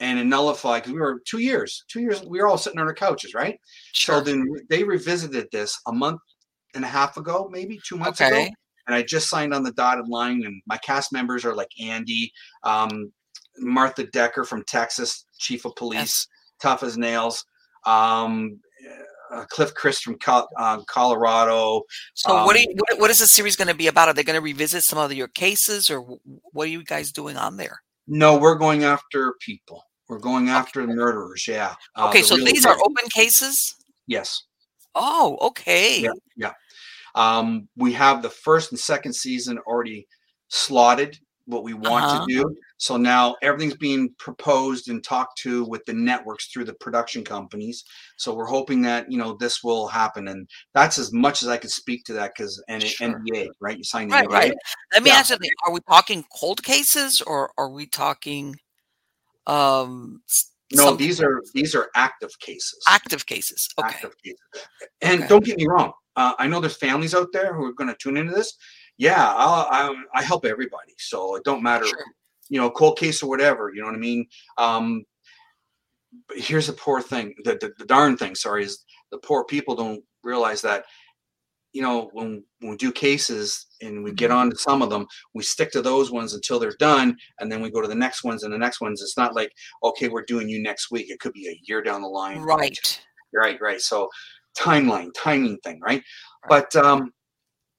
[0.00, 2.86] and it nullified because we were two years, two years, we were all sitting on
[2.86, 3.58] our couches, right?
[3.92, 4.16] Sure.
[4.16, 6.20] So then they revisited this a month
[6.74, 8.44] and a half ago, maybe two months okay.
[8.44, 8.54] ago.
[8.86, 12.32] And I just signed on the dotted line, and my cast members are like Andy,
[12.62, 13.12] um,
[13.58, 16.26] Martha Decker from Texas, chief of police, yes.
[16.60, 17.44] tough as nails,
[17.84, 18.60] um,
[19.30, 21.82] uh, Cliff Chris from Col- uh, Colorado.
[22.14, 24.08] So, um, what, you, what, what is the series going to be about?
[24.08, 26.00] Are they going to revisit some of your cases, or
[26.52, 27.82] what are you guys doing on there?
[28.08, 29.84] No, we're going after people.
[30.08, 30.90] We're going after okay.
[30.90, 31.46] the murderers.
[31.46, 31.74] Yeah.
[31.94, 33.74] Uh, okay, the so these are open cases.
[34.06, 34.44] Yes.
[34.94, 36.00] Oh, okay.
[36.00, 36.10] Yeah.
[36.36, 36.52] Yeah.
[37.14, 40.06] Um, we have the first and second season already
[40.48, 41.18] slotted
[41.48, 42.26] what we want uh-huh.
[42.26, 42.56] to do.
[42.76, 47.84] So now everything's being proposed and talked to with the networks through the production companies.
[48.18, 51.56] So we're hoping that you know this will happen, and that's as much as I
[51.56, 53.08] can speak to that because and sure.
[53.08, 53.78] NDA, right?
[53.78, 54.32] You signed the right, NDA.
[54.32, 54.54] right.
[54.92, 55.16] Let me yeah.
[55.16, 55.36] ask you:
[55.66, 58.56] Are we talking cold cases, or are we talking?
[59.46, 60.20] Um,
[60.74, 62.78] no, these are these are active cases.
[62.86, 63.68] Active cases.
[63.78, 63.88] Okay.
[63.88, 64.40] Active cases.
[65.00, 65.28] And okay.
[65.28, 65.92] don't get me wrong.
[66.14, 68.54] Uh, I know there's families out there who are going to tune into this.
[68.98, 71.86] Yeah, I'll, I, I help everybody, so it don't matter.
[71.86, 72.04] Sure
[72.48, 73.70] you know, cold case or whatever.
[73.74, 74.26] You know what I mean?
[74.56, 75.04] Um,
[76.26, 79.76] but here's the poor thing, the, the, the darn thing, sorry, is the poor people
[79.76, 80.84] don't realize that,
[81.74, 84.38] you know, when, when we do cases and we get mm-hmm.
[84.38, 87.14] on to some of them, we stick to those ones until they're done.
[87.40, 89.02] And then we go to the next ones and the next ones.
[89.02, 89.52] It's not like,
[89.84, 91.10] okay, we're doing you next week.
[91.10, 92.40] It could be a year down the line.
[92.40, 93.00] Right.
[93.34, 93.80] Right, right.
[93.80, 94.08] So
[94.58, 96.02] timeline, timing thing, right?
[96.02, 96.02] right.
[96.48, 97.12] But um,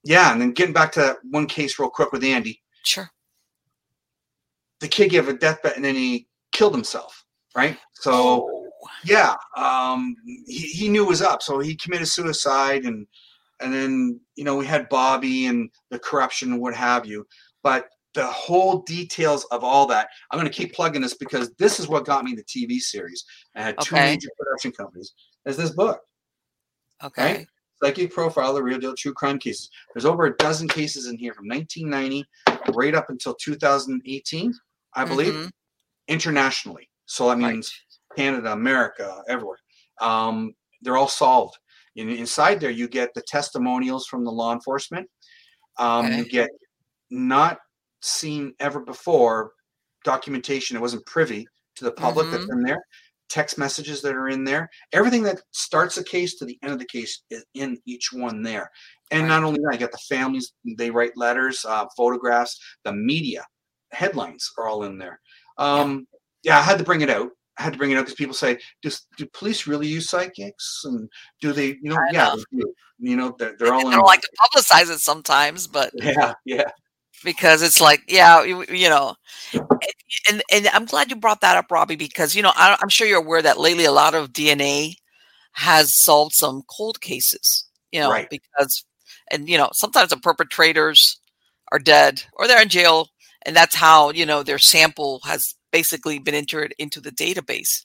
[0.04, 2.62] yeah, and then getting back to that one case real quick with Andy.
[2.84, 3.10] Sure
[4.80, 7.26] the kid gave a deathbed and then he killed himself,
[7.56, 7.78] right?
[7.94, 8.68] So oh.
[9.04, 10.16] yeah, um,
[10.48, 13.06] he, he knew it was up, so he committed suicide and
[13.62, 17.28] and then you know we had Bobby and the corruption and what have you,
[17.62, 20.10] but the whole details of all that.
[20.32, 23.24] I'm going to keep plugging this because this is what got me the TV series.
[23.56, 24.06] I had two okay.
[24.14, 25.14] major production companies.
[25.46, 26.00] Is this book?
[27.04, 27.36] Okay.
[27.38, 27.48] Right?
[27.82, 29.70] Psychic Profile, the real deal true crime cases.
[29.94, 32.26] There's over a dozen cases in here from 1990
[32.74, 34.54] right up until 2018.
[34.94, 35.48] I believe, mm-hmm.
[36.08, 36.90] internationally.
[37.06, 37.72] So that means
[38.12, 38.18] right.
[38.18, 39.60] Canada, America, everywhere.
[40.02, 41.58] Um, they're all solved.
[41.96, 45.08] In, inside there, you get the testimonials from the law enforcement.
[45.78, 46.18] Um, okay.
[46.18, 46.50] You get
[47.10, 47.60] not
[48.02, 49.52] seen ever before
[50.04, 50.78] documentation.
[50.78, 52.36] It wasn't privy to the public mm-hmm.
[52.36, 52.84] that's in there.
[53.30, 54.70] Text messages that are in there.
[54.92, 58.42] Everything that starts a case to the end of the case is in each one
[58.42, 58.70] there.
[59.12, 59.30] And right.
[59.30, 63.46] not only that, I got the families, they write letters, uh, photographs, the media,
[63.92, 65.20] headlines are all in there.
[65.58, 66.08] Um,
[66.44, 66.54] yeah.
[66.54, 67.30] yeah, I had to bring it out.
[67.58, 70.82] I had to bring it up because people say, do, do police really use psychics?
[70.86, 71.10] And
[71.42, 72.66] do they, you know, yeah, know.
[73.00, 73.84] you know, they're, they're all.
[73.84, 76.72] They don't like to publicize it sometimes, but yeah, yeah,
[77.24, 79.16] because it's like, yeah, you, you know,
[80.30, 83.08] and and I'm glad you brought that up, Robbie, because you know I, I'm sure
[83.08, 84.96] you're aware that lately a lot of DNA
[85.54, 88.30] has solved some cold cases, you know, right.
[88.30, 88.86] because
[89.32, 91.20] and you know sometimes the perpetrators
[91.72, 93.10] are dead or they're in jail,
[93.46, 97.82] and that's how you know their sample has basically been entered into the database.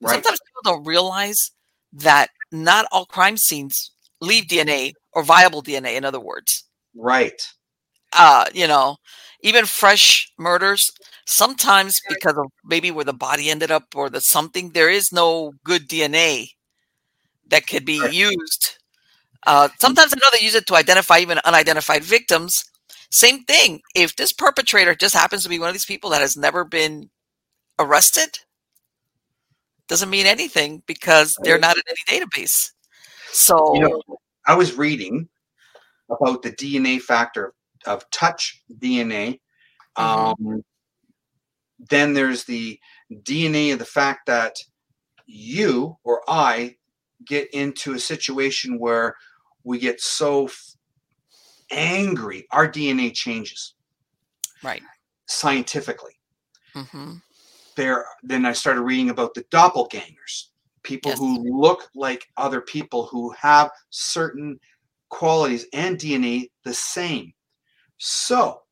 [0.00, 0.12] Right.
[0.12, 1.50] Sometimes people don't realize
[1.92, 6.64] that not all crime scenes leave DNA or viable DNA, in other words.
[6.94, 7.40] Right.
[8.12, 8.96] Uh, you know,
[9.42, 10.90] even fresh murders,
[11.26, 15.52] sometimes because of maybe where the body ended up or the something, there is no
[15.64, 16.48] good DNA
[17.48, 18.78] that could be used.
[19.46, 22.64] Uh, sometimes I know they use it to identify even unidentified victims.
[23.10, 23.80] Same thing.
[23.94, 27.10] If this perpetrator just happens to be one of these people that has never been
[27.78, 28.38] arrested
[29.88, 32.72] doesn't mean anything because they're not in any database.
[33.32, 34.02] So you know,
[34.46, 35.28] I was reading
[36.10, 37.54] about the DNA factor
[37.86, 39.40] of touch DNA.
[39.96, 40.44] Mm-hmm.
[40.44, 40.64] Um,
[41.78, 42.78] then there's the
[43.12, 44.56] DNA of the fact that
[45.26, 46.76] you or I
[47.24, 49.16] get into a situation where
[49.64, 50.74] we get so f-
[51.70, 53.74] angry, our DNA changes.
[54.62, 54.82] Right.
[55.26, 56.18] Scientifically.
[56.74, 57.16] Mm-hmm
[57.78, 60.48] there then I started reading about the doppelgangers,
[60.82, 61.18] people yes.
[61.18, 64.58] who look like other people who have certain
[65.08, 67.32] qualities and DNA the same.
[67.98, 68.62] So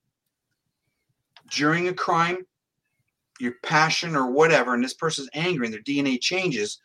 [1.50, 2.38] during a crime,
[3.38, 6.80] your passion or whatever, and this person's angry and their DNA changes,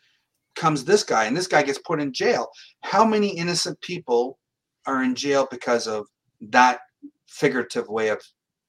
[0.54, 2.48] comes this guy, and this guy gets put in jail.
[2.82, 4.38] How many innocent people
[4.86, 6.06] are in jail because of
[6.40, 6.80] that
[7.28, 8.20] figurative way of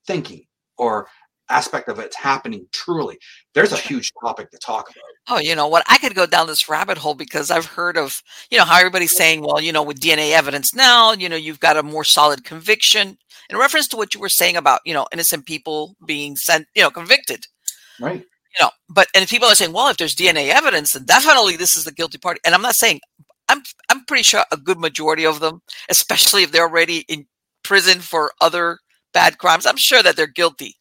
[0.08, 0.46] thinking
[0.78, 1.08] or
[1.54, 3.18] aspect of it's happening truly
[3.54, 5.04] there's a huge topic to talk about.
[5.28, 5.84] Oh you know what?
[5.88, 9.16] I could go down this rabbit hole because i've heard of you know how everybody's
[9.16, 12.44] saying well you know with dna evidence now you know you've got a more solid
[12.44, 13.18] conviction.
[13.50, 16.82] In reference to what you were saying about you know innocent people being sent you
[16.82, 17.46] know convicted.
[18.00, 18.22] Right.
[18.22, 21.76] You know but and people are saying well if there's dna evidence then definitely this
[21.76, 22.40] is the guilty party.
[22.44, 23.00] And i'm not saying
[23.50, 27.26] i'm i'm pretty sure a good majority of them especially if they're already in
[27.64, 28.80] prison for other
[29.14, 30.76] bad crimes i'm sure that they're guilty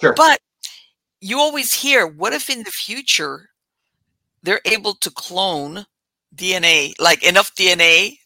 [0.00, 0.14] Sure.
[0.14, 0.40] But
[1.20, 3.50] you always hear, what if in the future
[4.42, 5.86] they're able to clone
[6.34, 8.18] DNA, like enough DNA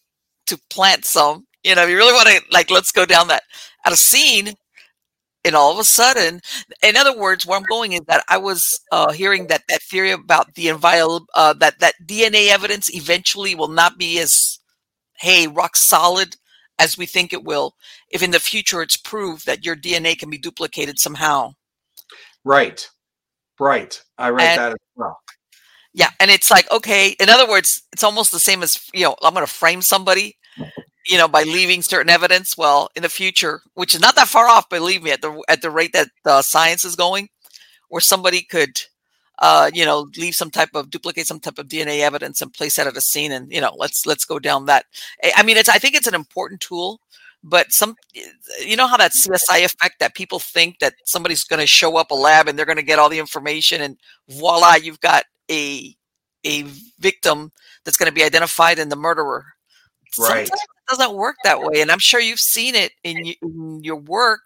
[0.47, 1.47] to plant some?
[1.65, 3.43] You know, you really want to like, let's go down that
[3.85, 4.55] at a scene.
[5.45, 6.41] And all of a sudden,
[6.83, 10.11] in other words, where I'm going is that I was uh, hearing that that theory
[10.11, 14.59] about the inviolable, uh, that that DNA evidence eventually will not be as,
[15.19, 16.37] hey, rock solid
[16.79, 17.75] as we think it will
[18.11, 21.55] if in the future it's proved that your DNA can be duplicated somehow.
[22.45, 22.89] Right.
[23.59, 24.01] Right.
[24.19, 25.19] I read and, that as well.
[25.95, 26.11] Yeah.
[26.21, 29.35] And it's like, okay, in other words, it's almost the same as, you know, I'm
[29.35, 30.37] going to frame somebody,
[31.07, 32.57] you know, by leaving certain evidence.
[32.57, 35.63] Well, in the future, which is not that far off, believe me, at the, at
[35.63, 37.29] the rate that uh, science is going,
[37.89, 38.81] where somebody could,
[39.39, 42.77] uh, you know, leave some type of duplicate some type of DNA evidence and place
[42.77, 44.87] that at a scene, and you know, let's let's go down that.
[45.37, 47.01] I mean, it's I think it's an important tool
[47.49, 47.95] but some
[48.61, 52.11] you know how that csi effect that people think that somebody's going to show up
[52.11, 53.97] a lab and they're going to get all the information and
[54.29, 55.95] voila you've got a
[56.45, 56.63] a
[56.99, 57.53] victim
[57.85, 59.45] that's going to be identified and the murderer.
[60.17, 60.47] Right.
[60.47, 63.97] Sometimes it doesn't work that way and i'm sure you've seen it in, in your
[63.97, 64.41] work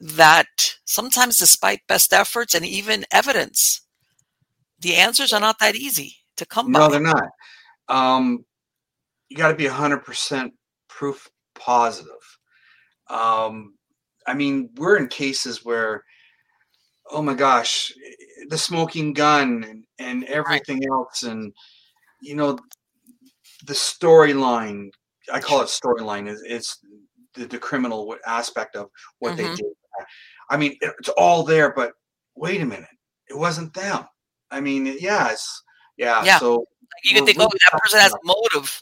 [0.00, 0.46] that
[0.84, 3.82] sometimes despite best efforts and even evidence
[4.78, 6.88] the answers are not that easy to come no by.
[6.88, 7.28] they're not.
[7.88, 8.44] Um,
[9.28, 10.50] you got to be 100%
[10.88, 11.28] proof
[11.60, 12.38] positive.
[13.08, 13.74] Um,
[14.26, 16.04] I mean, we're in cases where,
[17.10, 17.92] oh my gosh,
[18.48, 21.52] the smoking gun and, and everything else, and
[22.22, 22.58] you know,
[23.66, 24.90] the storyline.
[25.32, 26.28] I call it storyline.
[26.28, 26.78] Is it's
[27.34, 28.88] the, the criminal aspect of
[29.18, 29.50] what mm-hmm.
[29.50, 29.72] they did.
[30.48, 31.92] I mean, it's all there, but
[32.36, 32.88] wait a minute,
[33.28, 34.04] it wasn't them.
[34.50, 35.62] I mean, yeah, it's
[35.96, 36.24] yeah.
[36.24, 36.38] yeah.
[36.38, 36.64] So
[37.04, 38.80] you can think, oh, that person has motive.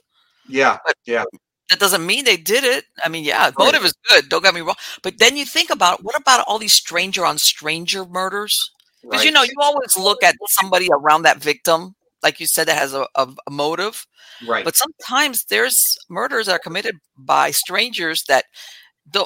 [0.48, 1.24] Yeah, but yeah
[1.68, 2.84] that doesn't mean they did it.
[3.04, 4.28] I mean, yeah, motive is good.
[4.28, 4.76] Don't get me wrong.
[5.02, 8.70] But then you think about what about all these stranger on stranger murders?
[9.02, 9.26] Because right.
[9.26, 12.94] you know, you always look at somebody around that victim, like you said, that has
[12.94, 14.06] a, a, a, motive.
[14.46, 14.64] Right.
[14.64, 18.44] But sometimes there's murders that are committed by strangers that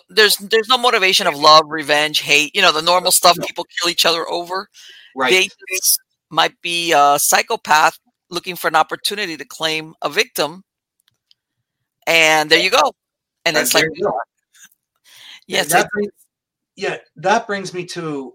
[0.08, 2.54] there's there's no motivation of love, revenge, hate.
[2.54, 4.68] You know, the normal stuff people kill each other over.
[5.16, 5.30] Right.
[5.30, 5.48] They
[6.30, 7.98] might be a psychopath
[8.30, 10.64] looking for an opportunity to claim a victim,
[12.06, 12.92] and there you go.
[13.44, 13.86] And it's like,
[15.46, 16.12] yeah, that brings,
[16.76, 18.34] yeah, that brings me to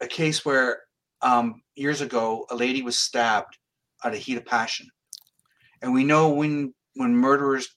[0.00, 0.80] a case where
[1.22, 3.58] um, years ago a lady was stabbed
[4.04, 4.86] out of heat of passion,
[5.82, 7.68] and we know when when murderers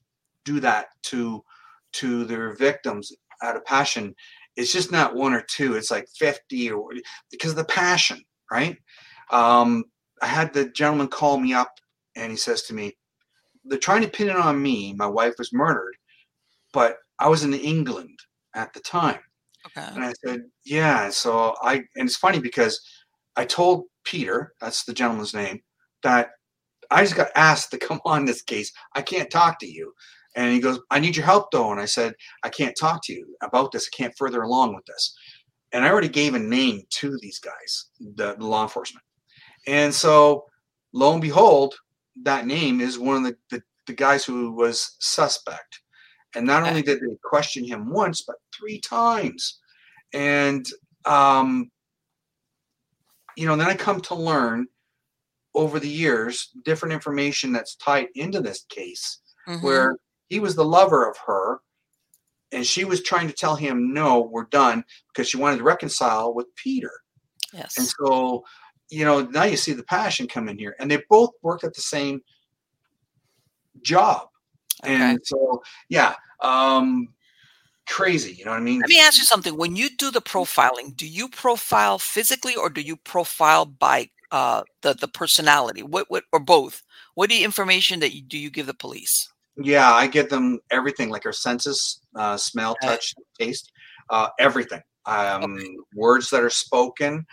[0.46, 1.44] do that to
[1.94, 3.12] to their victims
[3.44, 4.14] out of passion,
[4.56, 5.76] it's just not one or two.
[5.76, 6.92] It's like fifty or
[7.32, 8.78] because of the passion, right?
[9.32, 9.86] Um,
[10.22, 11.72] I had the gentleman call me up,
[12.16, 12.98] and he says to me,
[13.66, 14.94] "They're trying to pin it on me.
[14.94, 15.96] My wife was murdered,
[16.74, 18.18] but I was in England
[18.56, 19.20] at the time."
[19.68, 19.88] Okay.
[19.94, 22.80] And I said, "Yeah." So I, and it's funny because
[23.36, 25.62] I told Peter, that's the gentleman's name,
[26.04, 26.32] that
[26.90, 28.72] I just got asked to come on this case.
[28.96, 29.94] I can't talk to you.
[30.36, 31.72] And he goes, I need your help though.
[31.72, 33.90] And I said, I can't talk to you about this.
[33.92, 35.14] I can't further along with this.
[35.74, 39.04] And I already gave a name to these guys, the, the law enforcement.
[39.68, 40.46] And so
[40.94, 41.76] lo and behold,
[42.24, 45.82] that name is one of the, the, the guys who was suspect.
[46.36, 49.60] And not only did they question him once, but three times.
[50.14, 50.66] And,
[51.06, 51.70] um,
[53.36, 54.68] you know, then I come to learn
[55.54, 59.66] over the years different information that's tied into this case mm-hmm.
[59.66, 59.98] where
[60.30, 61.60] he was the lover of her
[62.52, 66.34] and she was trying to tell him no we're done because she wanted to reconcile
[66.34, 66.92] with peter
[67.54, 68.44] yes and so
[68.92, 71.74] you know now you see the passion come in here and they both worked at
[71.74, 72.22] the same
[73.82, 74.28] job
[74.84, 74.94] okay.
[74.94, 77.08] and so yeah um
[77.88, 80.22] crazy you know what i mean let me ask you something when you do the
[80.22, 86.10] profiling do you profile physically or do you profile by uh the the personality what
[86.10, 86.84] what or both
[87.16, 91.10] what the information that you do you give the police yeah, I give them everything
[91.10, 93.72] like our senses, uh, smell, touch, taste,
[94.10, 94.82] uh, everything.
[95.06, 95.76] Um, okay.
[95.96, 97.26] Words that are spoken.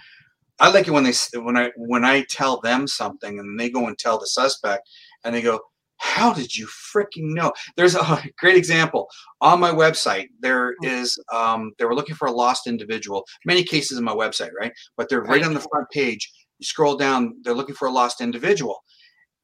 [0.60, 3.86] I like it when they when I when I tell them something and they go
[3.86, 4.88] and tell the suspect
[5.24, 5.60] and they go,
[5.98, 9.08] "How did you freaking know?" There's a great example
[9.40, 10.26] on my website.
[10.40, 11.36] There hmm.
[11.36, 13.24] um, they were looking for a lost individual.
[13.44, 14.72] Many cases on my website, right?
[14.96, 16.30] But they're right on the front page.
[16.58, 18.82] You scroll down, they're looking for a lost individual,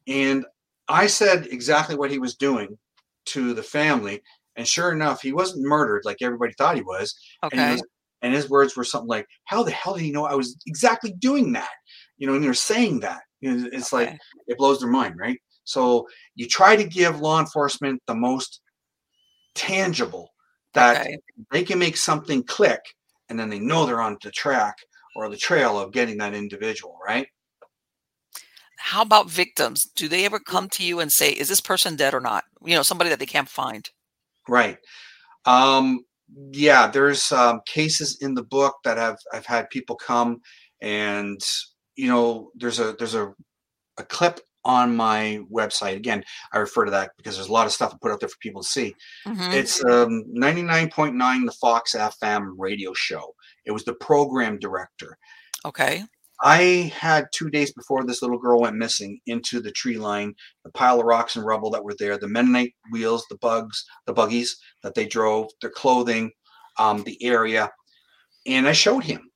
[0.09, 0.45] and
[0.89, 2.77] I said exactly what he was doing
[3.27, 4.21] to the family,
[4.57, 7.15] and sure enough, he wasn't murdered like everybody thought he was.
[7.45, 7.79] Okay.
[8.25, 11.13] And, his words were something like, "How the hell did he know I was exactly
[11.13, 11.71] doing that?"
[12.17, 13.23] You know, and they're saying that.
[13.41, 14.07] You know, it's okay.
[14.07, 15.39] like it blows their mind, right?
[15.65, 18.61] So you try to give law enforcement the most
[19.55, 20.31] tangible
[20.73, 21.19] that okay.
[21.53, 22.81] they can make something click,
[23.29, 24.77] and then they know they're on the track
[25.17, 27.29] or the trail of getting that individual, right?
[28.85, 29.87] how about victims?
[29.97, 32.75] Do they ever come to you and say, "Is this person dead or not?" You
[32.75, 33.89] know, somebody that they can't find.
[34.47, 34.77] Right.
[35.47, 36.05] Um,
[36.53, 40.41] yeah, there's um, cases in the book that have I've had people come,
[40.81, 41.41] and
[41.97, 43.33] you know, there's a there's a
[43.99, 45.97] a clip on my website.
[45.97, 48.29] Again, I refer to that because there's a lot of stuff I put out there
[48.29, 48.95] for people to see.
[49.27, 49.53] Mm-hmm.
[49.53, 53.35] It's um, 99.9 the Fox FM radio show.
[53.65, 55.19] It was the program director.
[55.65, 56.05] Okay.
[56.47, 60.71] I had two days before this little girl went missing into the tree line, the
[60.73, 64.55] pile of rocks and rubble that were there, the Mennonite wheels, the bugs, the buggies
[64.83, 66.31] that they drove, their clothing,
[66.79, 67.71] um, the area.
[68.47, 69.31] And I showed him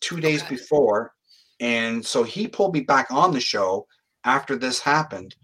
[0.00, 0.56] two days okay.
[0.56, 1.12] before.
[1.60, 3.86] And so he pulled me back on the show
[4.24, 5.36] after this happened.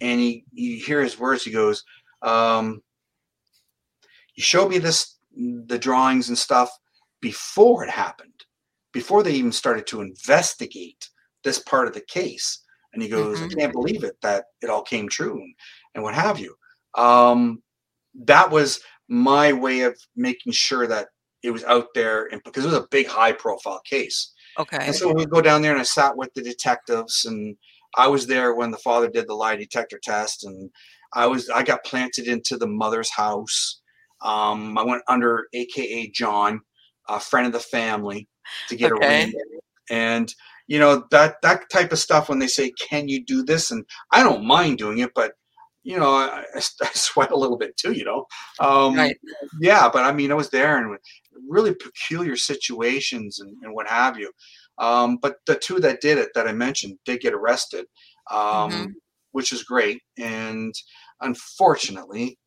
[0.00, 1.44] And he, you hear his words.
[1.44, 1.84] He goes,
[2.22, 2.82] um,
[4.34, 6.68] You showed me this, the drawings and stuff
[7.20, 8.32] before it happened
[8.92, 11.08] before they even started to investigate
[11.44, 12.62] this part of the case.
[12.92, 13.50] And he goes, mm-hmm.
[13.50, 15.54] I can't believe it that it all came true and,
[15.94, 16.54] and what have you.
[16.94, 17.62] Um,
[18.24, 21.08] that was my way of making sure that
[21.42, 24.32] it was out there and because it was a big high profile case.
[24.58, 24.78] Okay.
[24.80, 27.56] And so we go down there and I sat with the detectives and
[27.96, 30.70] I was there when the father did the lie detector test and
[31.14, 33.80] I was I got planted into the mother's house.
[34.20, 36.60] Um, I went under AKA John,
[37.08, 38.28] a friend of the family
[38.68, 39.06] to get okay.
[39.06, 39.34] a ring.
[39.90, 40.34] And
[40.66, 43.84] you know that that type of stuff when they say, "Can you do this?" and
[44.12, 45.32] I don't mind doing it, but
[45.82, 46.60] you know I, I
[46.94, 47.92] sweat a little bit too.
[47.92, 48.26] You know,
[48.60, 49.16] um, right.
[49.60, 49.88] yeah.
[49.90, 50.98] But I mean, I was there and
[51.48, 54.30] really peculiar situations and, and what have you.
[54.78, 57.86] Um, but the two that did it that I mentioned did get arrested,
[58.30, 58.38] um,
[58.70, 58.84] mm-hmm.
[59.32, 60.02] which is great.
[60.18, 60.74] And
[61.20, 62.38] unfortunately,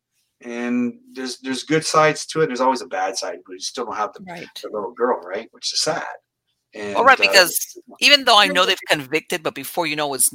[0.44, 2.46] and there's there's good sides to it.
[2.46, 4.46] There's always a bad side, but you still don't have the, right.
[4.62, 5.48] the little girl, right?
[5.52, 6.04] Which is sad.
[6.74, 9.96] And, All right, uh, because uh, even though I know they've convicted, but before you
[9.96, 10.30] know, it's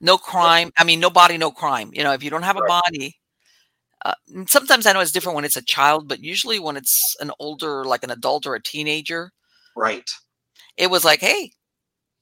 [0.00, 0.70] no crime.
[0.76, 1.90] I mean, no body, no crime.
[1.94, 3.16] You know, if you don't have a body,
[4.04, 4.14] uh,
[4.46, 7.84] sometimes I know it's different when it's a child, but usually when it's an older,
[7.84, 9.32] like an adult or a teenager,
[9.76, 10.08] right?
[10.76, 11.52] It was like, hey,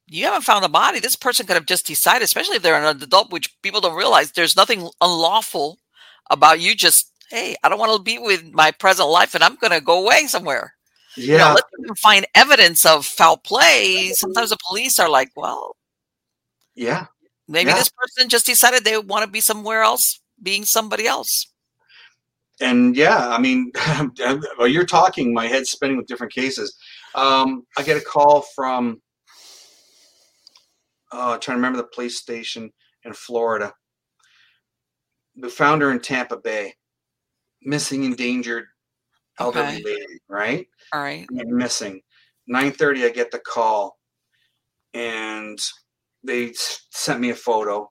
[0.07, 1.01] you haven't found a body.
[1.01, 4.33] This person could have just decided, especially if they're an adult, which people don't realize.
[4.33, 5.79] There's nothing unlawful
[6.31, 9.57] about you just, hey, I don't want to be with my present life, and I'm
[9.57, 10.75] going to go away somewhere.
[11.17, 11.33] Yeah.
[11.33, 14.13] You know, let them find evidence of foul play.
[14.15, 15.77] Sometimes the police are like, well,
[16.75, 17.07] yeah,
[17.49, 17.77] maybe yeah.
[17.77, 21.51] this person just decided they want to be somewhere else, being somebody else
[22.61, 23.73] and yeah, I mean,
[24.57, 26.77] while you're talking, my head's spinning with different cases.
[27.15, 29.01] Um, I get a call from,
[31.11, 32.71] uh, trying to remember the police station
[33.05, 33.73] in Florida.
[35.37, 36.75] The founder in Tampa Bay,
[37.63, 38.67] missing, endangered
[39.39, 39.83] elderly okay.
[39.85, 40.67] lady, right?
[40.93, 41.27] All right.
[41.31, 42.03] Missing.
[42.51, 43.99] 9:30, I get the call,
[44.95, 45.59] and
[46.25, 46.53] they
[46.91, 47.91] sent me a photo,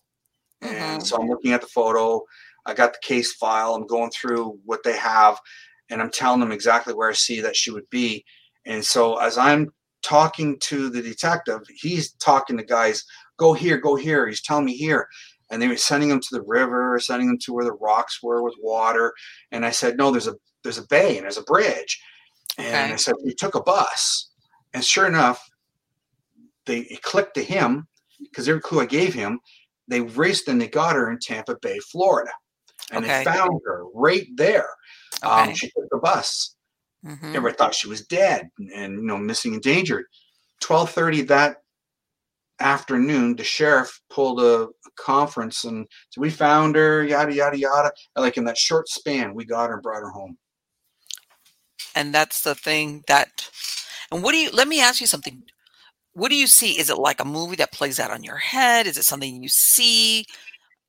[0.61, 0.99] and mm-hmm.
[1.01, 2.23] so I'm looking at the photo
[2.69, 3.73] I got the case file.
[3.73, 5.39] I'm going through what they have,
[5.89, 8.23] and I'm telling them exactly where I see that she would be.
[8.65, 9.73] And so as I'm
[10.03, 13.03] talking to the detective, he's talking to guys,
[13.37, 14.27] go here, go here.
[14.27, 15.07] He's telling me here.
[15.51, 18.43] And they were sending them to the river, sending them to where the rocks were
[18.43, 19.13] with water.
[19.51, 22.01] And I said, no, there's a there's a bay and there's a bridge.
[22.57, 22.93] And okay.
[22.93, 24.31] I said, we took a bus.
[24.73, 25.49] And sure enough,
[26.65, 27.87] they clicked to him
[28.21, 29.39] because every clue I gave him,
[29.87, 32.31] they raced and they got her in Tampa Bay, Florida
[32.91, 33.19] and okay.
[33.19, 34.69] they found her right there.
[35.23, 35.49] Um, okay.
[35.49, 36.55] Um, she took the bus.
[37.05, 37.27] Mm-hmm.
[37.27, 40.05] Everybody thought she was dead and, and you know missing, and endangered.
[40.59, 41.57] Twelve thirty that
[42.59, 44.67] afternoon, the sheriff pulled a, a,
[44.97, 47.91] conference and so we found her, yada yada yada.
[48.15, 50.37] And like in that short span, we got her and brought her home.
[51.95, 53.49] And that's the thing that.
[54.11, 54.49] And what do you?
[54.51, 55.43] Let me ask you something.
[56.13, 56.77] What do you see?
[56.79, 58.87] Is it like a movie that plays out on your head?
[58.87, 60.25] Is it something you see?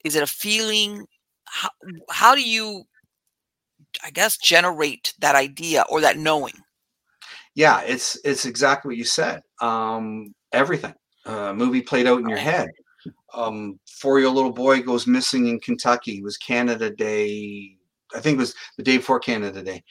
[0.05, 1.07] Is it a feeling?
[1.51, 1.69] how,
[2.11, 2.85] how do you
[4.05, 6.55] i guess generate that idea or that knowing
[7.55, 10.95] yeah it's it's exactly what you said um everything
[11.27, 12.71] uh movie played out in your head.
[13.35, 16.19] Um four-year-old little boy goes missing in kentucky.
[16.19, 17.77] It was canada day
[18.15, 19.83] i think it was the day before canada day.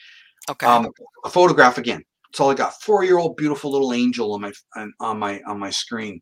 [0.50, 0.66] Okay.
[0.66, 0.88] Um
[1.24, 2.02] a photograph again.
[2.28, 2.80] That's all i got.
[2.82, 4.52] Four-year-old beautiful little angel on my
[5.00, 6.20] on my on my screen.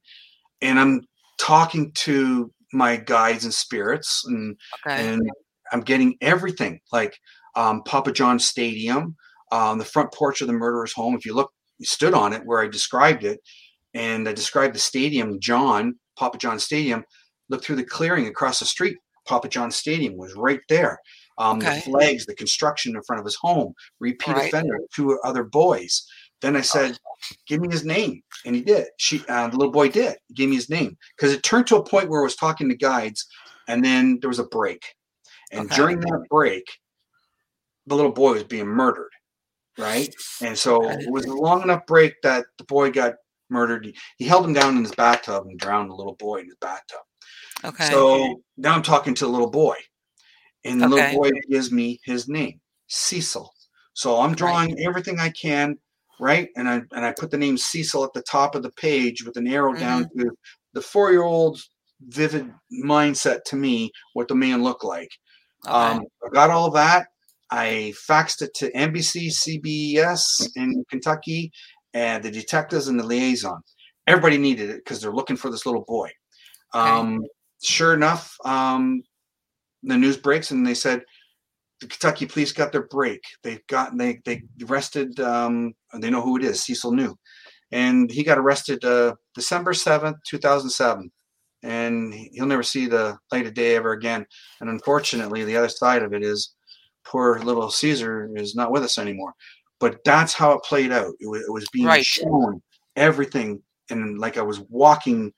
[0.63, 1.03] And i'm
[1.39, 4.57] talking to my guides and spirits and
[4.87, 5.09] okay.
[5.09, 5.31] and
[5.73, 7.19] I'm getting everything like
[7.55, 9.17] um, Papa John Stadium,
[9.53, 11.15] um, the front porch of the murderer's home.
[11.15, 13.41] If you look, you stood on it where I described it,
[13.95, 17.05] and I described the stadium, John Papa John Stadium.
[17.49, 18.99] Looked through the clearing across the street.
[19.27, 20.99] Papa John Stadium was right there.
[21.39, 21.77] Um, okay.
[21.77, 24.49] The flags, the construction in front of his home, repeat right.
[24.49, 26.07] offender, two other boys.
[26.41, 26.99] Then I said,
[27.47, 28.87] "Give me his name," and he did.
[28.99, 30.17] She, uh, the little boy, did.
[30.29, 32.69] He gave me his name because it turned to a point where I was talking
[32.69, 33.27] to guides,
[33.67, 34.83] and then there was a break,
[35.53, 35.77] and okay.
[35.77, 36.65] during that break,
[37.87, 39.11] the little boy was being murdered,
[39.79, 40.15] right?
[40.43, 43.15] And so it was a long enough break that the boy got
[43.51, 43.87] murdered.
[43.87, 46.57] He, he held him down in his bathtub and drowned the little boy in his
[46.61, 47.01] bathtub.
[47.65, 47.85] Okay.
[47.87, 49.77] So now I'm talking to the little boy,
[50.65, 50.95] and the okay.
[50.95, 53.53] little boy gives me his name, Cecil.
[53.95, 54.87] So I'm drawing right.
[54.87, 55.77] everything I can
[56.19, 56.49] right?
[56.57, 59.37] And I and I put the name Cecil at the top of the page with
[59.37, 59.81] an arrow mm-hmm.
[59.81, 60.31] down to
[60.75, 61.61] the four year old
[62.01, 62.53] vivid
[62.85, 65.11] mindset to me what the man looked like.
[65.67, 65.75] Okay.
[65.75, 67.09] Um, I got all that.
[67.51, 71.51] I faxed it to NBC, CBS in Kentucky,
[71.99, 73.61] and the detectives and the liaison.
[74.07, 76.11] Everybody needed it because they're looking for this little boy.
[76.73, 77.25] Um,
[77.61, 79.03] Sure enough, um,
[79.83, 81.03] the news breaks and they said
[81.81, 83.21] the Kentucky police got their break.
[83.43, 85.19] They've gotten they they arrested.
[85.19, 86.63] Um, they know who it is.
[86.63, 87.17] Cecil knew,
[87.73, 91.11] and he got arrested uh, December seventh, two thousand seven,
[91.65, 94.25] and he'll never see the light of day ever again.
[94.61, 96.55] And unfortunately, the other side of it is
[97.05, 99.35] poor little Caesar is not with us anymore.
[99.81, 101.15] But that's how it played out.
[101.21, 102.05] It was, it was being right.
[102.05, 102.61] shown
[102.97, 105.33] everything, and like I was walking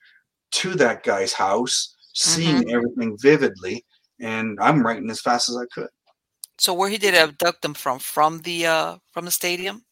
[0.51, 2.75] to that guy's house, seeing mm-hmm.
[2.75, 3.85] everything vividly,
[4.19, 5.89] and I'm writing as fast as I could.
[6.57, 7.99] So where he did abduct them from?
[7.99, 9.83] From the uh from the stadium?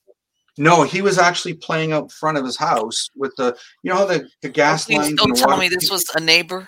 [0.57, 4.27] No, he was actually playing out front of his house with the you know the
[4.41, 5.13] the gas oh, lines.
[5.13, 6.67] Don't tell me this was a neighbor.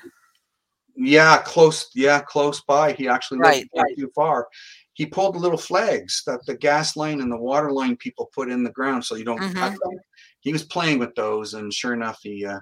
[0.95, 1.90] Yeah, close.
[1.94, 2.94] Yeah, close by.
[2.94, 3.98] He actually right, not right.
[3.98, 4.48] too far.
[4.94, 8.52] He pulled the little flags that the gas line and the water line people put
[8.52, 9.58] in the ground so you don't mm-hmm.
[9.58, 10.00] cut them.
[10.42, 12.60] He was playing with those, and sure enough, he uh,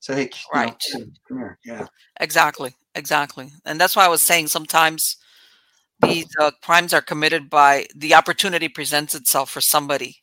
[0.00, 1.86] said, "Hey, right, know, come here." Yeah,
[2.18, 5.16] exactly, exactly, and that's why I was saying sometimes
[6.02, 10.16] these uh, crimes are committed by the opportunity presents itself for somebody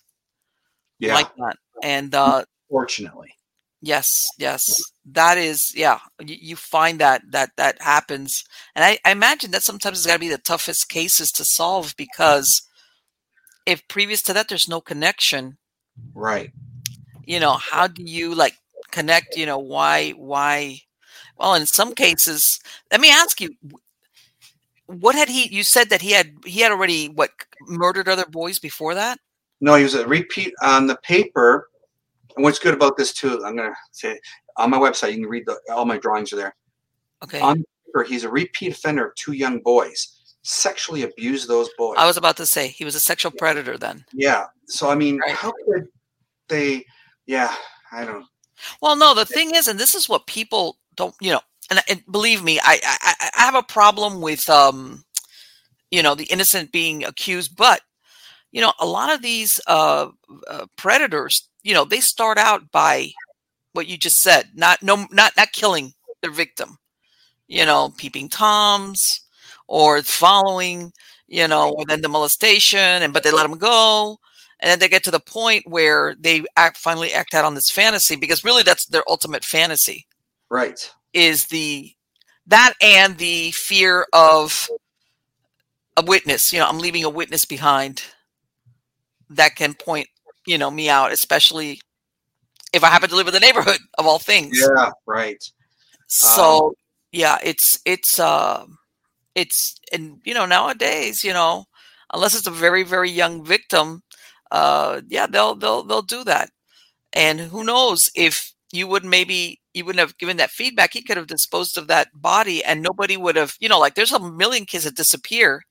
[1.00, 1.14] yeah.
[1.14, 3.30] like that and uh fortunately
[3.82, 4.82] yes yes
[5.14, 8.44] that is yeah you, you, find that that that happens.
[8.76, 11.96] And I, I imagine that sometimes it's got to be the toughest cases to solve
[11.98, 12.64] because
[13.66, 15.58] if previous to that there's no connection
[16.14, 16.52] right.
[17.26, 18.56] you know how do you like
[18.92, 20.80] connect you know why why?
[21.38, 22.60] Well in some cases
[22.92, 23.52] let me ask you
[24.88, 27.32] what had he you said that he had he had already what
[27.62, 29.20] murdered other boys before that?
[29.62, 31.70] No he was a repeat on the paper.
[32.36, 34.20] And what's good about this too i'm to say
[34.58, 36.56] on my website you can read the all my drawings are there.
[37.24, 37.40] Okay.
[37.40, 40.14] On paper he's a repeat offender of two young boys.
[40.44, 41.98] Sexually abused those boys.
[41.98, 44.06] I was about to say he was a sexual predator then.
[44.14, 45.32] Yeah so i mean right.
[45.32, 45.88] how could
[46.50, 46.86] they
[47.26, 47.54] yeah
[47.92, 48.26] i don't
[48.82, 52.04] well no the thing is and this is what people don't you know and, and
[52.10, 55.04] believe me, I, I I have a problem with um,
[55.92, 57.82] you know, the innocent being accused, but
[58.54, 60.08] you know, a lot of these uh,
[60.48, 63.12] uh, predators, you know, they start out by
[63.78, 66.78] what you just said, not no, not not killing their victim,
[67.48, 69.22] you know, peeping toms
[69.68, 70.92] or following,
[71.28, 74.18] you know, or then the molestation, and but they let them go,
[74.60, 77.70] and then they get to the point where they act finally act out on this
[77.72, 80.06] fantasy because really that's their ultimate fantasy,
[80.50, 80.92] right?
[81.14, 81.94] is the
[82.48, 84.70] that and the fear of
[85.98, 86.52] a witness.
[86.54, 88.04] You know, I'm leaving a witness behind
[89.30, 90.08] that can point,
[90.46, 91.82] you know, me out, especially
[92.74, 94.60] if I happen to live in the neighborhood of all things.
[94.60, 95.44] Yeah, right.
[96.08, 96.74] So um,
[97.12, 98.66] yeah, it's it's uh
[99.36, 101.66] it's and you know nowadays, you know,
[102.14, 104.04] unless it's a very very young victim,
[104.52, 106.50] uh yeah, they'll they'll they'll do that.
[107.14, 111.18] And who knows if you would maybe you wouldn't have given that feedback, he could
[111.18, 114.66] have disposed of that body and nobody would have, you know, like there's a million
[114.66, 115.64] kids that disappear.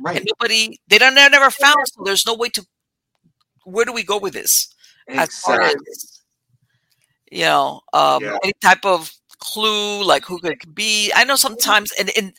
[0.00, 0.16] Right.
[0.16, 1.86] And nobody they don't they're never found.
[1.88, 2.64] So there's no way to
[3.64, 4.68] where do we go with this?
[5.08, 5.66] Exactly.
[5.66, 6.17] As as,
[7.30, 8.38] you know, um, yeah.
[8.42, 11.12] any type of clue, like who could be.
[11.14, 12.32] I know sometimes and, and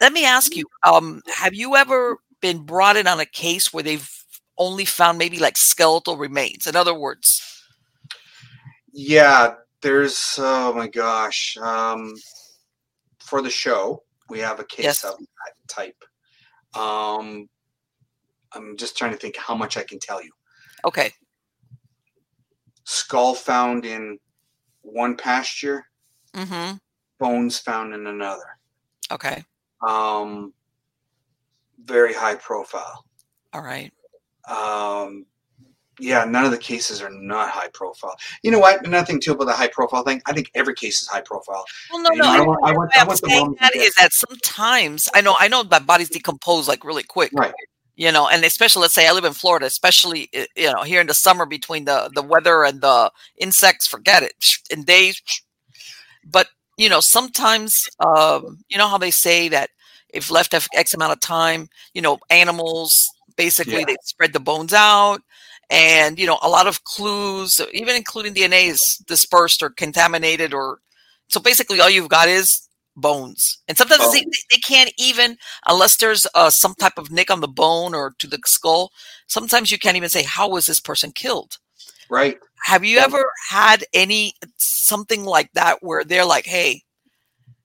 [0.00, 3.82] let me ask you, um, have you ever been brought in on a case where
[3.82, 4.08] they've
[4.56, 6.66] only found maybe like skeletal remains?
[6.66, 7.42] In other words,
[8.92, 11.56] yeah, there's oh my gosh.
[11.58, 12.14] Um,
[13.18, 15.04] for the show, we have a case yes.
[15.04, 16.04] of that type.
[16.74, 17.48] Um,
[18.52, 20.30] I'm just trying to think how much I can tell you.
[20.84, 21.12] Okay.
[22.90, 24.18] Skull found in
[24.80, 25.84] one pasture.
[26.32, 26.76] Mm-hmm.
[27.18, 28.56] Bones found in another.
[29.10, 29.44] Okay.
[29.86, 30.54] Um,
[31.84, 33.04] very high profile.
[33.52, 33.92] All right.
[34.48, 35.26] Um,
[36.00, 38.16] yeah, none of the cases are not high profile.
[38.42, 38.86] You know what?
[38.86, 40.22] Nothing too about the high profile thing.
[40.24, 41.66] I think every case is high profile.
[41.92, 42.24] Well, no, no.
[42.24, 45.62] I, want, I, want, I want the that is that sometimes I know I know
[45.62, 47.32] that bodies decompose like really quick.
[47.34, 47.52] Right.
[47.98, 51.08] You know, and especially let's say I live in Florida, especially you know here in
[51.08, 54.34] the summer between the the weather and the insects, forget it
[54.70, 55.20] in days.
[56.24, 56.46] But
[56.76, 59.70] you know, sometimes um, you know how they say that
[60.10, 62.94] if left X amount of time, you know, animals
[63.36, 63.86] basically yeah.
[63.86, 65.22] they spread the bones out
[65.70, 70.80] and you know a lot of clues even including dna is dispersed or contaminated or
[71.28, 72.67] so basically all you've got is
[73.00, 74.12] bones and sometimes oh.
[74.12, 78.14] they, they, can't even unless there's uh, some type of nick on the bone or
[78.18, 78.90] to the skull
[79.26, 81.58] sometimes you can't even say how was this person killed
[82.10, 86.82] right have you ever had any something like that where they're like hey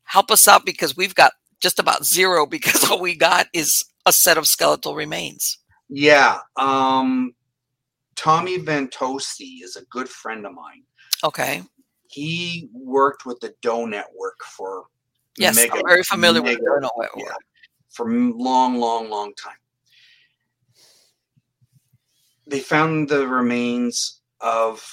[0.03, 4.14] help us out because we've got just about zero because all we got is a
[4.14, 5.57] set of skeletal remains
[5.89, 7.34] yeah um
[8.15, 10.84] Tommy Ventosi is a good friend of mine.
[11.23, 11.64] Okay.
[12.07, 14.85] He worked with the Doe Network for
[15.38, 16.60] yes, mega, I'm very familiar mega,
[16.95, 17.10] with.
[17.18, 17.26] Yeah,
[17.89, 19.55] for long, long, long time.
[22.47, 24.85] They found the remains of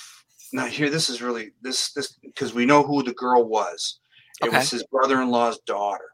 [0.52, 0.90] now here.
[0.90, 3.98] This is really this this because we know who the girl was.
[4.40, 4.58] It okay.
[4.58, 6.10] was his brother-in-law's daughter,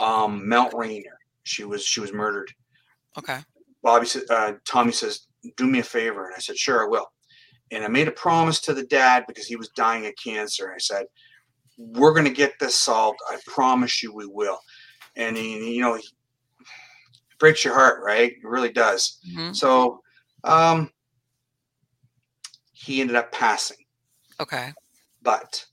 [0.00, 1.18] um, Mount Rainier.
[1.44, 2.52] She was she was murdered.
[3.18, 3.38] Okay.
[3.82, 4.22] Bobby said.
[4.28, 5.26] Uh, Tommy says
[5.56, 6.26] do me a favor.
[6.26, 7.10] And I said, sure, I will.
[7.70, 10.72] And I made a promise to the dad because he was dying of cancer.
[10.74, 11.06] I said,
[11.78, 13.18] we're going to get this solved.
[13.28, 14.58] I promise you we will.
[15.16, 16.04] And he, you know, he
[17.38, 18.32] breaks your heart, right?
[18.32, 19.18] It really does.
[19.28, 19.52] Mm-hmm.
[19.52, 20.00] So,
[20.44, 20.90] um,
[22.72, 23.78] he ended up passing.
[24.40, 24.72] Okay.
[25.22, 25.64] But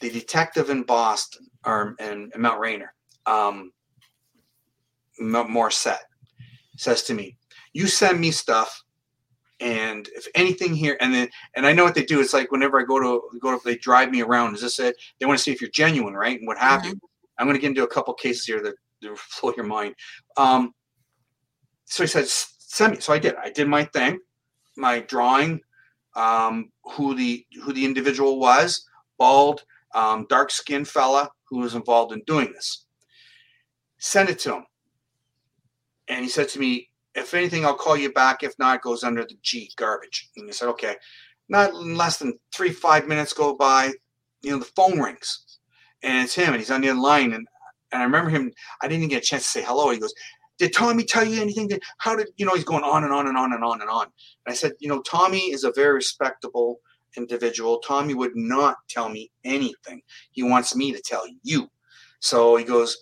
[0.00, 2.94] the detective in Boston or in, in Mount Rainier,
[3.26, 3.72] um,
[5.20, 5.98] Morissette,
[6.76, 7.36] says to me,
[7.72, 8.82] you send me stuff
[9.60, 12.80] and if anything here and then and i know what they do it's like whenever
[12.80, 15.42] i go to go to they drive me around is this it they want to
[15.42, 16.90] see if you're genuine right and what have mm-hmm.
[16.90, 17.00] you
[17.38, 19.94] i'm going to get into a couple cases here that, that blow your mind
[20.36, 20.72] um
[21.84, 24.18] so he said send me so i did i did my thing
[24.76, 25.60] my drawing
[26.16, 28.86] um, who the who the individual was,
[29.18, 29.64] bald,
[29.94, 32.86] um, dark skinned fella who was involved in doing this.
[33.98, 34.66] Send it to him.
[36.08, 38.42] And he said to me, if anything, I'll call you back.
[38.42, 40.28] If not, goes under the G, garbage.
[40.36, 40.96] And he said, okay.
[41.48, 43.92] Not less than three, five minutes go by,
[44.42, 45.58] you know, the phone rings.
[46.02, 47.32] And it's him, and he's on the other line.
[47.32, 47.46] And,
[47.92, 49.90] and I remember him, I didn't even get a chance to say hello.
[49.90, 50.14] He goes,
[50.58, 51.68] did Tommy tell you anything?
[51.98, 54.04] How did, you know, he's going on and on and on and on and on.
[54.04, 56.80] And I said, you know, Tommy is a very respectable
[57.16, 57.78] individual.
[57.80, 60.02] Tommy would not tell me anything.
[60.30, 61.68] He wants me to tell you.
[62.20, 62.96] So he goes,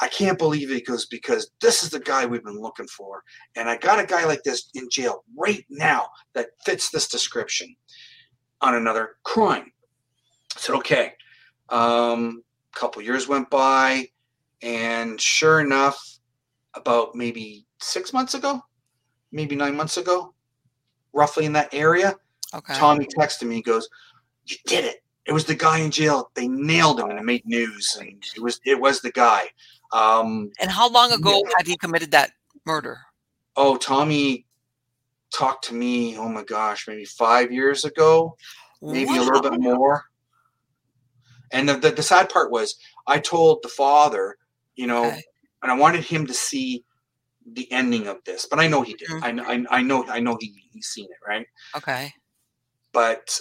[0.00, 0.74] I can't believe it.
[0.74, 3.22] He goes, because this is the guy we've been looking for.
[3.56, 7.74] And I got a guy like this in jail right now that fits this description
[8.60, 9.72] on another crime.
[10.56, 11.12] I said, okay.
[11.68, 12.42] Um,
[12.74, 14.08] a couple years went by,
[14.62, 16.02] and sure enough,
[16.74, 18.60] about maybe six months ago,
[19.32, 20.34] maybe nine months ago,
[21.12, 22.16] roughly in that area,
[22.54, 22.74] Okay.
[22.74, 23.56] Tommy texted me.
[23.56, 23.88] He goes,
[24.46, 25.02] "You did it!
[25.26, 26.30] It was the guy in jail.
[26.34, 27.96] They nailed him, and it made news.
[28.00, 29.48] And it was it was the guy."
[29.92, 31.52] Um, and how long ago yeah.
[31.56, 32.32] had he committed that
[32.66, 32.98] murder?
[33.56, 34.46] Oh, Tommy
[35.32, 36.16] talked to me.
[36.16, 38.36] Oh my gosh, maybe five years ago,
[38.82, 40.04] maybe a little bit more.
[41.52, 42.76] And the, the, the sad part was,
[43.06, 44.36] I told the father,
[44.76, 45.22] you know, okay.
[45.62, 46.84] and I wanted him to see
[47.52, 49.08] the ending of this, but I know he did.
[49.08, 49.40] Mm-hmm.
[49.40, 51.46] I, I, I know I know he he's seen it, right?
[51.76, 52.12] Okay
[52.92, 53.38] but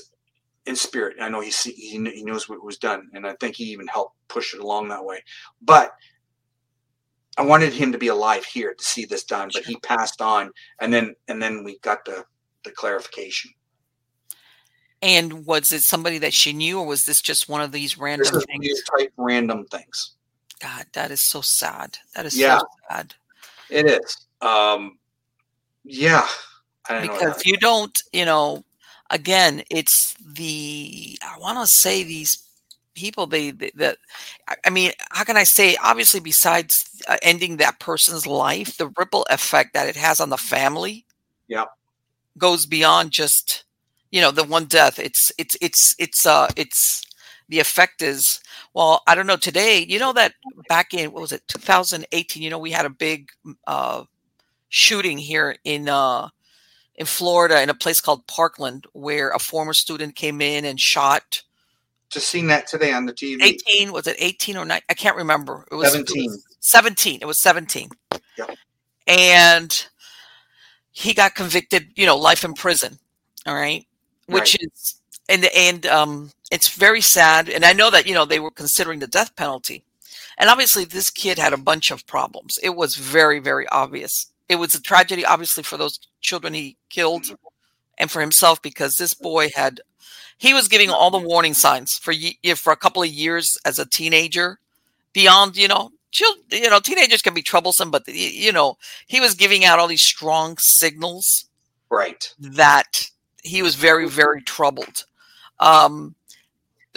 [0.65, 1.17] in spirit.
[1.19, 3.87] I know he see, he he knows what was done, and I think he even
[3.87, 5.23] helped push it along that way.
[5.61, 5.93] But
[7.39, 10.51] I wanted him to be alive here to see this done, but he passed on,
[10.81, 12.25] and then and then we got the
[12.65, 13.51] the clarification.
[15.01, 18.33] And was it somebody that she knew, or was this just one of these random
[18.33, 18.65] this things?
[18.65, 20.15] These type random things.
[20.59, 21.97] God, that is so sad.
[22.13, 23.15] That is yeah, so sad.
[23.69, 24.17] It is.
[24.41, 24.99] Um,
[25.85, 26.27] yeah.
[26.89, 28.65] because you don't, you know,
[29.11, 32.48] again, it's the I want to say these
[32.95, 33.97] people they, that
[34.65, 35.75] I mean, how can I say?
[35.83, 40.37] Obviously, besides uh, ending that person's life, the ripple effect that it has on the
[40.37, 41.05] family,
[41.47, 41.65] yeah,
[42.37, 43.63] goes beyond just
[44.11, 44.99] you know the one death.
[44.99, 47.03] It's it's it's it's uh it's
[47.49, 48.39] the effect is
[48.75, 50.33] well i don't know today you know that
[50.67, 53.31] back in what was it 2018 you know we had a big
[53.65, 54.03] uh
[54.69, 56.29] shooting here in uh
[56.99, 61.41] in Florida in a place called Parkland where a former student came in and shot.
[62.09, 63.41] Just seen that today on the TV.
[63.41, 64.81] 18 was it 18 or 9?
[64.89, 65.65] I can't remember.
[65.71, 66.23] It was 17.
[66.23, 67.19] It was 17.
[67.21, 67.89] It was 17.
[68.37, 68.45] Yeah.
[69.07, 69.87] And
[70.91, 72.97] he got convicted, you know, life in prison.
[73.45, 73.85] All right.
[74.27, 74.69] Which right.
[74.73, 74.95] is
[75.27, 78.99] and and um it's very sad and I know that, you know, they were considering
[78.99, 79.83] the death penalty.
[80.37, 82.57] And obviously this kid had a bunch of problems.
[82.63, 87.27] It was very very obvious it was a tragedy, obviously, for those children he killed
[87.97, 89.79] and for himself because this boy had
[90.39, 92.13] he was giving all the warning signs for
[92.55, 94.59] for a couple of years as a teenager.
[95.13, 99.35] Beyond you know children, you know teenagers can be troublesome but you know he was
[99.35, 101.45] giving out all these strong signals
[101.89, 102.33] right.
[102.39, 103.09] that
[103.43, 105.05] he was very very troubled.
[105.59, 106.15] Um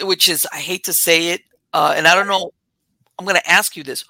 [0.01, 1.41] which is i hate to say it
[1.73, 2.51] uh and i don't know
[3.19, 4.05] i'm going to ask you this.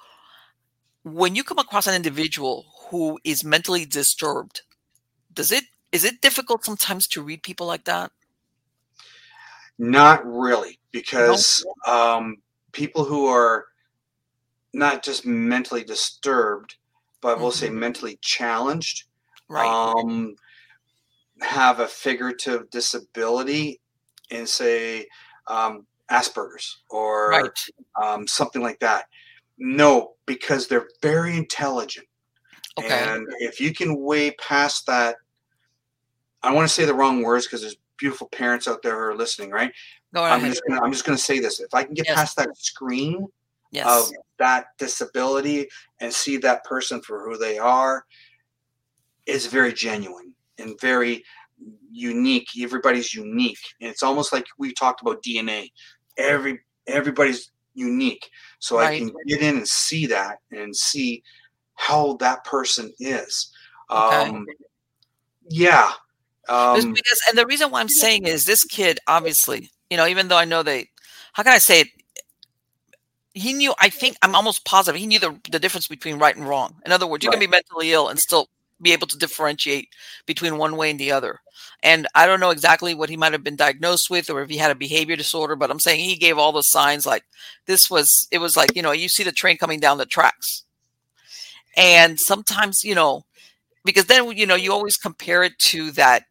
[1.02, 4.62] When you come across an individual who is mentally disturbed
[5.32, 8.12] does it is it difficult sometimes to read people like that
[9.78, 12.36] not really because um,
[12.72, 13.66] people who are
[14.72, 16.76] not just mentally disturbed
[17.20, 17.80] but we'll say mm-hmm.
[17.80, 19.04] mentally challenged
[19.48, 19.66] right.
[19.66, 20.34] um,
[21.40, 23.80] have a figurative disability
[24.30, 25.06] and say
[25.46, 27.58] um, asperger's or right.
[28.02, 29.06] um, something like that
[29.58, 32.06] no because they're very intelligent
[32.78, 32.88] Okay.
[32.88, 35.16] And if you can way past that,
[36.42, 39.16] I want to say the wrong words because there's beautiful parents out there who are
[39.16, 39.72] listening, right?
[40.14, 41.60] Go I'm just gonna, I'm just going to say this.
[41.60, 42.16] If I can get yes.
[42.16, 43.26] past that screen
[43.70, 43.86] yes.
[43.86, 45.68] of that disability
[46.00, 48.04] and see that person for who they are,
[49.26, 51.24] is very genuine and very
[51.90, 52.48] unique.
[52.60, 55.70] Everybody's unique, and it's almost like we talked about DNA.
[56.18, 58.94] Every everybody's unique, so right.
[58.94, 61.22] I can get in and see that and see
[61.74, 63.52] how that person is.
[63.90, 64.28] Okay.
[64.28, 64.46] Um,
[65.48, 65.92] yeah.
[66.48, 70.28] Um, because, and the reason why I'm saying is this kid, obviously, you know, even
[70.28, 70.90] though I know they,
[71.32, 71.88] how can I say it?
[73.32, 76.48] He knew, I think, I'm almost positive, he knew the, the difference between right and
[76.48, 76.76] wrong.
[76.86, 77.40] In other words, you right.
[77.40, 78.48] can be mentally ill and still
[78.80, 79.88] be able to differentiate
[80.26, 81.40] between one way and the other.
[81.82, 84.56] And I don't know exactly what he might have been diagnosed with or if he
[84.56, 87.24] had a behavior disorder, but I'm saying he gave all the signs like
[87.66, 90.64] this was, it was like, you know, you see the train coming down the tracks
[91.76, 93.24] and sometimes, you know,
[93.84, 96.24] because then, you know, you always compare it to that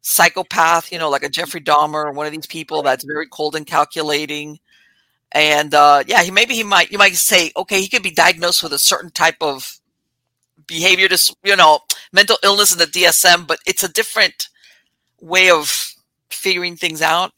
[0.00, 3.56] psychopath, you know, like a Jeffrey Dahmer or one of these people that's very cold
[3.56, 4.58] and calculating.
[5.32, 8.62] And uh, yeah, he maybe he might you might say, okay, he could be diagnosed
[8.62, 9.80] with a certain type of
[10.66, 11.80] behavior, dis, you know,
[12.12, 14.48] mental illness in the DSM, but it's a different
[15.20, 15.72] way of
[16.30, 17.32] figuring things out.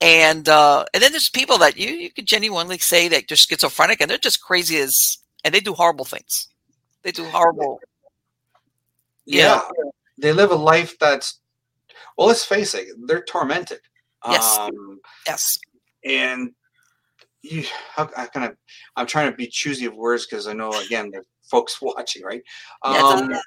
[0.00, 4.00] And uh, and then there's people that you you could genuinely say that they're schizophrenic
[4.00, 6.48] and they're just crazy as and they do horrible things.
[7.02, 7.80] They do horrible.
[9.26, 9.92] Yeah, know.
[10.18, 11.40] they live a life that's
[12.16, 12.28] well.
[12.28, 13.80] Let's face it, they're tormented.
[14.26, 14.58] Yes.
[14.58, 15.58] Um, yes.
[16.04, 16.52] And
[17.42, 18.56] you, how, I kind of,
[18.96, 22.42] I'm trying to be choosy of words because I know again the folks watching, right?
[22.82, 23.40] Um, yeah,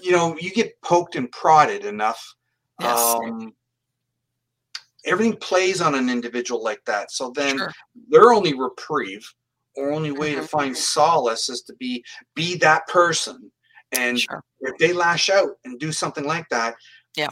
[0.00, 2.34] you know, you get poked and prodded enough.
[2.80, 2.98] Yes.
[2.98, 3.54] Um,
[5.04, 7.10] everything plays on an individual like that.
[7.10, 7.72] So then sure.
[8.08, 9.26] their only reprieve
[9.76, 10.42] or only way mm-hmm.
[10.42, 13.50] to find solace is to be be that person.
[13.92, 14.42] And sure.
[14.60, 16.76] if they lash out and do something like that,
[17.16, 17.28] yeah,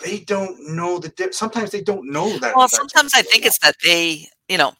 [0.00, 1.34] they don't know the dip.
[1.34, 2.54] Sometimes they don't know that.
[2.54, 4.72] Well, sometimes I think it's that they, you know,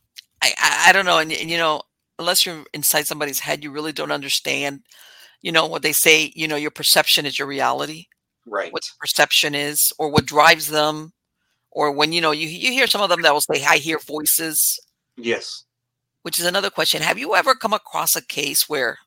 [0.43, 1.83] I, I, I don't know, and, and you know,
[2.19, 4.83] unless you're inside somebody's head, you really don't understand.
[5.43, 6.33] You know what they say.
[6.35, 8.07] You know, your perception is your reality.
[8.47, 8.73] Right.
[8.73, 11.13] What perception is, or what drives them
[11.77, 13.99] or when you know you you hear some of them that will say I hear
[13.99, 14.81] voices.
[15.17, 15.65] Yes.
[16.23, 17.03] Which is another question.
[17.03, 18.99] Have you ever come across a case where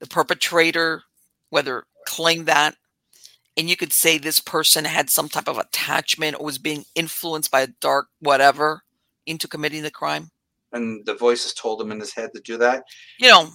[0.00, 1.02] the perpetrator,
[1.50, 2.76] whether claimed that,
[3.56, 7.50] and you could say this person had some type of attachment or was being influenced
[7.50, 8.82] by a dark whatever
[9.26, 10.30] into committing the crime?
[10.72, 12.82] And the voices told him in his head to do that.
[13.18, 13.48] You know,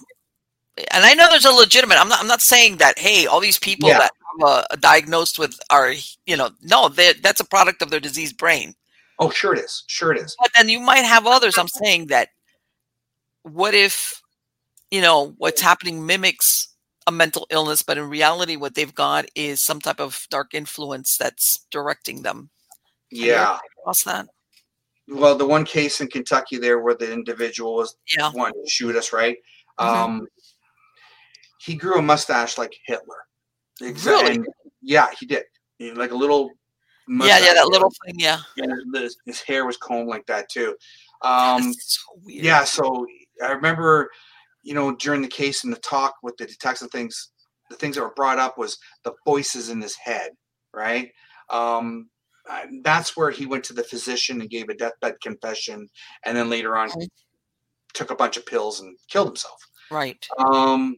[0.90, 1.98] and I know there's a legitimate.
[2.00, 2.20] I'm not.
[2.20, 2.98] I'm not saying that.
[2.98, 3.98] Hey, all these people yeah.
[3.98, 4.10] that
[4.42, 5.92] uh, diagnosed with are,
[6.24, 8.74] you know, no, that's a product of their diseased brain.
[9.18, 9.84] Oh, sure it is.
[9.86, 10.34] Sure it is.
[10.40, 11.58] But then you might have others.
[11.58, 12.28] I'm saying that.
[13.42, 14.19] What if,
[14.90, 16.70] you know, what's happening mimics
[17.06, 21.16] a mental illness, but in reality, what they've got is some type of dark influence
[21.18, 22.50] that's directing them.
[23.10, 23.58] Yeah.
[23.84, 24.26] What's that?
[25.08, 28.30] Well, the one case in Kentucky there where the individual was yeah.
[28.32, 29.38] wanting to shoot us, right?
[29.78, 30.02] Mm-hmm.
[30.02, 30.26] Um,
[31.60, 33.16] he grew a mustache like Hitler.
[33.82, 34.38] Exactly.
[34.38, 34.48] Really?
[34.82, 35.44] yeah, he did.
[35.78, 36.50] He, like a little.
[37.08, 38.14] Yeah, yeah, that little thing.
[38.18, 38.38] Yeah.
[38.58, 40.76] And his, his, hair was combed like that too.
[41.22, 43.04] Um, so yeah, so
[43.44, 44.10] I remember,
[44.62, 47.30] you know, during the case and the talk with the detective things,
[47.70, 50.30] the things that were brought up was the voices in his head,
[50.74, 51.10] right?
[51.50, 52.08] Um,
[52.82, 55.88] that's where he went to the physician and gave a deathbed confession,
[56.24, 57.08] and then later on, okay.
[57.94, 59.60] took a bunch of pills and killed himself.
[59.90, 60.26] Right.
[60.38, 60.96] Um,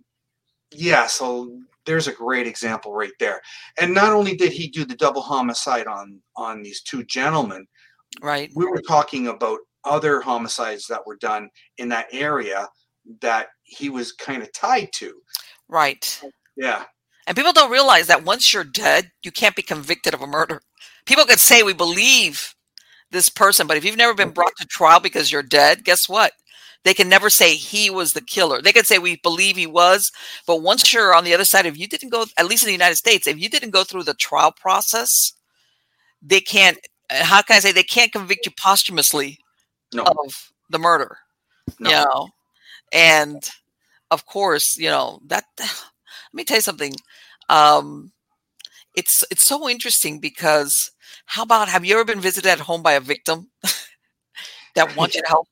[0.71, 3.41] yeah, so there's a great example right there.
[3.81, 7.67] And not only did he do the double homicide on on these two gentlemen,
[8.21, 8.51] right?
[8.55, 11.49] We were talking about other homicides that were done
[11.79, 12.69] in that area
[13.21, 15.15] that he was kind of tied to.
[15.69, 16.23] Right.
[16.57, 16.85] Yeah.
[17.27, 20.61] And people don't realize that once you're dead, you can't be convicted of a murder.
[21.07, 22.55] People could say we believe
[23.11, 26.33] this person, but if you've never been brought to trial because you're dead, guess what?
[26.85, 28.61] They can never say he was the killer.
[28.61, 30.11] They could say we believe he was,
[30.47, 32.73] but once you're on the other side, if you didn't go, at least in the
[32.73, 35.33] United States, if you didn't go through the trial process,
[36.21, 36.79] they can't.
[37.09, 39.39] Uh, how can I say they can't convict you posthumously
[39.93, 40.03] no.
[40.03, 41.19] of the murder?
[41.79, 41.91] No.
[41.91, 42.29] You know,
[42.93, 43.43] and
[44.11, 45.45] of course, you know that.
[45.59, 46.95] Let me tell you something.
[47.51, 48.13] Um,
[48.95, 50.93] it's it's so interesting because
[51.27, 53.51] how about have you ever been visited at home by a victim
[54.75, 55.49] that to help?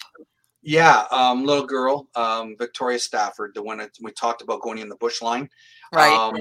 [0.62, 4.90] Yeah, um, little girl, um, Victoria Stafford, the one that we talked about going in
[4.90, 5.48] the bush line.
[5.92, 6.12] Right.
[6.12, 6.36] Um,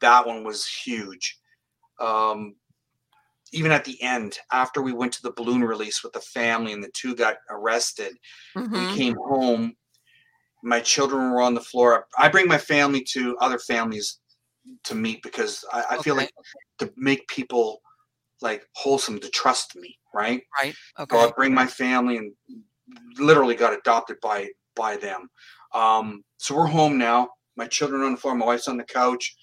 [0.00, 1.38] that one was huge.
[1.98, 2.54] Um,
[3.52, 6.82] even at the end, after we went to the balloon release with the family and
[6.82, 8.16] the two got arrested,
[8.56, 8.72] mm-hmm.
[8.72, 9.74] we came home.
[10.66, 12.08] My children were on the floor.
[12.18, 14.18] I bring my family to other families
[14.82, 16.02] to meet because I, I okay.
[16.02, 16.32] feel like
[16.80, 17.80] to make people
[18.42, 20.42] like wholesome to trust me, right?
[20.60, 20.74] Right.
[20.98, 21.16] Okay.
[21.16, 22.32] So I bring my family and
[23.16, 25.28] literally got adopted by by them.
[25.72, 27.28] Um, so we're home now.
[27.56, 28.34] My children on the floor.
[28.34, 29.36] My wife's on the couch.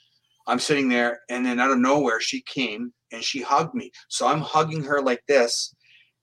[0.46, 3.92] I'm sitting there, and then out of nowhere, she came and she hugged me.
[4.10, 5.74] So I'm hugging her like this,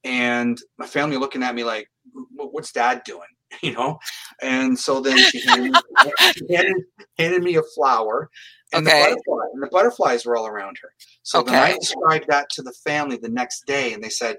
[0.05, 1.89] and my family looking at me like,
[2.36, 3.32] "What's Dad doing?"
[3.62, 3.98] You know.
[4.40, 5.74] And so then she handed,
[6.48, 6.85] handed,
[7.18, 8.31] handed me a flower,
[8.72, 8.97] and, okay.
[8.97, 10.90] the butterfly, and the butterflies were all around her.
[11.24, 11.51] So okay.
[11.51, 14.36] then I described that to the family the next day, and they said,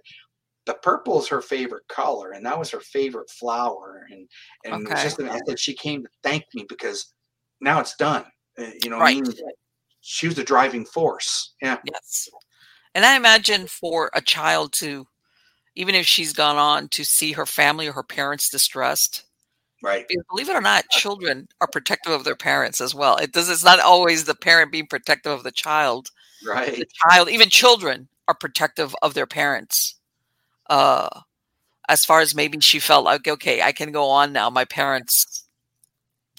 [0.66, 4.08] the purple is her favorite color, and that was her favorite flower.
[4.12, 4.28] And
[4.64, 5.04] and okay.
[5.04, 7.14] just I said she came to thank me because
[7.60, 8.26] now it's done.
[8.58, 9.18] Uh, you know, right.
[9.18, 9.34] I mean,
[10.02, 11.54] she was the driving force.
[11.62, 11.78] Yeah.
[11.92, 12.30] Yes.
[12.94, 15.08] And I imagine for a child to,
[15.76, 19.24] even if she's gone on to see her family or her parents distressed,
[19.82, 20.06] right?
[20.30, 23.18] Believe it or not, children are protective of their parents as well.
[23.18, 23.50] It does.
[23.50, 26.10] It's not always the parent being protective of the child.
[26.46, 26.76] right.
[26.76, 29.96] the child, even children, are protective of their parents.
[30.70, 31.10] Uh,
[31.90, 34.50] as far as maybe she felt like, okay, I can go on now.
[34.50, 35.46] My parents,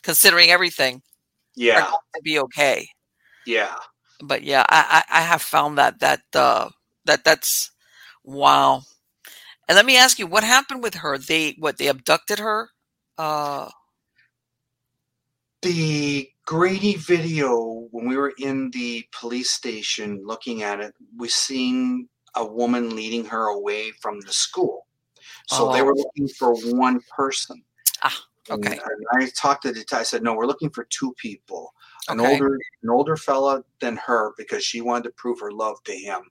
[0.02, 1.02] considering everything,
[1.54, 2.88] yeah, to be okay.
[3.44, 3.74] Yeah,
[4.22, 6.70] but yeah, I, I, I have found that that uh,
[7.04, 7.70] that that's
[8.24, 8.82] wow.
[9.68, 11.18] And let me ask you, what happened with her?
[11.18, 12.70] They what they abducted her?
[13.16, 13.68] Uh,
[15.62, 22.08] the Grady video, when we were in the police station looking at it, we seen
[22.34, 24.86] a woman leading her away from the school.
[25.46, 25.72] So oh.
[25.72, 27.62] they were looking for one person.
[28.02, 28.72] Ah, okay.
[28.72, 31.72] And I talked to the I said, no, we're looking for two people.
[32.08, 32.32] An okay.
[32.32, 36.22] older an older fella than her because she wanted to prove her love to him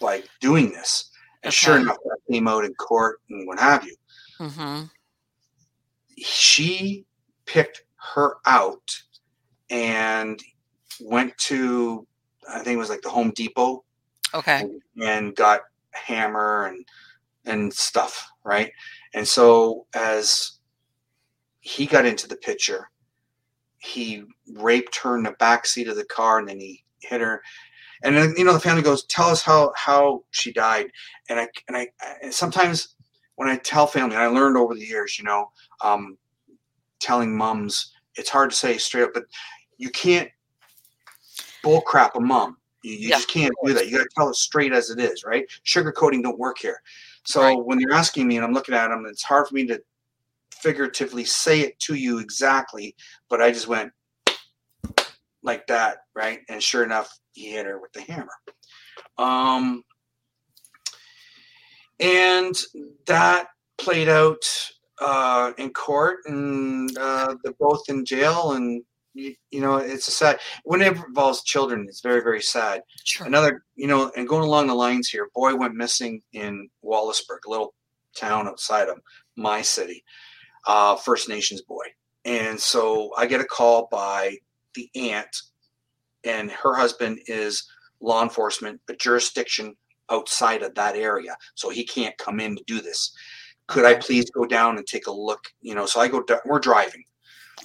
[0.00, 1.10] by doing this.
[1.42, 1.56] And okay.
[1.56, 3.96] sure enough, that came out in court and what have you.
[4.40, 4.84] Mm-hmm.
[6.16, 7.04] She
[7.46, 7.84] picked
[8.14, 8.90] her out
[9.70, 10.40] and
[11.00, 12.06] went to
[12.48, 13.84] I think it was like the Home Depot.
[14.34, 14.60] Okay.
[14.60, 15.62] And, and got
[15.92, 16.84] hammer and
[17.44, 18.72] and stuff, right?
[19.14, 20.58] And so as
[21.60, 22.90] he got into the picture,
[23.78, 24.24] he
[24.54, 27.42] raped her in the back seat of the car and then he hit her.
[28.02, 30.90] And then you know the family goes, "Tell us how how she died."
[31.28, 31.88] And I and I
[32.22, 32.94] and sometimes
[33.36, 35.50] when I tell family, and I learned over the years, you know,
[35.82, 36.18] um,
[36.98, 39.24] telling moms, it's hard to say straight up, but
[39.76, 40.28] you can't
[41.64, 42.56] bullcrap a mom.
[42.82, 43.86] You, you yeah, just can't do that.
[43.86, 45.46] You got to tell it straight as it is, right?
[45.64, 46.82] Sugarcoating don't work here.
[47.24, 47.64] So right.
[47.64, 49.80] when you're asking me and I'm looking at them, it's hard for me to
[50.50, 52.96] figuratively say it to you exactly,
[53.28, 53.92] but I just went
[55.48, 56.40] like that, right?
[56.50, 58.28] And sure enough, he hit her with the hammer.
[59.16, 59.82] Um,
[61.98, 62.54] and
[63.06, 63.46] that
[63.78, 64.44] played out
[65.00, 68.82] uh, in court, and uh, they're both in jail, and
[69.14, 70.38] you, you, know it's a sad.
[70.64, 72.82] Whenever it involves children, it's very very sad.
[73.04, 73.26] Sure.
[73.26, 77.50] Another, you know, and going along the lines here, boy went missing in Wallaceburg, a
[77.50, 77.74] little
[78.16, 78.98] town outside of
[79.36, 80.04] my city,
[80.66, 81.86] uh, First Nations boy,
[82.24, 84.36] and so I get a call by
[84.74, 85.34] the aunt,
[86.24, 87.68] and her husband is
[88.00, 89.76] law enforcement, but jurisdiction
[90.10, 93.12] outside of that area, so he can't come in to do this
[93.68, 93.94] could okay.
[93.94, 95.52] I please go down and take a look?
[95.60, 97.04] You know, so I go down, we're driving.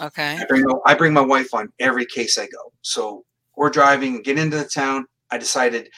[0.01, 0.37] Okay.
[0.39, 2.73] I bring, my, I bring my wife on every case I go.
[2.81, 3.25] So
[3.55, 5.05] we're driving, get into the town.
[5.31, 5.89] I decided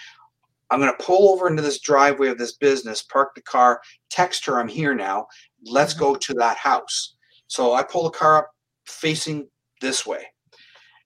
[0.70, 4.46] I'm going to pull over into this driveway of this business, park the car, text
[4.46, 5.28] her I'm here now.
[5.64, 6.04] Let's mm-hmm.
[6.04, 7.16] go to that house.
[7.48, 8.52] So I pull the car up
[8.86, 9.48] facing
[9.82, 10.26] this way.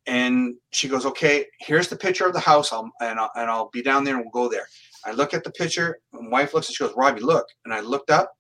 [0.10, 2.74] And she goes, okay, here's the picture of the house.
[2.74, 4.68] I'll, and, I'll, and I'll be down there and we'll go there.
[5.06, 6.00] I look at the picture.
[6.12, 7.46] My wife looks and she goes, Robbie, look.
[7.66, 8.34] And I looked up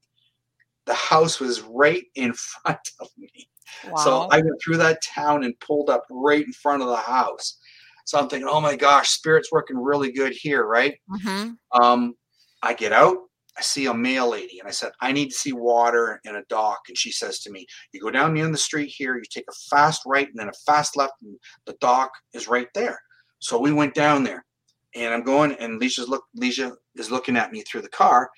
[0.90, 2.34] the house was right in
[2.64, 3.48] front of me.
[3.88, 3.96] Wow.
[3.98, 7.58] So I went through that town and pulled up right in front of the house.
[8.06, 10.96] So I'm thinking, oh my gosh, spirit's working really good here, right?
[11.12, 11.82] Mm-hmm.
[11.82, 12.16] Um,
[12.64, 13.18] I get out,
[13.60, 16.44] I see a mail lady, and I said, I need to see water in a
[16.48, 16.80] dock.
[16.88, 19.24] And she says to me, You go down the end of the street here, you
[19.30, 23.00] take a fast right and then a fast left, and the dock is right there.
[23.40, 24.46] So we went down there,
[24.96, 28.30] and I'm going, and Leisha's look, Leisha is looking at me through the car,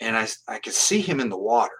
[0.00, 1.74] and I I could see him in the water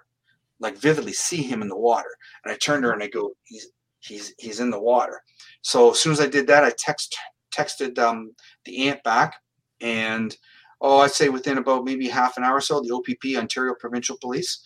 [0.59, 2.09] like vividly see him in the water.
[2.43, 3.67] And I turned her and I go, he's
[3.99, 5.21] he's he's in the water.
[5.61, 7.17] So as soon as I did that, I text
[7.55, 8.33] texted um,
[8.65, 9.35] the aunt back,
[9.81, 10.35] and
[10.81, 14.17] oh, I'd say within about maybe half an hour or so, the OPP, Ontario Provincial
[14.21, 14.61] Police,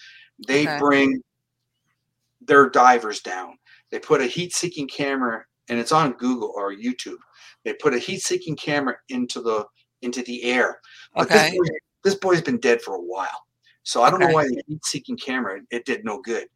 [0.47, 0.79] they okay.
[0.79, 1.21] bring
[2.41, 3.57] their divers down.
[3.91, 7.17] They put a heat-seeking camera, and it's on Google or YouTube.
[7.63, 9.65] They put a heat-seeking camera into the
[10.01, 10.79] into the air.
[11.15, 11.51] But okay.
[11.51, 13.45] this, boy, this boy's been dead for a while.
[13.83, 14.31] So I don't okay.
[14.31, 16.47] know why the heat-seeking camera it did no good.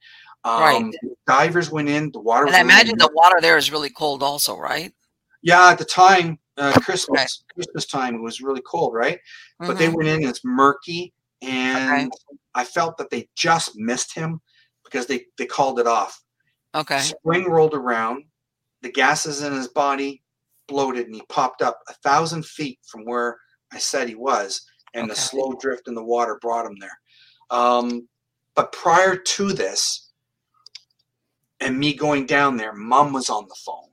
[0.43, 0.93] Um, right.
[1.25, 2.11] Divers went in.
[2.11, 2.47] The water.
[2.47, 2.97] And I imagine in.
[2.99, 4.93] the water there is really cold, also, right?
[5.41, 7.53] Yeah, at the time, uh, Christmas okay.
[7.55, 9.17] Christmas time, it was really cold, right?
[9.17, 9.67] Mm-hmm.
[9.67, 9.95] But they mm-hmm.
[9.95, 10.27] went in.
[10.27, 12.37] It's murky, and okay.
[12.55, 14.41] I felt that they just missed him
[14.83, 16.21] because they they called it off.
[16.75, 16.99] Okay.
[16.99, 18.25] Spring rolled around.
[18.81, 20.21] The gases in his body
[20.67, 23.37] bloated, and he popped up a thousand feet from where
[23.71, 24.61] I said he was,
[24.93, 25.13] and okay.
[25.13, 26.99] the slow drift in the water brought him there.
[27.49, 28.07] Um,
[28.55, 30.11] but prior to this,
[31.59, 33.89] and me going down there, mom was on the phone.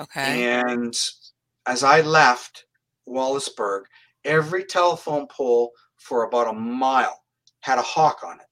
[0.00, 0.54] Okay.
[0.54, 0.94] And
[1.66, 2.64] as I left
[3.08, 3.82] Wallaceburg,
[4.24, 7.22] every telephone pole for about a mile
[7.60, 8.46] had a hawk on it.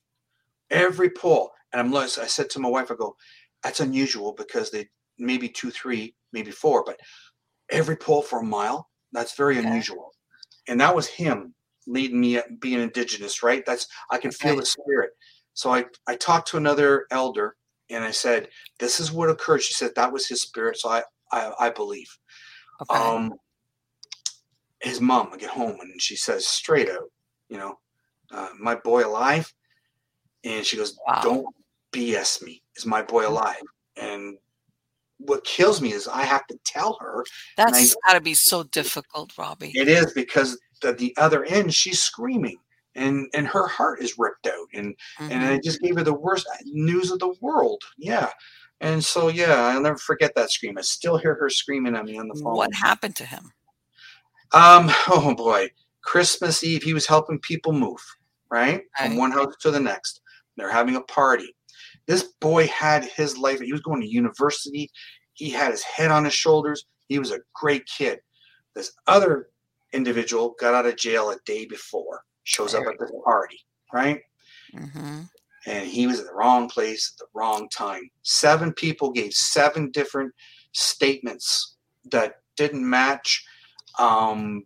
[0.70, 1.51] Every pole.
[1.73, 3.16] And I'm I said to my wife, I go,
[3.62, 4.89] that's unusual because they
[5.19, 6.99] maybe two, three, maybe four, but
[7.70, 9.66] every pole for a mile, that's very okay.
[9.66, 10.11] unusual.
[10.69, 11.55] And that was him
[11.86, 13.65] leading me being indigenous, right?
[13.66, 15.11] That's I can feel the spirit.
[15.55, 17.57] So I I talked to another elder
[17.91, 20.78] and I said, "This is what occurred." She said that was his spirit.
[20.78, 22.09] So I I, I believe.
[22.82, 22.98] Okay.
[22.98, 23.34] Um,
[24.80, 27.10] his mom I get home and she says straight out,
[27.48, 27.78] you know,
[28.30, 29.52] uh, my boy alive?
[30.44, 31.20] And she goes, wow.
[31.22, 31.46] don't
[31.92, 32.62] BS me.
[32.76, 33.32] Is my boy mm-hmm.
[33.32, 33.62] alive?
[33.96, 34.36] And
[35.18, 37.24] what kills me is I have to tell her.
[37.56, 39.72] That's got to be so difficult, Robbie.
[39.74, 42.59] It is because at the other end, she's screaming
[42.94, 45.32] and and her heart is ripped out and mm-hmm.
[45.32, 47.82] and I just gave her the worst news of the world.
[47.96, 48.30] Yeah.
[48.80, 50.76] And so yeah, I'll never forget that scream.
[50.78, 52.56] I still hear her screaming at me on the phone.
[52.56, 53.52] What happened to him?
[54.52, 55.70] Um, oh boy.
[56.02, 58.01] Christmas Eve, he was helping people move,
[58.51, 58.82] right?
[58.98, 60.20] From one house to the next.
[60.56, 61.56] They're having a party.
[62.06, 63.60] This boy had his life.
[63.60, 64.90] He was going to university.
[65.32, 66.84] He had his head on his shoulders.
[67.09, 68.20] He was a great kid.
[68.74, 69.48] This other
[69.92, 73.60] individual got out of jail a day before shows up at the party,
[73.92, 74.20] right?
[74.74, 75.20] Mm-hmm.
[75.66, 78.11] And he was in the wrong place at the wrong time.
[78.23, 80.35] Seven people gave seven different
[80.73, 81.77] statements
[82.11, 83.45] that didn't match.
[83.99, 84.65] Um,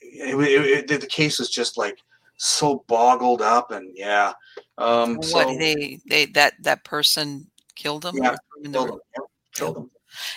[0.00, 1.98] it, it, it, the case was just like
[2.36, 4.32] so boggled up, and yeah.
[4.78, 8.14] Um, what so, they they that that person killed him?
[8.22, 8.36] Yeah,
[8.70, 8.98] killed him.
[9.16, 9.24] Yeah,
[9.54, 9.90] killed him.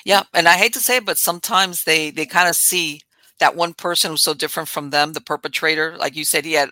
[0.06, 3.02] Yeah, and I hate to say it, but sometimes they they kind of see
[3.40, 6.72] that one person who's so different from them, the perpetrator, like you said, he had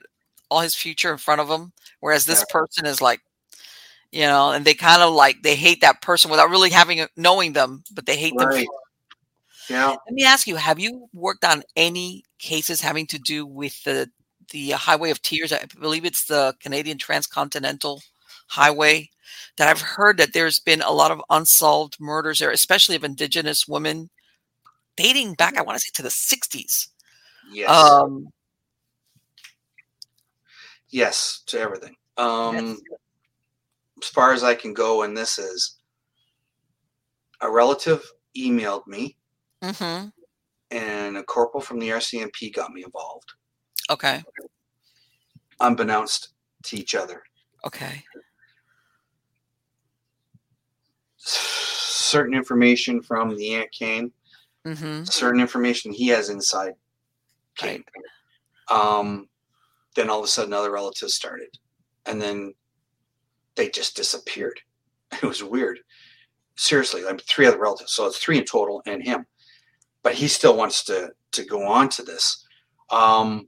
[0.49, 2.59] all his future in front of him, whereas this yeah.
[2.59, 3.21] person is like,
[4.11, 7.53] you know, and they kind of like they hate that person without really having knowing
[7.53, 8.65] them, but they hate right.
[8.65, 8.65] them.
[9.69, 9.89] Yeah.
[9.89, 14.09] Let me ask you: Have you worked on any cases having to do with the
[14.51, 15.51] the Highway of Tears?
[15.51, 18.01] I believe it's the Canadian Transcontinental
[18.47, 19.09] Highway.
[19.57, 23.67] That I've heard that there's been a lot of unsolved murders there, especially of Indigenous
[23.67, 24.09] women
[24.95, 26.87] dating back, I want to say to the 60s.
[27.51, 27.69] Yes.
[27.69, 28.29] Um,
[30.95, 31.95] yes, to everything.
[32.17, 32.77] Um, yes.
[34.01, 35.77] As far as I can go, and this is
[37.41, 38.01] a relative
[38.37, 39.17] emailed me,
[39.61, 40.07] mm-hmm.
[40.71, 43.33] and a corporal from the RCMP got me involved.
[43.89, 44.23] Okay.
[45.59, 46.29] Unbeknownst
[46.63, 47.23] to each other.
[47.65, 48.03] Okay.
[51.17, 54.13] Certain information from the Aunt came
[54.65, 55.03] mm-hmm.
[55.03, 56.73] certain information he has inside
[57.55, 57.83] came.
[58.69, 59.27] Um,
[59.95, 61.57] then all of a sudden, other relatives started,
[62.05, 62.53] and then
[63.55, 64.59] they just disappeared.
[65.21, 65.79] It was weird.
[66.57, 69.25] Seriously, I'm three other relatives, so it's three in total, and him.
[70.03, 72.43] But he still wants to to go on to this.
[72.89, 73.47] Um,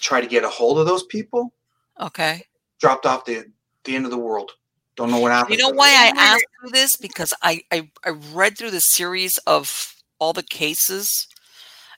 [0.00, 1.52] try to get a hold of those people.
[2.00, 2.42] Okay.
[2.80, 3.44] Dropped off the
[3.84, 4.52] the end of the world.
[4.96, 5.58] Don't know what happened.
[5.58, 9.36] You know why I asked you this because I, I I read through the series
[9.38, 11.28] of all the cases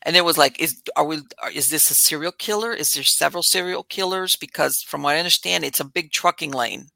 [0.08, 1.20] and it was like is are we
[1.54, 2.72] is this a serial killer?
[2.72, 4.34] Is there several serial killers?
[4.34, 6.86] Because from what i understand it's a big trucking lane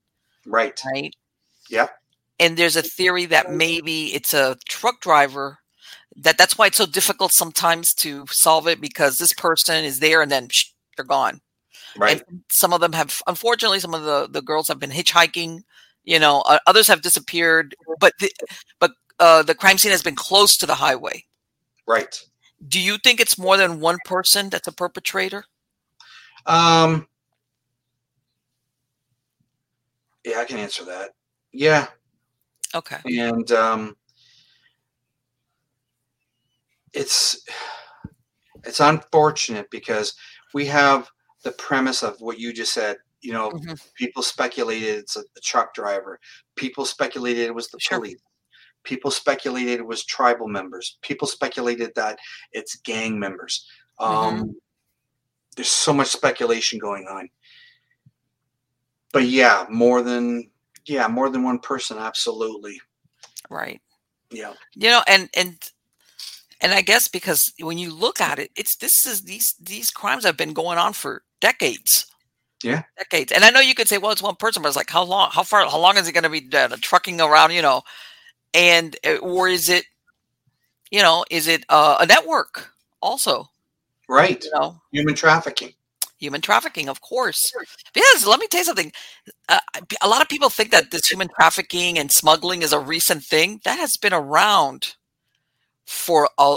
[0.47, 0.80] right.
[0.84, 1.14] right?
[1.70, 1.89] Yeah
[2.40, 5.59] and there's a theory that maybe it's a truck driver
[6.16, 10.20] that that's why it's so difficult sometimes to solve it because this person is there
[10.22, 10.66] and then psh,
[10.97, 11.40] they're gone.
[11.97, 12.22] Right.
[12.28, 15.60] and some of them have unfortunately some of the the girls have been hitchhiking
[16.05, 18.30] you know uh, others have disappeared but the,
[18.80, 21.24] but uh, the crime scene has been close to the highway.
[21.86, 22.18] Right.
[22.66, 25.44] Do you think it's more than one person that's a perpetrator?
[26.47, 27.06] Um.
[30.24, 31.10] Yeah, I can answer that.
[31.52, 31.89] Yeah.
[32.74, 32.98] Okay.
[33.05, 33.97] And um,
[36.93, 37.44] it's
[38.64, 40.14] it's unfortunate because
[40.55, 41.09] we have
[41.43, 42.97] the premise of what you just said.
[43.20, 43.74] You know, mm-hmm.
[43.94, 46.18] people speculated it's a, a, truck driver.
[46.56, 47.98] People speculated it was the sure.
[47.98, 48.20] police.
[48.84, 50.98] People speculated it was tribal members.
[51.02, 52.18] People speculated that
[52.52, 53.66] it's gang members.
[53.98, 54.50] Um, mm-hmm.
[55.56, 57.28] There's so much speculation going on.
[59.12, 60.50] But yeah, more than
[60.86, 62.80] yeah, more than one person, absolutely.
[63.50, 63.80] Right.
[64.30, 64.54] Yeah.
[64.74, 65.59] You know, and and
[66.60, 70.24] and I guess because when you look at it, it's this is these these crimes
[70.24, 72.06] have been going on for decades.
[72.62, 73.32] Yeah, decades.
[73.32, 75.30] And I know you could say, well, it's one person, but it's like how long?
[75.32, 75.68] How far?
[75.68, 77.50] How long is it going to be uh, trucking around?
[77.50, 77.82] You know,
[78.54, 79.84] and uh, or is it
[80.90, 82.70] you know is it uh, a network
[83.00, 83.48] also?
[84.08, 84.44] Right.
[84.44, 84.80] You know?
[84.92, 85.72] Human trafficking.
[86.18, 87.52] Human trafficking of course.
[87.92, 88.92] Because let me tell you something
[89.48, 89.60] uh,
[90.02, 93.60] a lot of people think that this human trafficking and smuggling is a recent thing.
[93.64, 94.94] That has been around
[95.86, 96.56] for a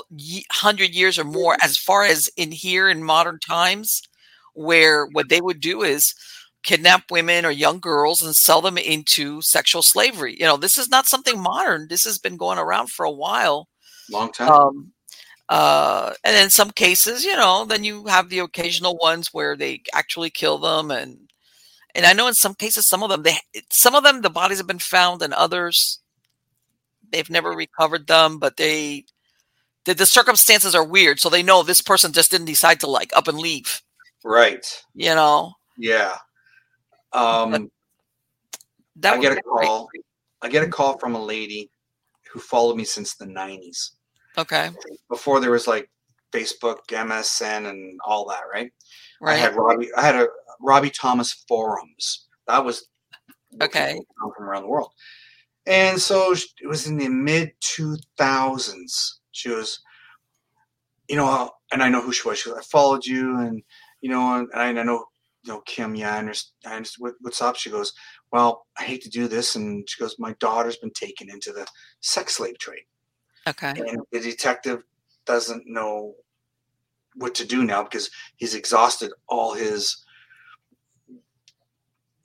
[0.51, 4.01] hundred years or more as far as in here in modern times
[4.53, 6.13] where what they would do is
[6.65, 10.35] kidnap women or young girls and sell them into sexual slavery.
[10.37, 11.87] You know, this is not something modern.
[11.87, 13.69] This has been going around for a while.
[14.11, 14.51] Long time.
[14.51, 14.91] Um,
[15.47, 19.83] uh, and in some cases, you know, then you have the occasional ones where they
[19.93, 21.29] actually kill them, and
[21.93, 23.37] and I know in some cases, some of them they
[23.71, 25.99] some of them the bodies have been found, and others
[27.11, 29.05] they've never recovered them, but they
[29.85, 33.11] the, the circumstances are weird, so they know this person just didn't decide to like
[33.15, 33.81] up and leave.
[34.23, 34.65] Right.
[34.95, 35.53] You know.
[35.77, 36.17] Yeah.
[37.15, 37.69] Um.
[38.99, 39.87] That I get a call.
[39.87, 40.05] Great.
[40.41, 41.69] I get a call from a lady
[42.31, 43.91] who followed me since the '90s.
[44.37, 44.69] Okay.
[45.09, 45.89] Before there was like
[46.31, 48.71] Facebook, MSN, and all that, right?
[49.21, 49.33] Right.
[49.33, 49.89] I had Robbie.
[49.97, 50.27] I had a
[50.61, 52.27] Robbie Thomas forums.
[52.47, 52.87] That was
[53.61, 53.99] okay
[54.37, 54.91] from around the world.
[55.65, 59.13] And so it was in the mid 2000s.
[59.31, 59.79] She was,
[61.09, 62.39] you know, and I know who she was.
[62.39, 63.63] She was I followed you, and
[64.01, 65.05] you know, and I know,
[65.45, 65.95] you know, Kim.
[65.95, 66.73] Yeah, I understand.
[66.73, 67.55] I understand what's up.
[67.55, 67.93] She goes,
[68.31, 71.65] well, I hate to do this, and she goes, my daughter's been taken into the
[72.01, 72.85] sex slave trade.
[73.47, 73.69] Okay.
[73.69, 74.84] And the detective
[75.26, 76.15] doesn't know
[77.15, 80.03] what to do now because he's exhausted all his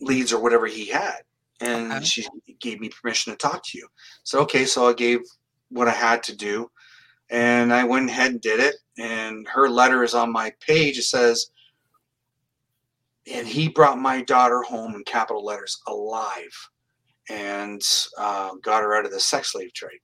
[0.00, 1.20] leads or whatever he had.
[1.60, 2.04] And okay.
[2.04, 2.26] she
[2.58, 3.86] gave me permission to talk to you.
[4.22, 5.20] So, okay, so I gave
[5.68, 6.70] what I had to do.
[7.28, 8.76] And I went ahead and did it.
[8.98, 10.98] And her letter is on my page.
[10.98, 11.50] It says,
[13.30, 16.68] and he brought my daughter home in capital letters alive
[17.28, 17.82] and
[18.18, 20.00] uh, got her out of the sex slave trade.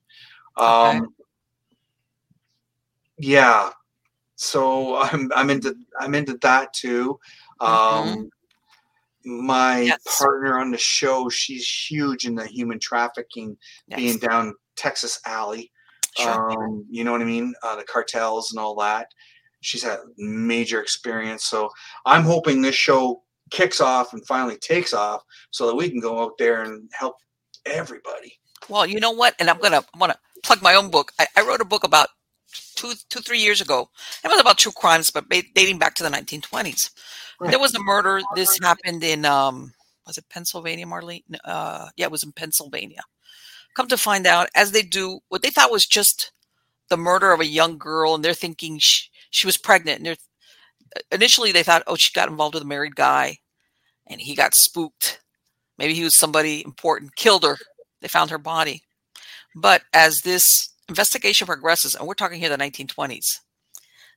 [0.56, 1.06] Um, okay.
[3.18, 3.70] Yeah,
[4.36, 7.18] so I'm I'm into I'm into that too.
[7.60, 7.72] Mm-hmm.
[7.72, 8.22] Um, mm-hmm
[9.26, 10.18] my yes.
[10.18, 13.56] partner on the show, she's huge in the human trafficking,
[13.88, 13.98] yes.
[13.98, 15.72] being down Texas Alley.
[16.16, 16.50] Sure.
[16.50, 17.52] Um, you know what I mean?
[17.62, 19.08] Uh, the cartels and all that.
[19.60, 21.44] She's had major experience.
[21.44, 21.70] So
[22.04, 26.20] I'm hoping this show kicks off and finally takes off so that we can go
[26.22, 27.16] out there and help
[27.64, 28.38] everybody.
[28.68, 29.34] Well, you know what?
[29.38, 31.12] And I'm gonna I want to plug my own book.
[31.18, 32.08] I, I, wrote a book about
[32.74, 33.88] two, two, three years ago.
[34.24, 36.90] It was about true crimes, but dating back to the 1920s.
[37.40, 37.50] Right.
[37.50, 38.20] There was a murder.
[38.34, 39.72] This happened in um,
[40.06, 41.22] was it Pennsylvania, Marlene?
[41.44, 43.02] Uh, yeah, it was in Pennsylvania.
[43.74, 46.32] Come to find out, as they do, what they thought was just
[46.88, 49.98] the murder of a young girl, and they're thinking she, she was pregnant.
[50.00, 53.38] And uh, initially they thought, oh, she got involved with a married guy,
[54.06, 55.20] and he got spooked.
[55.78, 57.58] Maybe he was somebody important, killed her.
[58.00, 58.82] They found her body.
[59.54, 63.40] But as this investigation progresses, and we're talking here the 1920s,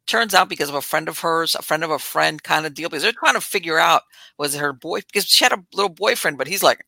[0.06, 2.73] turns out because of a friend of hers, a friend of a friend kind of
[2.73, 4.03] deal, because they're trying to figure out
[4.38, 6.86] was it her boy because she had a little boyfriend, but he's like,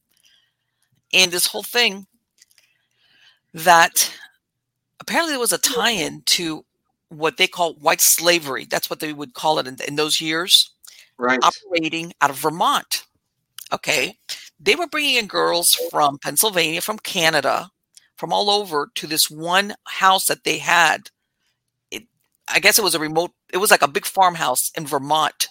[1.14, 2.08] and this whole thing
[3.54, 4.12] that
[5.00, 6.66] apparently there was a tie-in to
[7.12, 8.66] what they call white slavery.
[8.66, 10.72] That's what they would call it in, in those years.
[11.18, 11.40] Right.
[11.44, 13.04] Operating out of Vermont.
[13.72, 14.18] Okay.
[14.60, 17.70] They were bringing in girls from Pennsylvania, from Canada,
[18.16, 21.10] from all over to this one house that they had
[22.54, 25.48] I guess it was a remote, it was like a big farmhouse in Vermont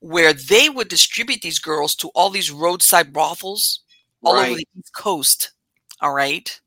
[0.00, 3.80] where they would distribute these girls to all these roadside brothels
[4.24, 4.48] all right.
[4.48, 5.52] over the East Coast.
[6.00, 6.60] All right.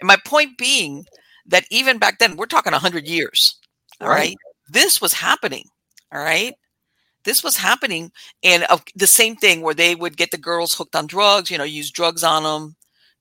[0.00, 1.06] And my point being
[1.48, 3.58] that even back then, we're talking 100 years.
[4.00, 4.18] All right.
[4.18, 4.36] right?
[4.68, 5.64] This was happening.
[6.12, 6.54] All right.
[7.24, 8.12] This was happening.
[8.42, 11.58] And uh, the same thing where they would get the girls hooked on drugs, you
[11.58, 12.76] know, use drugs on them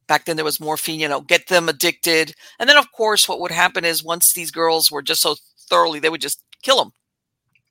[0.07, 3.39] back then there was morphine you know get them addicted and then of course what
[3.39, 5.35] would happen is once these girls were just so
[5.69, 6.91] thoroughly they would just kill them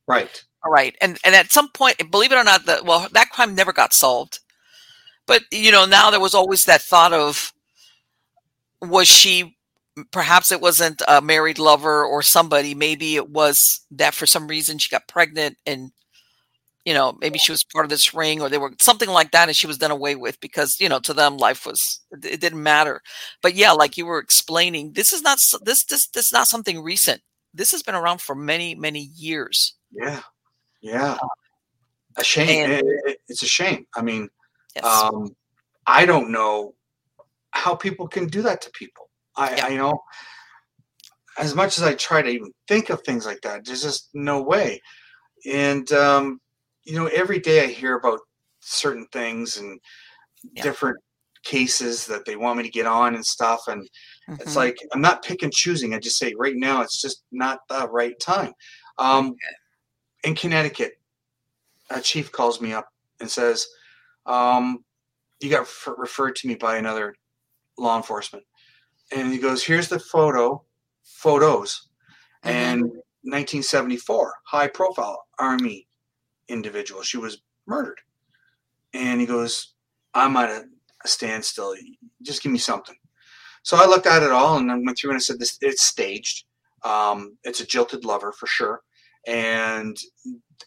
[0.07, 3.31] right all right and and at some point believe it or not that well that
[3.31, 4.41] crime never got solved
[5.27, 7.53] but you know now there was always that thought of
[8.83, 9.57] was she
[10.11, 14.79] perhaps it wasn't a married lover or somebody maybe it was that for some reason
[14.79, 15.93] she got pregnant and
[16.85, 19.49] you know, maybe she was part of this ring or they were something like that
[19.49, 22.63] and she was done away with because, you know, to them life was it didn't
[22.63, 23.01] matter.
[23.43, 26.83] But yeah, like you were explaining, this is not this this this is not something
[26.83, 27.23] recent.
[27.55, 29.75] This has been around for many, many years.
[29.93, 30.21] Yeah.
[30.83, 31.17] Yeah.
[32.17, 32.71] A shame.
[32.71, 33.87] And, it, it's a shame.
[33.95, 34.29] I mean,
[34.77, 34.85] yes.
[34.85, 35.35] um,
[35.87, 36.75] I don't know
[37.53, 39.09] how people can do that to people.
[39.37, 39.67] I, yeah.
[39.67, 40.01] I you know
[41.39, 44.41] as much as I try to even think of things like that, there's just no
[44.43, 44.81] way.
[45.51, 46.41] And um,
[46.85, 48.21] you know, every day I hear about
[48.61, 49.81] certain things and
[50.55, 50.63] yeah.
[50.63, 50.99] different
[51.45, 53.63] cases that they want me to get on and stuff.
[53.69, 53.83] And
[54.29, 54.35] mm-hmm.
[54.41, 55.95] it's like, I'm not pick and choosing.
[55.95, 58.53] I just say right now, it's just not the right time.
[58.99, 60.29] Um, okay.
[60.29, 60.95] In Connecticut,
[61.91, 62.89] a chief calls me up
[63.21, 63.67] and says,
[64.25, 64.85] um,
[65.41, 67.15] you got referred to me by another
[67.77, 68.45] law enforcement.
[69.13, 70.65] And he goes, here's the photo,
[71.03, 71.89] photos.
[72.45, 72.57] Mm-hmm.
[72.57, 72.83] And
[73.23, 75.87] 1974, high profile army
[76.49, 77.03] individual.
[77.03, 78.01] She was murdered.
[78.93, 79.75] And he goes,
[80.13, 80.65] I'm at a,
[81.05, 81.75] a standstill.
[82.23, 82.97] Just give me something.
[83.63, 85.83] So I looked at it all and I went through and I said, this, it's
[85.83, 86.45] staged.
[86.85, 88.83] Um, it's a jilted lover for sure.
[89.27, 89.97] And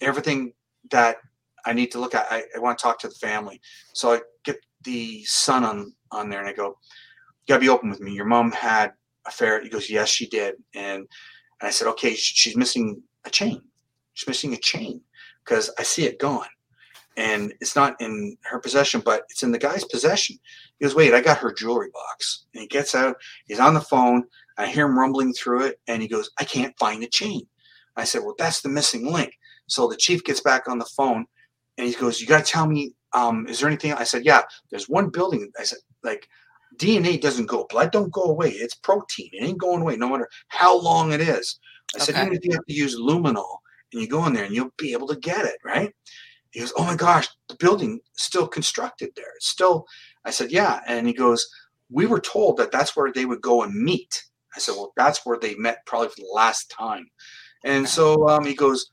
[0.02, 0.54] everything
[0.90, 1.18] that
[1.66, 3.62] I need to look at, I, I want to talk to the family.
[3.94, 6.76] So I get the son on, on there and I go,
[7.48, 8.14] you gotta be open with me.
[8.14, 8.92] Your mom had
[9.26, 9.62] a affair?
[9.62, 10.56] He goes, yes, she did.
[10.76, 11.08] And,
[11.60, 13.62] and I said, okay, she's missing a chain.
[14.14, 15.02] She's missing a chain
[15.46, 16.48] because I see it gone.
[17.16, 20.38] And it's not in her possession, but it's in the guy's possession.
[20.78, 22.46] He goes, wait, I got her jewelry box.
[22.54, 23.16] And he gets out,
[23.48, 24.24] he's on the phone.
[24.58, 27.42] I hear him rumbling through it, and he goes, I can't find the chain.
[27.96, 29.34] I said, well, that's the missing link.
[29.68, 31.26] So the chief gets back on the phone,
[31.78, 33.94] and he goes, you got to tell me, um, is there anything?
[33.94, 35.52] I said, yeah, there's one building.
[35.60, 36.28] I said, like,
[36.78, 38.50] DNA doesn't go, blood don't go away.
[38.50, 39.30] It's protein.
[39.34, 41.60] It ain't going away, no matter how long it is.
[41.96, 42.06] I okay.
[42.06, 43.58] said, even if you have to use luminol
[43.94, 45.94] and you go in there and you'll be able to get it, right?
[46.52, 49.32] He goes, Oh my gosh, the building still constructed there.
[49.36, 49.86] It's still,
[50.26, 50.82] I said, Yeah.
[50.88, 51.48] And he goes,
[51.90, 54.24] We were told that that's where they would go and meet.
[54.56, 57.08] I said, Well, that's where they met probably for the last time.
[57.64, 58.92] And so um, he goes,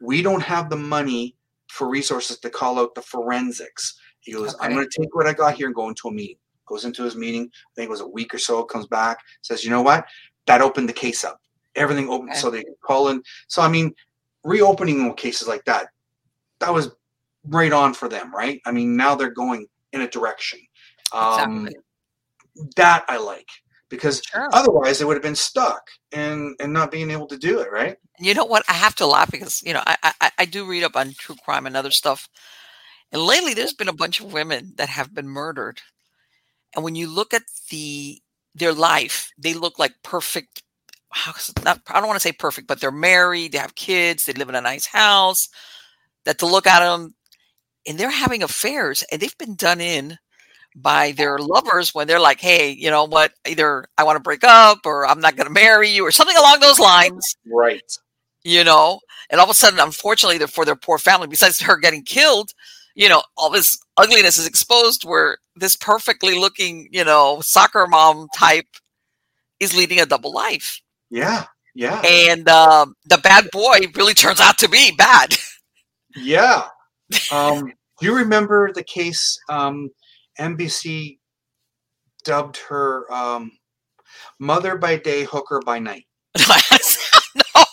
[0.00, 1.36] We don't have the money
[1.68, 3.98] for resources to call out the forensics.
[4.20, 4.66] He goes, okay.
[4.66, 6.36] I'm going to take what I got here and go into a meeting.
[6.66, 7.44] Goes into his meeting.
[7.44, 8.64] I think it was a week or so.
[8.64, 10.06] Comes back, says, You know what?
[10.46, 11.40] That opened the case up.
[11.74, 12.38] Everything opened okay.
[12.38, 13.22] so they could call in.
[13.48, 13.94] So, I mean,
[14.44, 15.88] reopening cases like that,
[16.60, 16.90] that was
[17.48, 18.60] right on for them, right?
[18.64, 20.60] I mean, now they're going in a direction.
[21.12, 21.82] Um, exactly.
[22.76, 23.48] That I like
[23.88, 24.48] because sure.
[24.52, 27.96] otherwise they would have been stuck and and not being able to do it, right?
[28.18, 28.64] You know what?
[28.68, 31.36] I have to laugh because you know I I, I do read up on true
[31.44, 32.28] crime and other stuff,
[33.12, 35.82] and lately there's been a bunch of women that have been murdered,
[36.76, 38.20] and when you look at the
[38.54, 40.62] their life, they look like perfect.
[41.64, 44.50] Not, I don't want to say perfect, but they're married, they have kids, they live
[44.50, 45.48] in a nice house.
[46.24, 47.14] That to look at them,
[47.86, 50.18] and they're having affairs and they've been done in
[50.74, 53.32] by their lovers when they're like, hey, you know what?
[53.46, 56.36] Either I want to break up or I'm not going to marry you or something
[56.36, 57.36] along those lines.
[57.46, 57.90] Right.
[58.44, 59.00] You know,
[59.30, 62.50] and all of a sudden, unfortunately, for their poor family, besides her getting killed,
[62.94, 68.28] you know, all this ugliness is exposed where this perfectly looking, you know, soccer mom
[68.36, 68.66] type
[69.60, 70.80] is leading a double life.
[71.10, 71.44] Yeah.
[71.74, 72.00] Yeah.
[72.04, 75.34] And um, the bad boy really turns out to be bad.
[76.16, 76.68] Yeah.
[77.30, 79.90] Um, do you remember the case um,
[80.40, 81.18] NBC
[82.24, 83.52] dubbed her um,
[84.38, 86.06] "Mother by Day, Hooker by Night"?
[86.38, 87.64] no,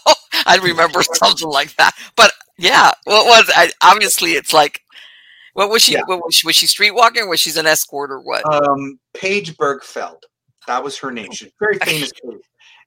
[0.46, 1.94] I remember something like that.
[2.18, 4.82] But yeah, what was I, obviously it's like.
[5.54, 5.94] What was she?
[5.94, 6.02] Yeah.
[6.06, 6.48] What was she?
[6.48, 7.30] Was she streetwalking?
[7.30, 8.44] was she an escort or what?
[8.52, 10.22] Um, Paige Birgfeld.
[10.68, 11.32] That was her name.
[11.32, 12.12] She's very famous.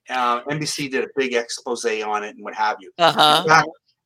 [0.09, 2.91] uh, NBC did a big expose on it and what have you.
[2.97, 3.63] Uh-huh.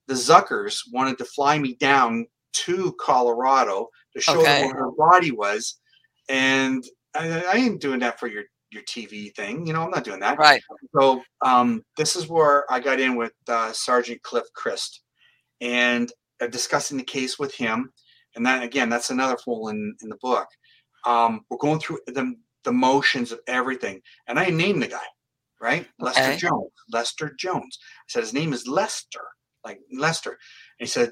[0.07, 4.61] the Zuckers wanted to fly me down to Colorado to show okay.
[4.61, 5.79] them what her body was.
[6.29, 6.83] And
[7.15, 9.65] I, I, ain't doing that for your your TV thing.
[9.65, 10.37] You know, I'm not doing that.
[10.37, 10.61] Right.
[10.97, 15.01] So um, this is where I got in with uh, Sergeant Cliff Christ
[15.59, 16.11] and
[16.41, 17.91] uh, discussing the case with him.
[18.35, 20.47] And then again, that's another fool in, in the book.
[21.05, 24.01] Um, we're going through the, the motions of everything.
[24.27, 24.99] And I named the guy,
[25.59, 25.81] right?
[25.81, 25.89] Okay.
[25.99, 26.71] Lester Jones.
[26.91, 27.79] Lester Jones.
[27.81, 29.25] I said his name is Lester,
[29.65, 30.31] like Lester.
[30.31, 30.37] And
[30.79, 31.11] he said,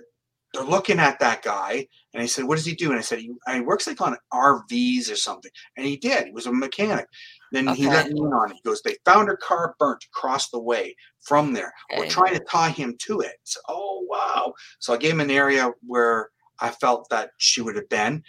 [0.54, 2.90] they're looking at that guy and I said, what does he do?
[2.90, 5.52] And I said, he, he works like on RVs or something.
[5.78, 6.26] And he did.
[6.26, 7.06] He was a mechanic.
[7.52, 7.84] Then okay.
[7.84, 8.56] he let me in on it.
[8.56, 11.72] He goes, they found her car burnt across the way from there.
[11.92, 12.02] Okay.
[12.02, 13.36] We're trying to tie him to it.
[13.44, 14.54] So, oh, wow.
[14.80, 16.30] So I gave him an area where
[16.62, 18.24] I felt that she would have been.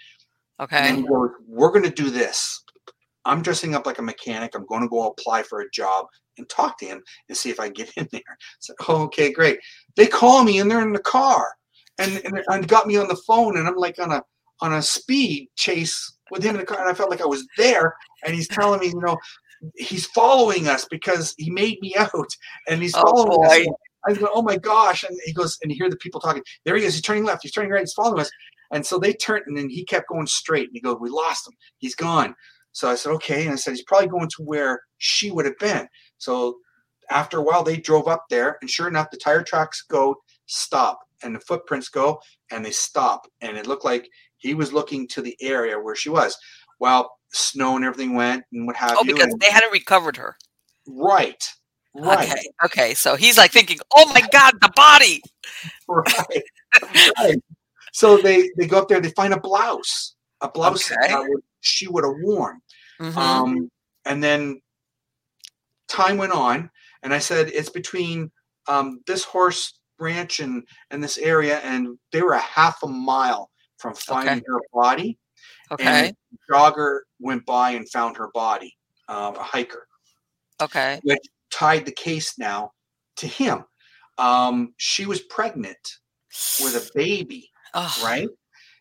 [0.60, 1.02] Okay.
[1.02, 2.62] Goes, we're going to do this.
[3.24, 4.54] I'm dressing up like a mechanic.
[4.54, 6.06] I'm going to go apply for a job
[6.38, 8.22] and talk to him and see if I get in there.
[8.28, 9.58] I said, oh, okay, great.
[9.96, 11.54] They call me and they're in the car
[11.98, 14.22] and, and, and got me on the phone and I'm like on a
[14.62, 17.46] on a speed chase with him in the car and I felt like I was
[17.56, 17.94] there
[18.24, 19.16] and he's telling me, you know,
[19.76, 22.28] he's following us because he made me out
[22.68, 23.66] and he's oh, following oh, us.
[24.06, 25.04] I was go, oh my gosh.
[25.04, 26.42] And he goes, and you hear the people talking.
[26.64, 26.94] There he is.
[26.94, 27.42] He's turning left.
[27.42, 27.80] He's turning right.
[27.80, 28.30] He's following us.
[28.72, 30.68] And so they turned and then he kept going straight.
[30.68, 31.54] And he goes, we lost him.
[31.78, 32.34] He's gone.
[32.72, 33.44] So I said, okay.
[33.44, 35.88] And I said, he's probably going to where she would have been.
[36.18, 36.58] So
[37.10, 38.58] after a while, they drove up there.
[38.60, 40.16] And sure enough, the tire tracks go
[40.46, 42.20] stop and the footprints go
[42.50, 43.26] and they stop.
[43.40, 46.36] And it looked like he was looking to the area where she was.
[46.78, 49.12] Well, snow and everything went and what have oh, you.
[49.12, 50.36] Oh, because they hadn't recovered her.
[50.86, 51.44] Right.
[51.94, 52.28] Right.
[52.28, 52.42] Okay.
[52.64, 52.94] Okay.
[52.94, 55.22] So he's like thinking, "Oh my God, the body."
[55.88, 56.42] right.
[57.18, 57.36] right.
[57.92, 59.00] So they they go up there.
[59.00, 61.08] They find a blouse, a blouse okay.
[61.08, 62.60] that she would have worn.
[63.00, 63.18] Mm-hmm.
[63.18, 63.70] Um,
[64.04, 64.60] and then
[65.88, 66.70] time went on,
[67.02, 68.30] and I said, "It's between
[68.68, 70.62] um, this horse ranch and
[70.92, 74.44] and this area, and they were a half a mile from finding okay.
[74.46, 75.18] her body.
[75.72, 76.08] Okay.
[76.08, 76.16] And
[76.50, 78.76] jogger went by and found her body,
[79.08, 79.86] um, a hiker.
[80.60, 81.00] Okay.
[81.02, 81.26] Which
[81.60, 82.72] tied the case now
[83.16, 83.64] to him.
[84.16, 85.98] Um, she was pregnant
[86.62, 88.00] with a baby, oh.
[88.02, 88.28] right?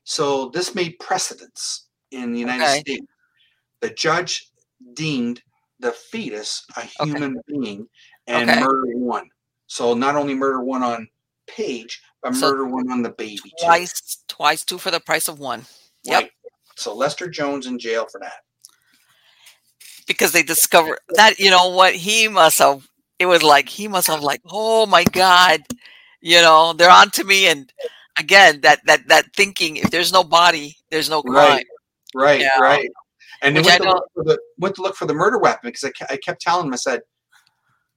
[0.06, 2.80] So this made precedence in the United okay.
[2.80, 3.06] States.
[3.82, 4.50] The judge
[4.94, 5.42] deemed
[5.80, 7.60] the fetus a human okay.
[7.60, 7.88] being
[8.28, 8.60] and okay.
[8.62, 9.30] murder one.
[9.68, 11.08] So not only murder one on
[11.48, 13.52] Paige, but so murder one on the baby.
[13.62, 14.36] Twice, too.
[14.36, 15.66] twice, two for the price of one.
[16.04, 16.22] Yep.
[16.22, 16.32] Right.
[16.78, 18.42] So Lester Jones in jail for that.
[20.10, 24.08] Because they discovered that, you know what, he must have it was like he must
[24.08, 25.62] have like, oh my God,
[26.22, 27.48] you know, they're on to me.
[27.48, 27.72] And
[28.18, 31.36] again, that that that thinking, if there's no body, there's no crime.
[31.36, 31.66] Right,
[32.16, 32.60] right, yeah.
[32.60, 32.90] right.
[33.42, 35.84] And then went to, look for the, went to look for the murder weapon because
[35.86, 37.02] I, I kept telling him, I said,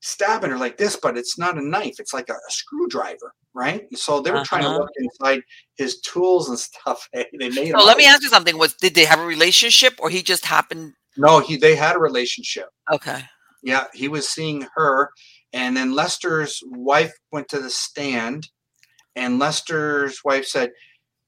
[0.01, 1.97] stabbing her like this, but it's not a knife.
[1.99, 3.87] It's like a, a screwdriver, right?
[3.97, 4.45] So they were uh-huh.
[4.45, 4.79] trying to uh-huh.
[4.81, 5.43] look inside
[5.77, 7.09] his tools and stuff.
[7.13, 7.73] they made.
[7.73, 10.45] So let me ask you something: Was did they have a relationship, or he just
[10.45, 10.95] happened?
[11.17, 12.69] No, he they had a relationship.
[12.91, 13.21] Okay.
[13.63, 15.11] Yeah, he was seeing her,
[15.53, 18.49] and then Lester's wife went to the stand,
[19.15, 20.73] and Lester's wife said,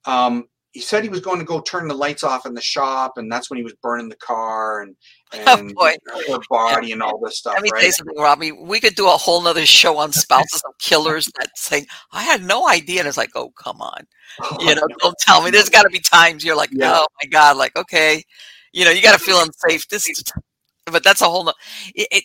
[0.04, 3.12] um, he said he was going to go turn the lights off in the shop,
[3.16, 4.96] and that's when he was burning the car and
[5.46, 7.54] oh, and oh her body and all this stuff.
[7.54, 7.78] Let me right?
[7.78, 8.52] tell you something, Robbie.
[8.52, 12.42] We could do a whole nother show on spouses of killers that saying, "I had
[12.42, 14.04] no idea," and it's like, "Oh, come on,
[14.60, 16.92] you know, don't tell me." There's got to be times you're like, yeah.
[16.92, 18.24] "Oh my god," like, okay,
[18.74, 19.86] you know, you got to feel unsafe.
[19.90, 20.22] This,
[20.86, 21.44] but that's a whole.
[21.44, 21.54] No,
[21.94, 22.24] it, it,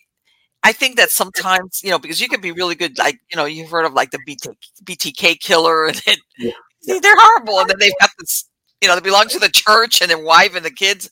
[0.64, 3.46] I think that sometimes, you know, because you can be really good, like, you know,
[3.46, 4.50] you've heard of like the BT,
[4.84, 6.52] BTK killer, and it, yeah
[6.86, 7.60] they're horrible.
[7.60, 8.46] And then they've got this,
[8.82, 11.10] you know, they belong to the church and their wife and the kids.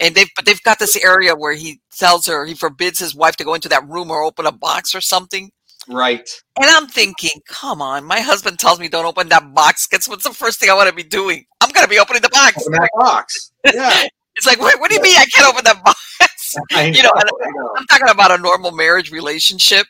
[0.00, 3.36] And they've, but they've got this area where he tells her, he forbids his wife
[3.36, 5.50] to go into that room or open a box or something.
[5.88, 6.28] Right.
[6.60, 9.86] And I'm thinking, come on, my husband tells me don't open that box.
[9.86, 11.44] Guess what's the first thing I want to be doing?
[11.60, 12.62] I'm going to be opening the box.
[12.62, 13.52] Open that box.
[13.72, 14.06] Yeah.
[14.36, 15.98] it's like, what, what, do you mean I can't open that box?
[16.70, 19.86] Know, you know, know, I'm talking about a normal marriage relationship.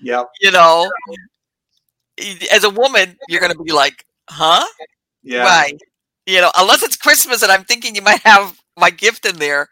[0.00, 0.24] Yeah.
[0.40, 0.90] You know,
[2.50, 4.64] as a woman, you're going to be like, huh?
[5.22, 5.42] Yeah.
[5.42, 5.78] Right.
[6.24, 9.68] You know, unless it's Christmas and I'm thinking you might have my gift in there.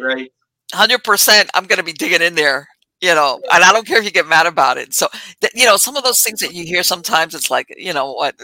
[0.00, 0.32] Right.
[0.72, 2.66] 100% I'm going to be digging in there,
[3.00, 4.94] you know, and I don't care if you get mad about it.
[4.94, 5.08] So,
[5.54, 8.34] you know, some of those things that you hear sometimes it's like, you know, what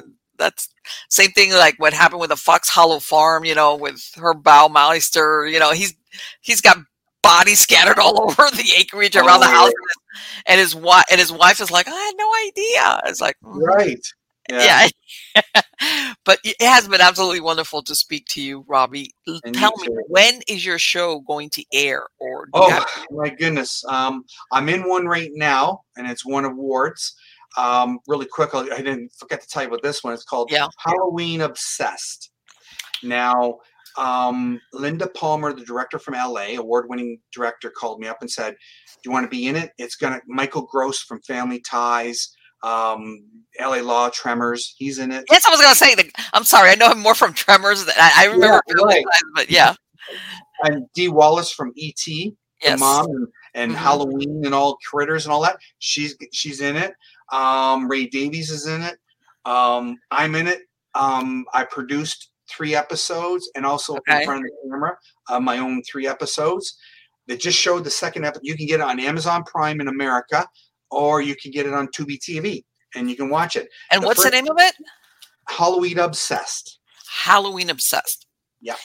[0.40, 0.68] that's
[1.08, 5.50] same thing like what happened with the Fox Hollow farm, you know, with Herb Baumeister,
[5.50, 5.94] you know, he's
[6.40, 6.78] he's got
[7.22, 9.72] bodies scattered all over the acreage around oh, the house
[10.46, 13.00] and his wife and his wife is like, I had no idea.
[13.06, 13.62] It's like mm-hmm.
[13.62, 14.04] right.
[14.48, 14.88] Yeah.
[15.36, 15.62] yeah.
[16.24, 19.12] but it has been absolutely wonderful to speak to you, Robbie.
[19.44, 22.06] And Tell me, when is your show going to air?
[22.18, 27.14] Or oh my goodness, um, I'm in one right now, and it's won awards.
[27.56, 30.14] Um, really quick, I didn't forget to tell you about this one.
[30.14, 30.68] It's called yeah.
[30.78, 32.30] Halloween Obsessed.
[33.02, 33.58] Now,
[33.98, 39.00] um, Linda Palmer, the director from LA, award-winning director, called me up and said, "Do
[39.04, 43.22] you want to be in it?" It's gonna Michael Gross from Family Ties um,
[43.60, 44.74] LA Law, Tremors.
[44.76, 45.24] He's in it.
[45.30, 45.94] Yes, I was going to say.
[45.94, 47.86] The, I'm sorry, I know him more from Tremors.
[47.88, 49.04] I, I remember, yeah, right.
[49.34, 49.74] but yeah.
[50.64, 52.06] And Dee Wallace from ET,
[52.62, 52.78] yes.
[52.78, 53.82] mom, and, and mm-hmm.
[53.82, 55.56] Halloween and all critters and all that.
[55.78, 56.94] She's she's in it.
[57.32, 58.98] Um, Ray Davies is in it.
[59.44, 60.62] Um, I'm in it.
[60.94, 64.20] Um, I produced three episodes and also okay.
[64.20, 64.96] in front of the camera
[65.28, 66.76] uh, my own three episodes.
[67.26, 68.42] They just showed the second episode.
[68.44, 70.46] You can get it on Amazon Prime in America
[70.90, 73.68] or you can get it on Tubi TV and you can watch it.
[73.90, 74.74] And the what's the name of it?
[75.48, 76.78] Halloween Obsessed.
[77.08, 78.26] Halloween Obsessed.
[78.60, 78.76] Yeah.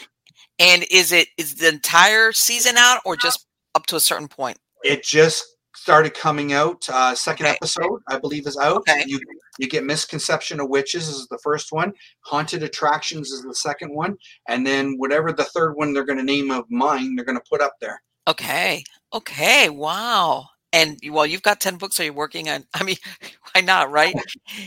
[0.59, 4.57] And is it is the entire season out or just up to a certain point?
[4.83, 5.43] It just
[5.75, 6.87] started coming out.
[6.89, 7.55] Uh, second okay.
[7.55, 8.77] episode, I believe, is out.
[8.77, 9.03] Okay.
[9.05, 9.19] You
[9.59, 11.93] you get Misconception of Witches is the first one.
[12.21, 16.23] Haunted Attractions is the second one, and then whatever the third one they're going to
[16.23, 18.01] name of mine, they're going to put up there.
[18.27, 18.83] Okay.
[19.13, 19.69] Okay.
[19.69, 20.47] Wow.
[20.73, 21.99] And well, you've got 10 books.
[21.99, 22.65] Are you working on?
[22.73, 22.97] I mean,
[23.53, 24.15] why not, right?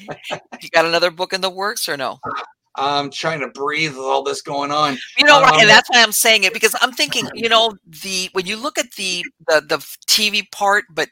[0.30, 2.18] you got another book in the works or no?
[2.78, 4.98] I'm trying to breathe with all this going on.
[5.16, 8.28] You know, um, and that's why I'm saying it because I'm thinking, you know, the
[8.32, 9.76] when you look at the the, the
[10.06, 11.08] TV part, but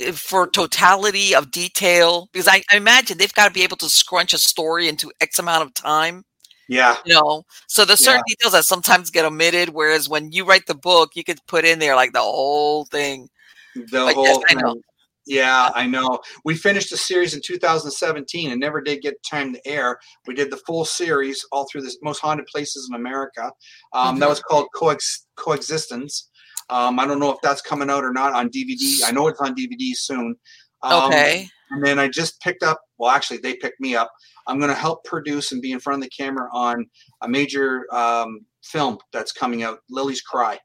[0.00, 3.88] eh, for totality of detail, because I, I imagine they've got to be able to
[3.88, 6.24] scrunch a story into X amount of time.
[6.68, 6.96] Yeah.
[7.04, 8.34] You know, so there's certain yeah.
[8.34, 11.78] details that sometimes get omitted, whereas when you write the book, you could put in
[11.78, 13.28] there like the whole thing.
[13.74, 14.80] The but whole yes, I know.
[15.26, 16.20] Yeah, I know.
[16.44, 19.98] We finished the series in 2017 and never did get time to air.
[20.26, 23.50] We did the full series all through the most haunted places in America.
[23.92, 24.18] Um, mm-hmm.
[24.20, 26.30] That was called Coex- Coexistence.
[26.70, 29.00] Um, I don't know if that's coming out or not on DVD.
[29.04, 30.36] I know it's on DVD soon.
[30.82, 31.48] Um, okay.
[31.70, 34.10] And then I just picked up, well, actually, they picked me up.
[34.46, 36.86] I'm going to help produce and be in front of the camera on
[37.22, 40.60] a major um, film that's coming out, Lily's Cry.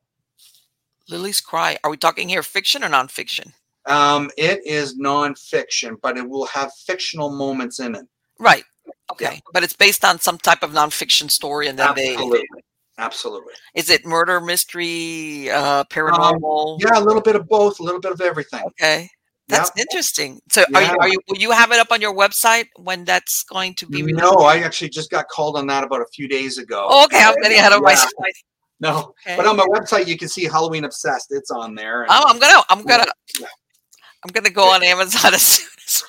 [1.10, 1.78] Lily's Cry.
[1.84, 3.54] Are we talking here fiction or nonfiction?
[3.88, 8.06] Um, it is nonfiction, but it will have fictional moments in it.
[8.40, 8.64] Right.
[9.12, 9.34] Okay.
[9.36, 9.40] Yeah.
[9.54, 12.40] But it's based on some type of nonfiction story, and then Absolutely.
[12.40, 12.62] they.
[12.98, 13.54] Absolutely.
[13.74, 16.76] Is it murder, mystery, uh, paranormal?
[16.76, 18.64] Um, yeah, a little bit of both, a little bit of everything.
[18.68, 19.10] Okay.
[19.48, 19.86] That's yep.
[19.86, 20.40] interesting.
[20.50, 20.78] So, yeah.
[20.78, 21.20] are you, are you?
[21.28, 24.04] Will you have it up on your website when that's going to be?
[24.04, 24.22] Released?
[24.22, 26.88] No, I actually just got called on that about a few days ago.
[26.90, 27.86] Oh, okay, I'm getting ahead of yeah.
[27.86, 28.12] myself.
[28.80, 29.36] No, okay.
[29.38, 31.28] but on my website you can see Halloween Obsessed.
[31.32, 32.04] It's on there.
[32.04, 33.06] And, oh, I'm gonna, I'm gonna,
[33.40, 33.48] yeah.
[34.24, 36.04] I'm gonna go on Amazon as soon as.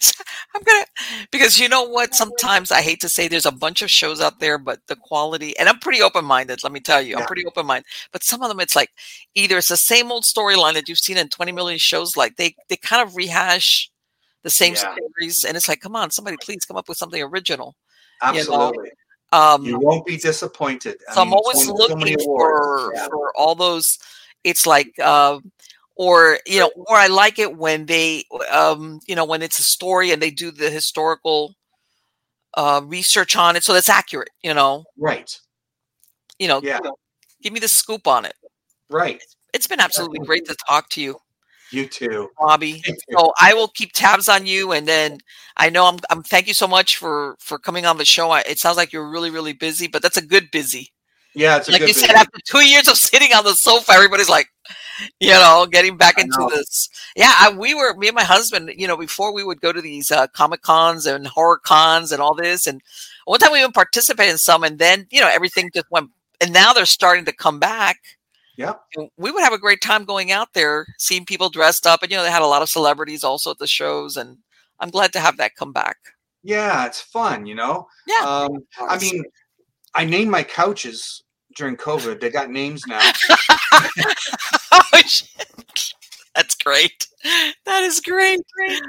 [0.54, 0.84] I'm gonna
[1.30, 2.14] because you know what?
[2.14, 5.56] Sometimes I hate to say there's a bunch of shows out there, but the quality
[5.58, 6.62] and I'm pretty open minded.
[6.62, 7.86] Let me tell you, I'm pretty open minded.
[8.12, 8.90] But some of them, it's like
[9.34, 12.16] either it's the same old storyline that you've seen in 20 million shows.
[12.16, 13.90] Like they they kind of rehash
[14.42, 14.92] the same yeah.
[14.92, 17.76] stories, and it's like, come on, somebody, please come up with something original.
[18.22, 18.86] Absolutely.
[18.86, 18.92] You,
[19.32, 19.38] know?
[19.38, 20.96] um, you won't be disappointed.
[21.12, 23.06] So I am always looking so for yeah.
[23.06, 23.98] for all those.
[24.42, 24.92] It's like.
[24.98, 25.40] Uh,
[26.00, 29.62] or you know or i like it when they um you know when it's a
[29.62, 31.54] story and they do the historical
[32.56, 34.84] uh research on it so that's accurate you know?
[34.98, 35.30] Right.
[36.38, 36.80] You know yeah.
[37.42, 38.32] give me the scoop on it.
[38.88, 39.22] Right.
[39.52, 41.18] It's been absolutely great to talk to you.
[41.70, 42.30] You too.
[42.40, 45.18] Bobby so i will keep tabs on you and then
[45.58, 48.30] i know i'm, I'm thank you so much for for coming on the show.
[48.30, 50.92] I, it sounds like you're really really busy but that's a good busy.
[51.34, 52.10] Yeah, it's like you said.
[52.10, 54.48] After two years of sitting on the sofa, everybody's like,
[55.20, 56.88] you know, getting back into this.
[57.16, 58.70] Yeah, I, we were me and my husband.
[58.76, 62.20] You know, before we would go to these uh, comic cons and horror cons and
[62.20, 62.80] all this, and
[63.24, 66.10] one time we even participated in some, and then you know everything just went.
[66.40, 67.98] And now they're starting to come back.
[68.56, 68.74] Yeah,
[69.16, 72.16] we would have a great time going out there, seeing people dressed up, and you
[72.16, 74.38] know they had a lot of celebrities also at the shows, and
[74.78, 75.96] I'm glad to have that come back.
[76.42, 77.86] Yeah, it's fun, you know.
[78.06, 79.24] Yeah, um, I mean,
[79.94, 81.22] I named my couches
[81.56, 82.20] during COVID.
[82.20, 83.00] They got names now.
[84.72, 84.84] oh,
[86.34, 87.06] That's great.
[87.66, 88.40] That is great.
[88.54, 88.80] great.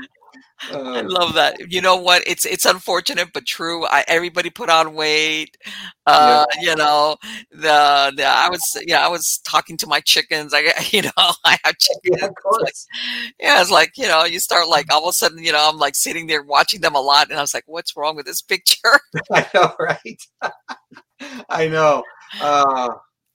[0.72, 1.72] Uh, I love that.
[1.72, 2.22] You know what?
[2.28, 3.86] It's it's unfortunate but true.
[3.86, 5.58] I, everybody put on weight.
[6.06, 6.70] Uh, yeah.
[6.70, 7.16] You know,
[7.52, 10.54] the, the I was yeah I was talking to my chickens.
[10.54, 12.22] I you know I have chickens.
[12.22, 12.74] Yeah, like,
[13.40, 15.78] yeah, it's like you know you start like all of a sudden you know I'm
[15.78, 18.42] like sitting there watching them a lot, and I was like, what's wrong with this
[18.42, 19.00] picture?
[19.32, 20.22] I know, right?
[21.50, 22.04] I know.
[22.40, 22.90] Uh,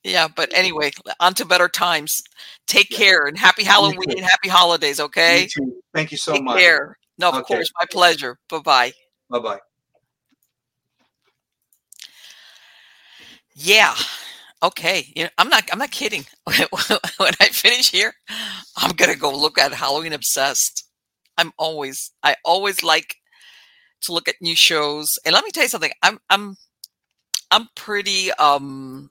[0.07, 2.21] yeah, but anyway, on to better times.
[2.65, 2.97] Take yeah.
[2.97, 4.99] care and happy Halloween and happy holidays.
[4.99, 5.47] Okay.
[5.93, 6.59] Thank you so Take much.
[6.59, 6.97] Care.
[7.17, 7.55] No, of okay.
[7.55, 8.37] course, my pleasure.
[8.49, 8.91] Bye bye.
[9.29, 9.59] Bye bye.
[13.55, 13.95] Yeah.
[14.63, 15.11] Okay.
[15.15, 15.65] You know, I'm not.
[15.71, 16.25] I'm not kidding.
[16.45, 18.13] when I finish here,
[18.77, 20.85] I'm gonna go look at Halloween Obsessed.
[21.37, 22.11] I'm always.
[22.23, 23.15] I always like
[24.01, 25.07] to look at new shows.
[25.25, 25.91] And let me tell you something.
[26.01, 26.19] I'm.
[26.29, 26.55] I'm.
[27.49, 29.09] I'm pretty um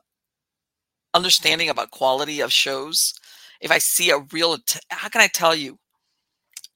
[1.16, 3.14] understanding about quality of shows.
[3.60, 4.58] If I see a real,
[4.90, 5.78] how can I tell you?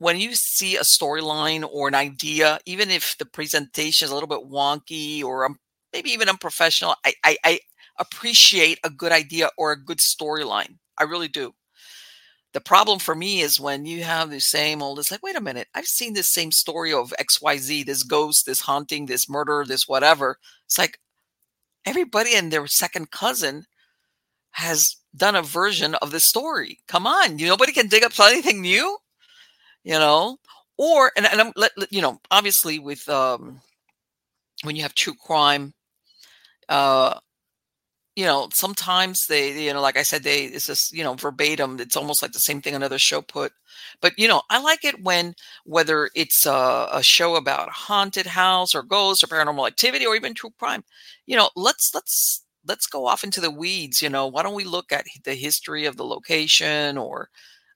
[0.01, 4.29] when you see a storyline or an idea, even if the presentation is a little
[4.29, 5.59] bit wonky or um,
[5.93, 7.61] maybe even unprofessional, I, I, I
[7.99, 10.79] appreciate a good idea or a good storyline.
[10.99, 11.53] I really do.
[12.55, 15.41] The problem for me is when you have the same old, it's like, wait a
[15.41, 19.87] minute, I've seen this same story of XYZ, this ghost, this haunting, this murder, this
[19.87, 20.39] whatever.
[20.65, 20.99] It's like
[21.85, 23.67] everybody and their second cousin
[24.53, 26.79] has done a version of the story.
[26.87, 28.99] Come on, nobody can dig up anything new
[29.85, 30.39] you know,
[30.77, 33.61] or and, and I'm let, you know obviously with um
[34.63, 35.73] when you have true crime,
[36.69, 37.19] uh,
[38.17, 41.81] you know sometimes they you know like I said they it's just you know verbatim
[41.81, 43.53] it's almost like the same thing another show put,
[44.01, 48.27] but you know I like it when whether it's a, a show about a haunted
[48.27, 50.85] house or ghosts or paranormal activity or even true crime,
[51.27, 54.65] you know let's let's let's go off into the weeds you know why don't we
[54.65, 57.29] look at the history of the location or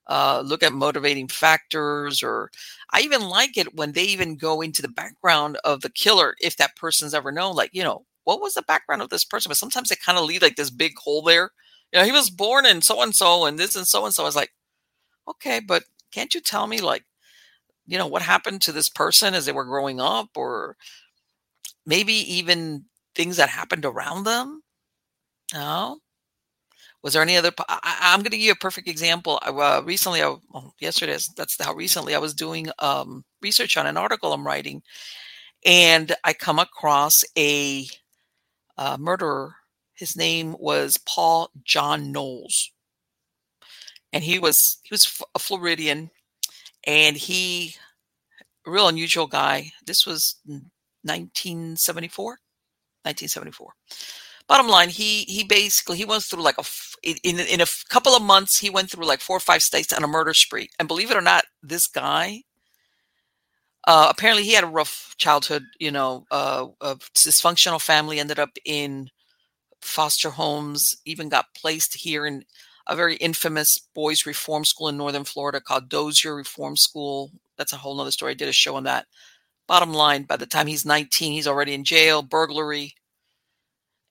[0.07, 2.51] uh, look at motivating factors or
[2.91, 6.57] i even like it when they even go into the background of the killer if
[6.57, 9.49] that person's ever known like you know what was the background of this person?
[9.49, 11.51] But sometimes they kind of leave like this big hole there.
[11.93, 14.23] You know he was born in so and so and this and so and so.
[14.23, 14.51] I was like
[15.27, 17.03] okay but can't you tell me like
[17.87, 20.77] you know what happened to this person as they were growing up or
[21.85, 22.85] maybe even
[23.15, 24.61] things that happened around them
[25.55, 25.99] no
[27.05, 27.51] was there any other?
[27.69, 29.37] I, am going to give you a perfect example.
[29.43, 33.95] Uh, recently, I, well, yesterday, that's how recently I was doing um, research on an
[33.95, 34.81] article I'm writing,
[35.63, 37.85] and I come across a
[38.75, 39.53] uh, murderer.
[39.93, 42.71] His name was Paul John Knowles,
[44.11, 46.09] and he was he was a Floridian,
[46.87, 47.75] and he
[48.65, 49.73] a real unusual guy.
[49.85, 50.37] This was
[51.03, 52.25] 1974,
[53.03, 53.73] 1974
[54.47, 56.63] bottom line, he he basically he went through like a
[57.03, 60.03] in in a couple of months he went through like four or five states on
[60.03, 60.69] a murder spree.
[60.79, 62.43] And believe it or not, this guy
[63.87, 65.63] uh, apparently he had a rough childhood.
[65.79, 69.09] You know, uh, a dysfunctional family ended up in
[69.81, 72.43] foster homes, even got placed here in
[72.87, 77.31] a very infamous boys reform school in northern Florida called Dozier Reform School.
[77.57, 78.31] That's a whole nother story.
[78.31, 79.05] I did a show on that.
[79.67, 82.93] Bottom line, by the time he's 19, he's already in jail, burglary.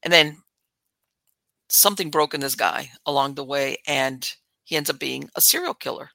[0.04, 0.36] And then
[1.68, 4.30] something broke in this guy along the way, and
[4.64, 6.10] he ends up being a serial killer.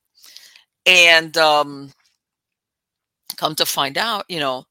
[0.85, 1.91] And um,
[3.37, 4.65] come to find out, you know,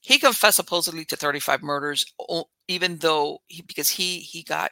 [0.00, 2.04] he confessed supposedly to 35 murders,
[2.68, 4.70] even though he, because he he got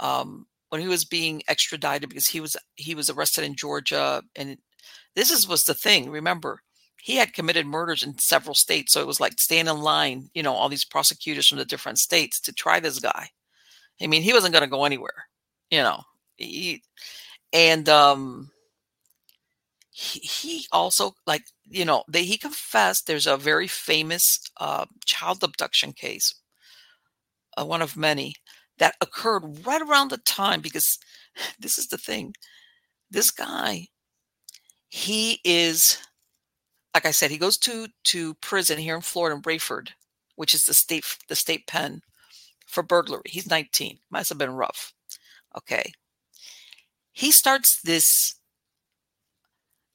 [0.00, 4.58] um, when he was being extradited because he was he was arrested in Georgia, and
[5.14, 6.10] this is was the thing.
[6.10, 6.60] Remember,
[7.02, 10.30] he had committed murders in several states, so it was like staying in line.
[10.34, 13.30] You know, all these prosecutors from the different states to try this guy.
[14.00, 15.26] I mean, he wasn't going to go anywhere.
[15.68, 16.02] You know,
[16.36, 16.80] he,
[17.52, 18.52] and um,
[19.90, 25.42] he, he also like you know they he confessed there's a very famous uh, child
[25.42, 26.36] abduction case
[27.58, 28.34] uh, one of many
[28.78, 30.98] that occurred right around the time because
[31.58, 32.32] this is the thing
[33.10, 33.88] this guy
[34.88, 35.98] he is
[36.94, 39.90] like i said he goes to to prison here in florida in Raiford
[40.36, 42.02] which is the state the state pen
[42.66, 44.92] for burglary he's 19 must have been rough
[45.56, 45.92] okay
[47.12, 48.36] he starts this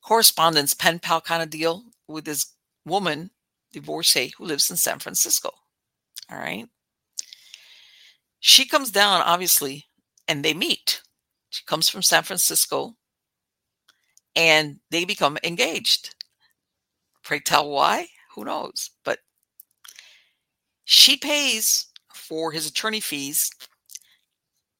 [0.04, 2.54] correspondence pen pal kind of deal with this
[2.86, 3.32] woman,
[3.74, 5.52] divorcee, who lives in San Francisco.
[6.32, 6.68] All right.
[8.40, 9.86] She comes down, obviously,
[10.28, 11.02] and they meet.
[11.50, 12.96] She comes from San Francisco
[14.36, 16.16] and they become engaged.
[17.28, 18.08] Pray tell why?
[18.36, 18.92] Who knows?
[19.04, 19.20] But
[20.86, 23.52] she pays for his attorney fees.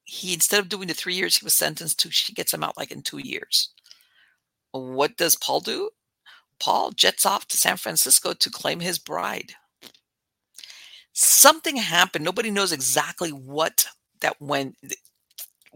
[0.06, 2.78] He instead of doing the three years he was sentenced to, she gets him out
[2.78, 3.74] like in two years.
[4.72, 5.90] What does Paul do?
[6.58, 9.52] Paul jets off to San Francisco to claim his bride.
[11.12, 12.24] Something happened.
[12.24, 13.88] Nobody knows exactly what
[14.22, 14.78] that went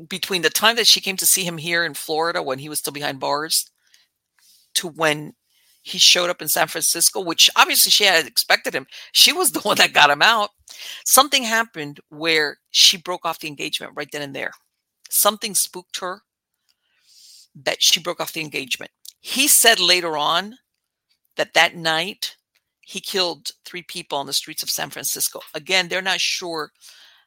[0.07, 2.79] between the time that she came to see him here in Florida when he was
[2.79, 3.69] still behind bars
[4.75, 5.33] to when
[5.81, 8.85] he showed up in San Francisco, which obviously she had expected him.
[9.11, 10.49] She was the one that got him out.
[11.05, 14.51] Something happened where she broke off the engagement right then and there.
[15.09, 16.21] Something spooked her
[17.55, 18.91] that she broke off the engagement.
[19.19, 20.55] He said later on
[21.35, 22.35] that that night
[22.81, 25.41] he killed three people on the streets of San Francisco.
[25.53, 26.71] Again, they're not sure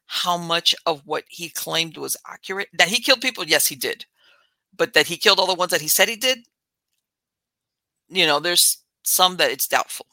[0.06, 2.68] how much of what he claimed was accurate.
[2.72, 4.04] That he killed people, yes, he did.
[4.76, 6.40] But that he killed all the ones that he said he did,
[8.08, 10.06] you know, there's some that it's doubtful.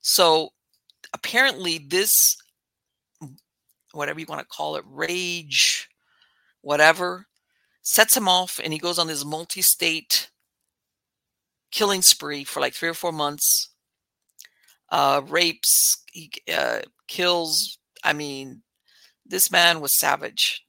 [0.00, 0.50] So
[1.12, 2.36] apparently, this,
[3.92, 5.88] whatever you want to call it, rage,
[6.60, 7.26] whatever,
[7.82, 10.30] sets him off and he goes on this multi state
[11.70, 13.70] killing spree for like three or four months.
[14.90, 17.78] Uh, rapes, he uh, kills.
[18.04, 18.62] I mean,
[19.24, 20.64] this man was savage,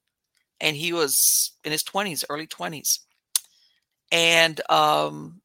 [0.59, 3.01] and he was in his twenties, early twenties.
[4.11, 5.41] And um,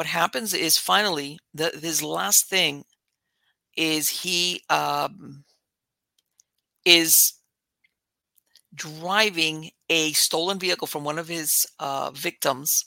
[0.00, 2.84] what happens is finally, the, his last thing
[3.76, 5.44] is he um,
[6.86, 7.34] is
[8.74, 12.86] driving a stolen vehicle from one of his uh, victims,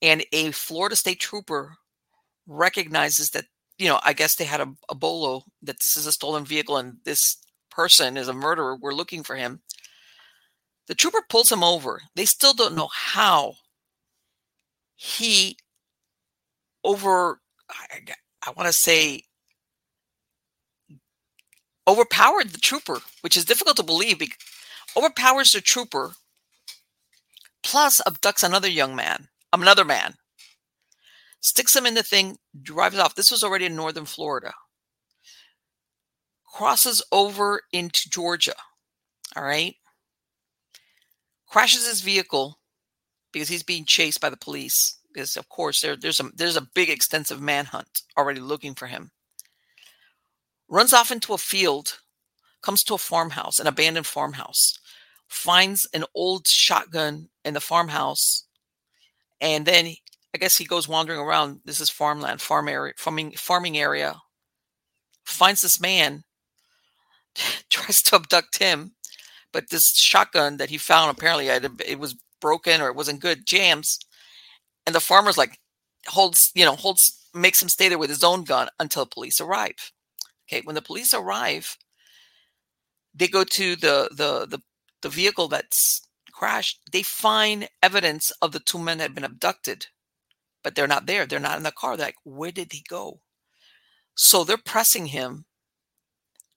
[0.00, 1.74] and a Florida state trooper
[2.46, 3.46] recognizes that,
[3.76, 6.76] you know, I guess they had a, a bolo that this is a stolen vehicle
[6.76, 7.38] and this
[7.72, 8.78] person is a murderer.
[8.80, 9.62] We're looking for him.
[10.86, 12.02] The trooper pulls him over.
[12.14, 13.54] They still don't know how
[14.94, 15.56] he
[16.86, 17.98] over, I,
[18.46, 19.24] I want to say,
[21.86, 24.22] overpowered the trooper, which is difficult to believe
[24.96, 26.12] overpowers the trooper,
[27.62, 30.14] plus abducts another young man, um, another man,
[31.40, 33.14] sticks him in the thing, drives off.
[33.14, 34.54] This was already in northern Florida.
[36.46, 38.54] Crosses over into Georgia.
[39.34, 39.74] All right.
[41.48, 42.58] Crashes his vehicle
[43.32, 44.98] because he's being chased by the police.
[45.16, 49.12] Because of course there, there's a there's a big extensive manhunt already looking for him.
[50.68, 52.00] Runs off into a field,
[52.60, 54.78] comes to a farmhouse, an abandoned farmhouse
[55.28, 58.44] finds an old shotgun in the farmhouse,
[59.40, 59.94] and then
[60.34, 61.60] I guess he goes wandering around.
[61.64, 64.16] This is farmland, farm area, farming farming area.
[65.24, 66.24] Finds this man,
[67.70, 68.92] tries to abduct him,
[69.52, 73.46] but this shotgun that he found apparently it was broken or it wasn't good.
[73.46, 73.98] Jams,
[74.86, 75.58] and the farmer's like
[76.06, 77.02] holds, you know, holds
[77.34, 79.92] makes him stay there with his own gun until police arrive.
[80.48, 81.76] Okay, when the police arrive,
[83.14, 84.60] they go to the the the
[85.02, 89.86] the vehicle that's crashed, they find evidence of the two men that had been abducted,
[90.62, 91.26] but they're not there.
[91.26, 91.96] They're not in the car.
[91.96, 93.20] They're like, where did he go?
[94.14, 95.46] So they're pressing him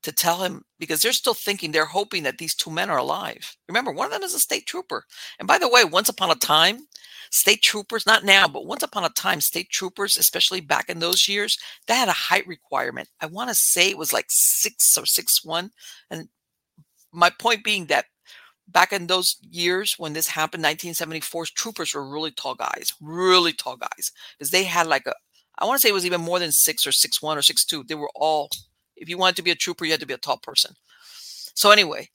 [0.04, 3.56] to tell him because they're still thinking they're hoping that these two men are alive.
[3.68, 5.04] Remember, one of them is a state trooper.
[5.40, 6.88] And by the way, once upon a time,
[7.32, 11.28] state troopers, not now, but once upon a time, state troopers, especially back in those
[11.28, 11.58] years,
[11.88, 13.10] they had a height requirement.
[13.20, 15.72] I want to say it was like six or six one.
[16.10, 16.30] And
[17.12, 18.06] my point being that
[18.68, 23.76] back in those years when this happened, 1974, troopers were really tall guys, really tall
[23.76, 25.14] guys, because they had like a,
[25.58, 27.66] I want to say it was even more than six or six one or six
[27.66, 27.84] two.
[27.84, 28.50] They were all
[29.00, 30.76] if you wanted to be a trooper, you had to be a tall person.
[31.56, 32.10] So anyway,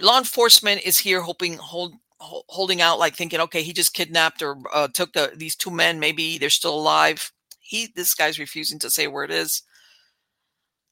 [0.00, 4.56] law enforcement is here hoping hold, holding out like thinking okay he just kidnapped or
[4.72, 6.00] uh, took the, these two men.
[6.00, 7.32] Maybe they're still alive.
[7.60, 9.62] He this guy's refusing to say where it is.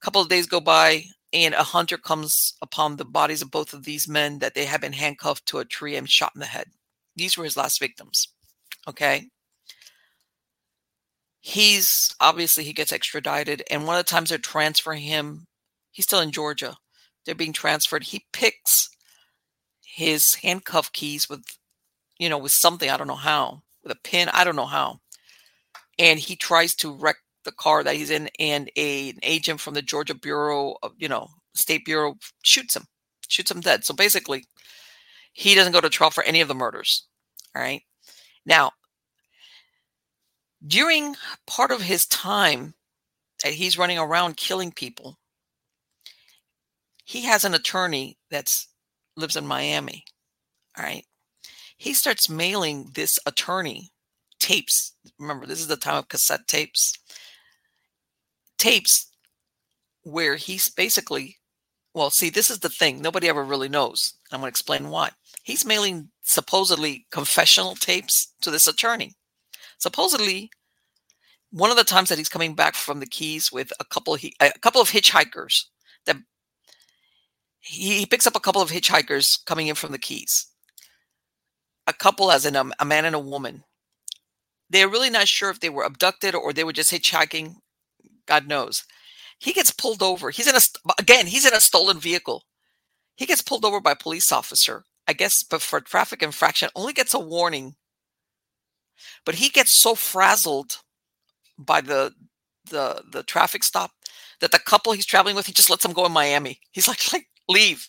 [0.00, 3.72] A couple of days go by and a hunter comes upon the bodies of both
[3.72, 6.46] of these men that they have been handcuffed to a tree and shot in the
[6.46, 6.68] head.
[7.16, 8.28] These were his last victims
[8.88, 9.28] okay
[11.47, 15.47] he's obviously he gets extradited and one of the times they're transferring him
[15.93, 16.74] he's still in georgia.
[17.24, 18.02] They're being transferred.
[18.02, 18.89] He picks
[19.81, 21.44] his handcuff keys with
[22.18, 24.98] you know with something i don't know how with a pin i don't know how.
[26.01, 29.74] And he tries to wreck the car that he's in and a, an agent from
[29.74, 32.86] the georgia bureau of you know state bureau shoots him
[33.28, 33.85] shoots him dead.
[33.85, 34.47] So basically
[35.32, 37.06] he doesn't go to trial for any of the murders
[37.55, 37.82] all right?
[38.44, 38.73] Now
[40.66, 41.16] during
[41.47, 42.74] part of his time
[43.43, 45.18] that he's running around killing people,
[47.05, 48.68] he has an attorney that's
[49.16, 50.05] lives in Miami.
[50.76, 51.05] All right.
[51.76, 53.90] He starts mailing this attorney
[54.38, 54.94] tapes.
[55.18, 56.94] Remember, this is the time of cassette tapes.
[58.59, 59.10] Tapes
[60.02, 61.36] where he's basically,
[61.94, 63.01] well, see, this is the thing.
[63.01, 64.14] Nobody ever really knows.
[64.32, 65.10] I'm going to explain why.
[65.43, 69.14] He's mailing supposedly confessional tapes to this attorney.
[69.78, 70.51] Supposedly,
[71.51, 74.52] one of the times that he's coming back from the Keys with a couple a
[74.60, 75.64] couple of hitchhikers
[76.06, 76.16] that
[77.60, 80.47] he, he picks up a couple of hitchhikers coming in from the Keys.
[81.86, 83.64] A couple, as in a, a man and a woman.
[84.68, 87.56] They're really not sure if they were abducted or they were just hitchhiking.
[88.27, 88.85] God knows.
[89.39, 90.31] He gets pulled over.
[90.31, 90.60] He's in a
[90.98, 91.27] again.
[91.27, 92.43] He's in a stolen vehicle.
[93.16, 94.85] He gets pulled over by a police officer.
[95.09, 97.77] I guess, but for traffic infraction, only gets a warning.
[99.24, 100.78] But he gets so frazzled
[101.58, 102.14] by the
[102.70, 103.92] the the traffic stop
[104.40, 106.60] that the couple he's traveling with he just lets them go in Miami.
[106.72, 107.88] He's like like leave.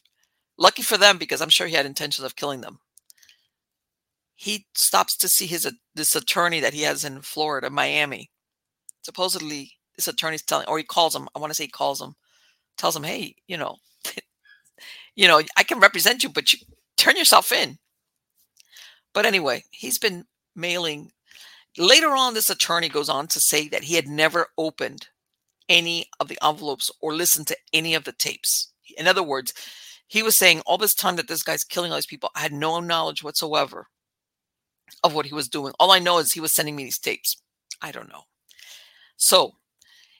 [0.58, 2.80] Lucky for them because I'm sure he had intentions of killing them.
[4.36, 8.32] He stops to see his this attorney that he has in Florida, Miami.
[9.04, 12.16] Supposedly this attorney's telling or he calls him, I want to say he calls him,
[12.78, 13.78] tells him, "Hey, you know,
[15.16, 16.60] you know, I can represent you, but you
[16.98, 17.78] turn yourself in."
[19.14, 20.26] But anyway, he's been
[20.56, 21.12] mailing
[21.78, 25.08] Later on, this attorney goes on to say that he had never opened
[25.70, 28.72] any of the envelopes or listened to any of the tapes.
[28.98, 29.54] In other words,
[30.08, 32.54] he was saying all this time that this guy's killing all these people, I had
[32.54, 33.88] no knowledge whatsoever
[35.04, 35.74] of what he was doing.
[35.80, 37.36] All I know is he was sending me these tapes.
[37.82, 38.24] I don't know.
[39.18, 39.54] So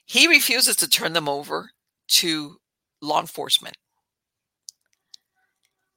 [0.04, 1.70] he refuses to turn them over
[2.08, 2.56] to
[3.00, 3.76] law enforcement.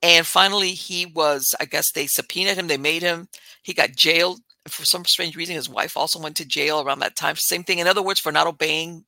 [0.02, 3.28] And finally, he was, I guess they subpoenaed him, they made him,
[3.62, 7.16] he got jailed for some strange reason, his wife also went to jail around that
[7.16, 7.36] time.
[7.36, 7.80] Same thing.
[7.80, 9.06] In other words, for not obeying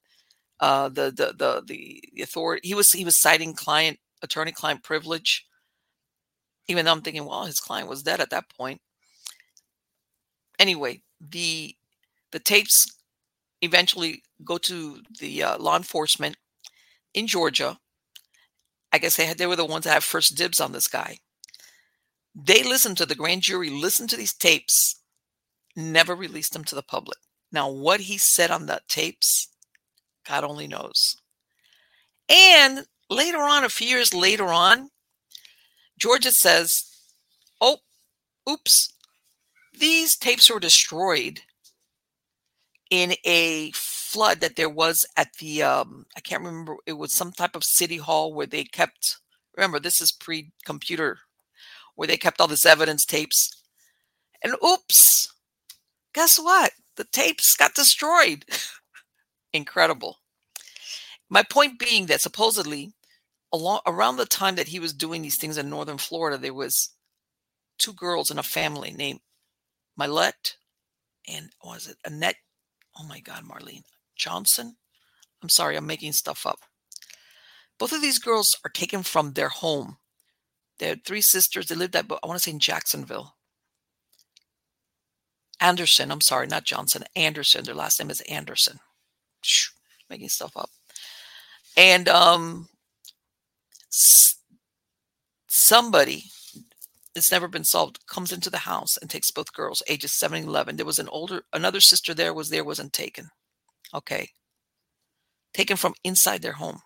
[0.60, 1.64] uh, the, the the
[2.14, 2.68] the authority.
[2.68, 5.46] He was he was citing client attorney client privilege.
[6.68, 8.82] Even though I'm thinking, well, his client was dead at that point.
[10.58, 11.76] Anyway, the
[12.32, 12.86] the tapes
[13.62, 16.38] eventually go to the uh, law enforcement
[17.14, 17.78] in Georgia.
[18.92, 21.18] I guess they had they were the ones that had first dibs on this guy.
[22.36, 25.03] They listened to the grand jury, listened to these tapes,
[25.76, 27.18] never released them to the public.
[27.52, 29.48] Now, what he said on the tapes,
[30.28, 31.16] God only knows.
[32.30, 34.90] And later on, a few years later on,
[36.00, 36.86] Georgia says,
[37.62, 37.78] Oh,
[38.50, 38.94] oops,
[39.78, 41.42] these tapes were destroyed
[42.90, 47.32] in a flood that there was at the, um, I can't remember, it was some
[47.32, 49.18] type of city hall where they kept,
[49.58, 51.20] remember, this is pre computer,
[51.96, 53.64] where they kept all this evidence tapes.
[54.44, 55.33] And oops,
[56.14, 56.72] guess what?
[56.96, 58.46] The tapes got destroyed.
[59.54, 60.18] Incredible.
[61.30, 62.94] My point being that supposedly,
[63.52, 66.90] along around the time that he was doing these things in northern Florida, there was
[67.78, 69.20] two girls in a family named
[70.00, 70.56] Mylette
[71.28, 72.36] and was it Annette?
[72.98, 73.84] Oh my God, Marlene
[74.16, 74.76] Johnson.
[75.42, 76.60] I'm sorry, I'm making stuff up.
[77.80, 79.98] Both of these girls are taken from their home.
[80.80, 81.68] They had three sisters.
[81.68, 83.36] They lived at, I want to say, in Jacksonville.
[85.64, 86.12] Anderson.
[86.12, 87.04] I'm sorry, not Johnson.
[87.16, 87.64] Anderson.
[87.64, 88.80] Their last name is Anderson.
[90.10, 90.70] Making stuff up.
[91.78, 92.68] And um,
[95.48, 96.26] somebody
[97.16, 100.48] it's never been solved comes into the house and takes both girls ages 7 and
[100.48, 103.30] 11 there was an older another sister there was there wasn't taken
[103.94, 104.30] okay
[105.54, 106.80] taken from inside their home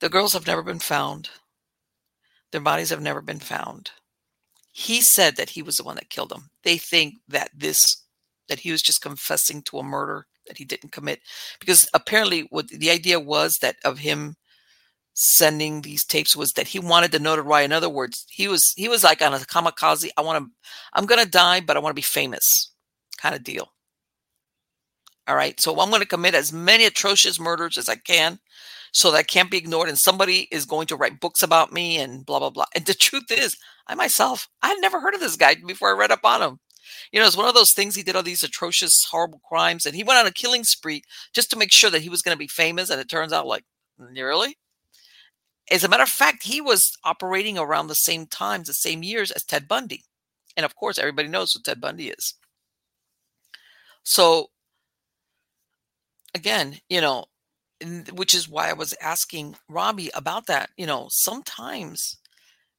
[0.00, 1.28] the girls have never been found
[2.52, 3.90] their bodies have never been found
[4.78, 8.04] he said that he was the one that killed them they think that this
[8.48, 11.20] that he was just confessing to a murder that he didn't commit
[11.58, 14.36] because apparently what the idea was that of him
[15.14, 17.64] sending these tapes was that he wanted the notoriety.
[17.64, 20.10] In other words, he was he was like on a kamikaze.
[20.16, 20.50] I want to,
[20.92, 22.70] I'm gonna die, but I want to be famous,
[23.16, 23.72] kind of deal.
[25.26, 28.38] All right, so I'm going to commit as many atrocious murders as I can,
[28.96, 32.24] so that can't be ignored, and somebody is going to write books about me and
[32.24, 32.64] blah blah blah.
[32.74, 35.98] And the truth is, I myself, I had never heard of this guy before I
[35.98, 36.60] read up on him.
[37.12, 37.94] You know, it's one of those things.
[37.94, 41.02] He did all these atrocious, horrible crimes, and he went on a killing spree
[41.34, 42.88] just to make sure that he was going to be famous.
[42.88, 43.64] And it turns out, like,
[43.98, 44.56] really,
[45.70, 49.30] as a matter of fact, he was operating around the same times, the same years
[49.30, 50.04] as Ted Bundy.
[50.56, 52.32] And of course, everybody knows who Ted Bundy is.
[54.04, 54.46] So,
[56.34, 57.26] again, you know,
[58.12, 60.70] which is why I was asking Robbie about that.
[60.76, 62.18] You know, sometimes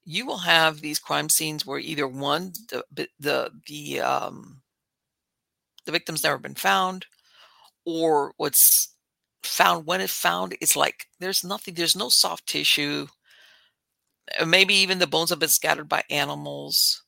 [0.06, 4.61] you will have these crime scenes where either one, the the the um,
[5.86, 7.06] the victim's never been found,
[7.86, 8.94] or what's
[9.44, 13.07] found when it's found it's like there's nothing there's no soft tissue
[14.40, 17.03] uh, maybe even the bones have been scattered by animals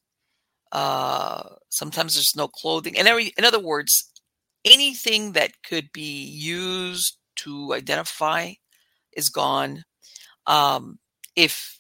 [0.74, 4.12] uh sometimes there's no clothing and every in other words
[4.66, 8.54] anything that could be used to identify
[9.14, 9.84] is gone.
[10.48, 11.00] Um
[11.36, 11.80] if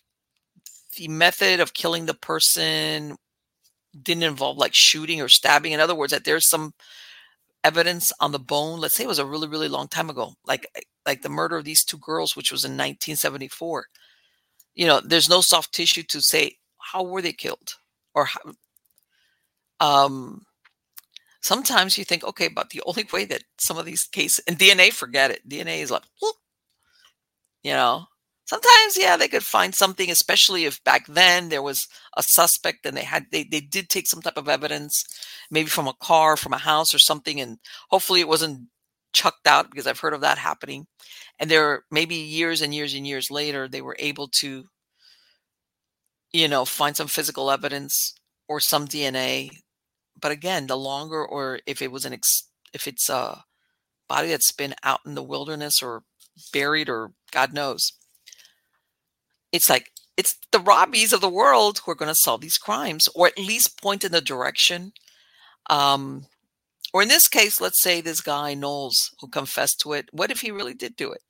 [0.98, 3.16] the method of killing the person
[4.02, 6.74] didn't involve like shooting or stabbing in other words that there's some
[7.64, 10.68] evidence on the bone let's say it was a really really long time ago like
[10.76, 13.86] eh, like the murder of these two girls which was in 1974
[14.76, 17.76] you know there's no soft tissue to say how were they killed
[18.14, 18.40] or how
[19.80, 20.44] um
[21.42, 24.92] sometimes you think okay but the only way that some of these cases and dna
[24.92, 26.04] forget it dna is like
[27.64, 28.06] you know?
[28.46, 31.88] Sometimes yeah they could find something especially if back then there was
[32.18, 35.06] a suspect and they had they, they did take some type of evidence
[35.52, 37.60] maybe from a car from a house or something and
[37.92, 38.68] hopefully it wasn't
[39.14, 40.88] chucked out because i've heard of that happening.
[41.40, 44.66] And there maybe years and years and years later they were able to
[46.34, 48.16] you know find some physical evidence
[48.48, 49.52] or some dna
[50.20, 53.44] but again the longer or if it was an ex, if it's a
[54.08, 56.04] body that's been out in the wilderness or
[56.54, 57.94] buried or god knows
[59.52, 63.08] it's like it's the Robbies of the world who are going to solve these crimes,
[63.16, 64.92] or at least point in the direction.
[65.70, 66.26] Um,
[66.94, 70.10] or in this case, let's say this guy Knowles who confessed to it.
[70.12, 71.22] What if he really did do it?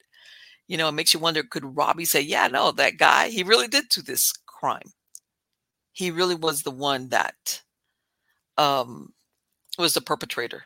[0.67, 3.67] You know, it makes you wonder: Could Robbie say, "Yeah, no, that guy, he really
[3.67, 4.93] did do this crime.
[5.91, 7.61] He really was the one that
[8.59, 9.13] um,
[9.77, 10.65] was the perpetrator."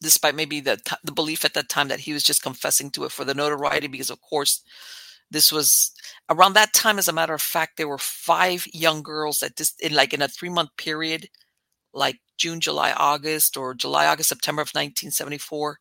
[0.00, 3.12] Despite maybe the the belief at that time that he was just confessing to it
[3.12, 4.62] for the notoriety, because of course
[5.30, 5.92] this was
[6.30, 9.80] around that time, as a matter of fact, there were five young girls that just
[9.80, 11.28] in like in a three month period,
[11.92, 15.78] like June, July, August, or July, August, September of 1974,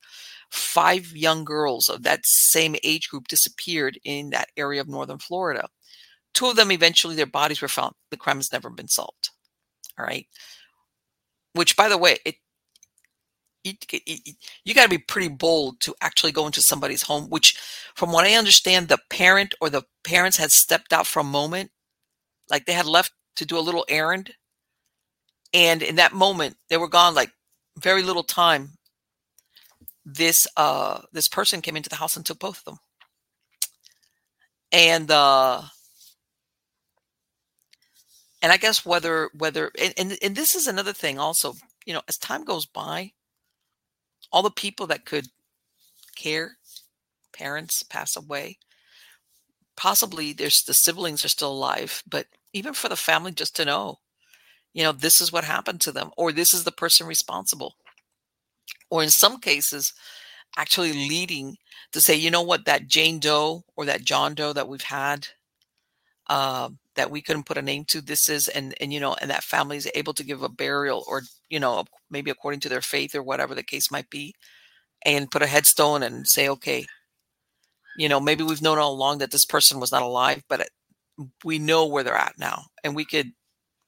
[0.52, 5.70] five young girls of that same age group disappeared in that area of northern Florida.
[6.34, 7.94] Two of them eventually, their bodies were found.
[8.12, 9.30] The crime has never been solved.
[9.98, 10.28] All right.
[11.58, 12.36] Which, by the way, it
[13.64, 17.58] you, got to be pretty bold to actually go into somebody's home which
[17.96, 21.70] from what i understand the parent or the parents had stepped out for a moment.
[22.50, 24.32] Like they had left to do a little errand.
[25.54, 27.32] And in that moment they were gone like
[27.78, 28.78] very little time.
[30.06, 32.78] This uh this person came into the house and took both of them.
[34.72, 35.64] And uh
[38.42, 41.54] and i guess whether whether and, and, and this is another thing also
[41.86, 43.12] you know as time goes by
[44.32, 45.28] all the people that could
[46.16, 46.58] care,
[47.34, 48.58] parents pass away.
[49.76, 54.00] Possibly there's the siblings are still alive, but even for the family just to know,
[54.74, 57.76] you know, this is what happened to them, or this is the person responsible.
[58.90, 59.94] Or in some cases,
[60.56, 61.58] actually leading
[61.92, 65.28] to say, you know what, that Jane Doe or that John Doe that we've had,
[66.28, 69.32] uh, that we couldn't put a name to, this is, and and you know, and
[69.32, 72.82] that family is able to give a burial or you know, maybe according to their
[72.82, 74.36] faith or whatever the case might be,
[75.06, 76.86] and put a headstone and say, okay,
[77.98, 80.70] you know, maybe we've known all along that this person was not alive, but
[81.44, 83.32] we know where they're at now and we could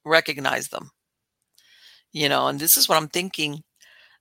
[0.06, 0.92] recognize them.
[2.12, 3.64] You know, and this is what I'm thinking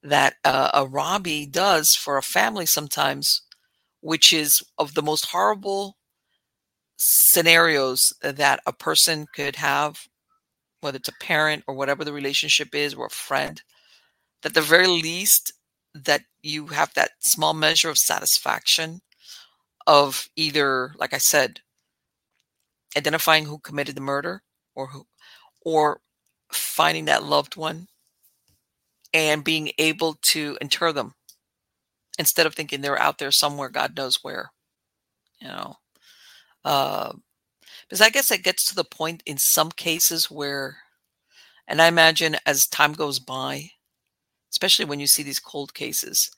[0.02, 3.42] that uh, a Robbie does for a family sometimes
[4.00, 5.96] which is of the most horrible
[6.98, 10.08] scenarios that a person could have,
[10.80, 13.62] whether it's a parent or whatever the relationship is, or a friend,
[14.42, 15.52] that the very least
[15.94, 19.00] that you have that small measure of satisfaction
[19.86, 21.60] of either, like I said,
[22.96, 24.42] identifying who committed the murder
[24.74, 25.06] or who,
[25.64, 26.00] or
[26.50, 27.86] finding that loved one
[29.14, 31.14] and being able to inter them
[32.18, 34.50] instead of thinking they're out there somewhere, God knows where,
[35.40, 35.76] you know.
[36.68, 37.12] Uh,
[37.88, 40.78] because I guess it gets to the point in some cases where,
[41.68, 43.70] and I imagine as time goes by,
[44.52, 46.30] especially when you see these cold cases,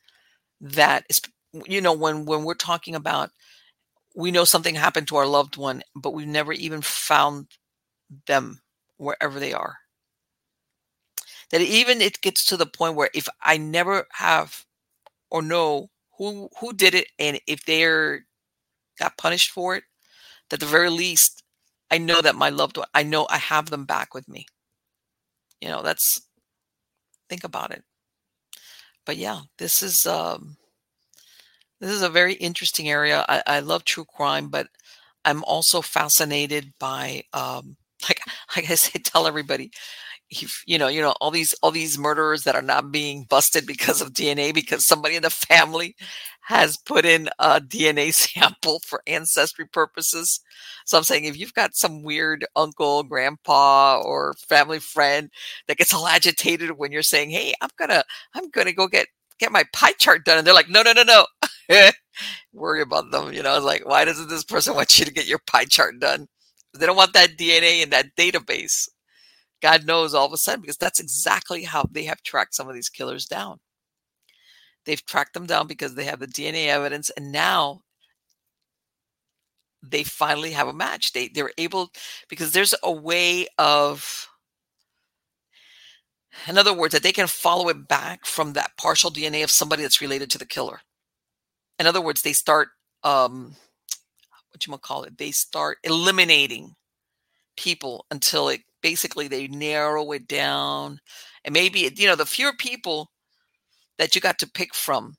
[0.61, 1.21] that is,
[1.67, 3.31] you know, when when we're talking about,
[4.17, 7.49] we know something happened to our loved one, but we've never even found
[8.27, 8.61] them
[8.99, 9.77] wherever they are.
[11.51, 14.65] That even it gets to the point where if I never have
[15.31, 18.27] or know who who did it and if they're
[18.99, 19.85] got punished for it,
[20.53, 21.43] at the very least,
[21.91, 24.47] I know that my loved one, I know I have them back with me.
[25.61, 26.21] You know, that's
[27.29, 27.85] think about it.
[29.05, 30.57] But yeah, this is um
[31.81, 33.25] this is a very interesting area.
[33.29, 34.69] I, I love true crime, but
[35.25, 37.77] I'm also fascinated by um
[38.09, 38.21] like
[38.57, 39.71] like I say, tell everybody,
[40.67, 44.01] you know, you know, all these all these murderers that are not being busted because
[44.01, 45.97] of DNA because somebody in the family
[46.43, 50.41] has put in a DNA sample for ancestry purposes.
[50.87, 55.31] So I'm saying if you've got some weird uncle, grandpa, or family friend
[55.69, 58.05] that gets all agitated when you're saying, "Hey, I'm gonna
[58.35, 59.09] I'm gonna go get
[59.39, 61.27] get my pie chart done," and they're like, "No, no, no, no."
[62.53, 63.59] Worry about them, you know.
[63.61, 66.27] Like, why doesn't this person want you to get your pie chart done?
[66.75, 68.89] They don't want that DNA in that database.
[69.63, 72.75] God knows all of a sudden, because that's exactly how they have tracked some of
[72.75, 73.61] these killers down.
[74.87, 77.83] They've tracked them down because they have the DNA evidence, and now
[79.83, 81.13] they finally have a match.
[81.13, 81.91] They they're able
[82.29, 84.29] because there's a way of
[86.49, 89.83] in other words, that they can follow it back from that partial DNA of somebody
[89.83, 90.81] that's related to the killer.
[91.79, 92.69] In other words, they start
[93.03, 93.57] um
[94.53, 96.75] what you might call it, they start eliminating
[97.57, 100.99] people until it basically they narrow it down
[101.45, 103.11] and maybe you know the fewer people
[103.99, 105.15] that you got to pick from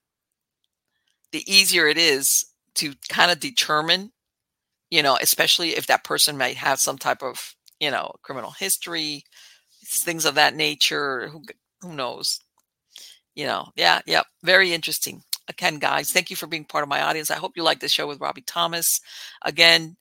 [1.32, 4.12] the easier it is to kind of determine
[4.90, 9.24] you know especially if that person might have some type of you know criminal history
[9.86, 11.44] things of that nature who
[11.82, 12.40] who knows?
[13.36, 15.24] You know yeah yeah very interesting.
[15.48, 17.32] Again guys thank you for being part of my audience.
[17.32, 19.00] I hope you like the show with robbie thomas.
[19.44, 19.98] Again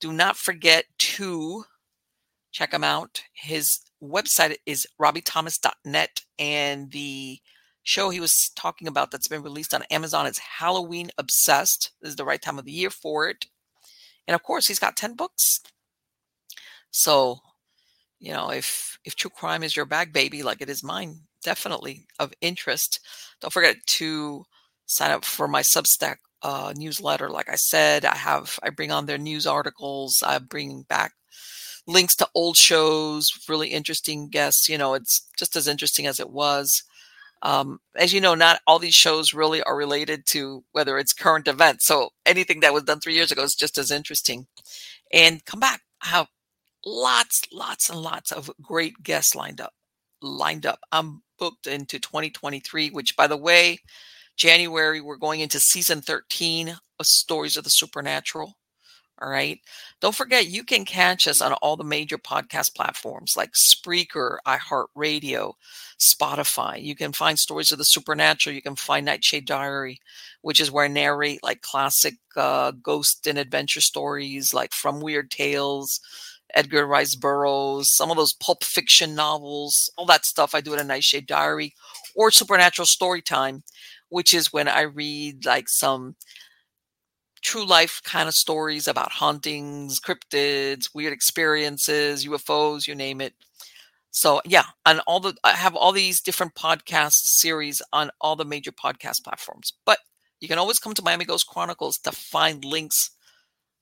[0.00, 1.64] do not forget to
[2.54, 3.20] check him out.
[3.32, 7.40] His website is robbiethomas.net, and the
[7.82, 11.90] show he was talking about that's been released on Amazon is Halloween Obsessed.
[12.00, 13.46] This is the right time of the year for it.
[14.26, 15.60] And of course, he's got 10 books.
[16.90, 17.40] So,
[18.20, 22.06] you know, if if true crime is your bag baby like it is mine, definitely
[22.18, 23.00] of interest.
[23.40, 24.44] Don't forget to
[24.86, 27.28] sign up for my Substack uh, newsletter.
[27.28, 30.22] Like I said, I have I bring on their news articles.
[30.24, 31.12] I bring back
[31.86, 34.68] links to old shows, really interesting guests.
[34.68, 36.82] You know, it's just as interesting as it was.
[37.42, 41.46] Um, as you know, not all these shows really are related to whether it's current
[41.46, 41.86] events.
[41.86, 44.46] So anything that was done three years ago is just as interesting.
[45.12, 45.82] And come back.
[46.02, 46.28] I have
[46.86, 49.74] lots, lots, and lots of great guests lined up.
[50.22, 50.80] Lined up.
[50.90, 53.78] I'm booked into 2023, which, by the way,
[54.36, 58.56] January we're going into season 13 of Stories of the Supernatural.
[59.24, 59.58] All right.
[60.02, 65.54] Don't forget, you can catch us on all the major podcast platforms like Spreaker, iHeartRadio,
[65.98, 66.82] Spotify.
[66.82, 68.54] You can find stories of the supernatural.
[68.54, 70.00] You can find Nightshade Diary,
[70.42, 75.30] which is where I narrate like classic uh, ghost and adventure stories like From Weird
[75.30, 76.00] Tales,
[76.52, 80.80] Edgar Rice Burroughs, some of those pulp fiction novels, all that stuff I do in
[80.80, 81.72] a Nightshade Diary,
[82.14, 83.62] or Supernatural Storytime,
[84.10, 86.14] which is when I read like some
[87.44, 93.34] true life kind of stories about hauntings, cryptids, weird experiences, UFOs, you name it.
[94.10, 98.44] So yeah, and all the I have all these different podcast series on all the
[98.44, 99.72] major podcast platforms.
[99.84, 99.98] But
[100.40, 103.10] you can always come to Miami Ghost Chronicles to find links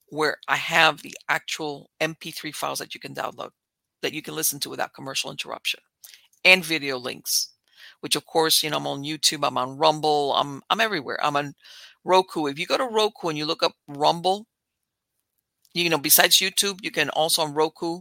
[0.09, 3.51] where I have the actual MP3 files that you can download
[4.03, 5.81] that you can listen to without commercial interruption
[6.45, 7.52] and video links
[8.03, 11.37] which of course you know i'm on youtube i'm on rumble i'm i'm everywhere i'm
[11.37, 11.55] on
[12.05, 12.47] Roku.
[12.47, 14.47] If you go to Roku and you look up Rumble,
[15.75, 18.01] you know, besides YouTube, you can also on Roku.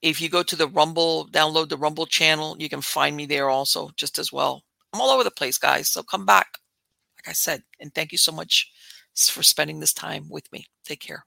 [0.00, 3.50] If you go to the Rumble, download the Rumble channel, you can find me there
[3.50, 4.62] also just as well.
[4.92, 5.92] I'm all over the place, guys.
[5.92, 6.58] So come back,
[7.18, 8.70] like I said, and thank you so much
[9.14, 10.66] for spending this time with me.
[10.84, 11.24] Take care.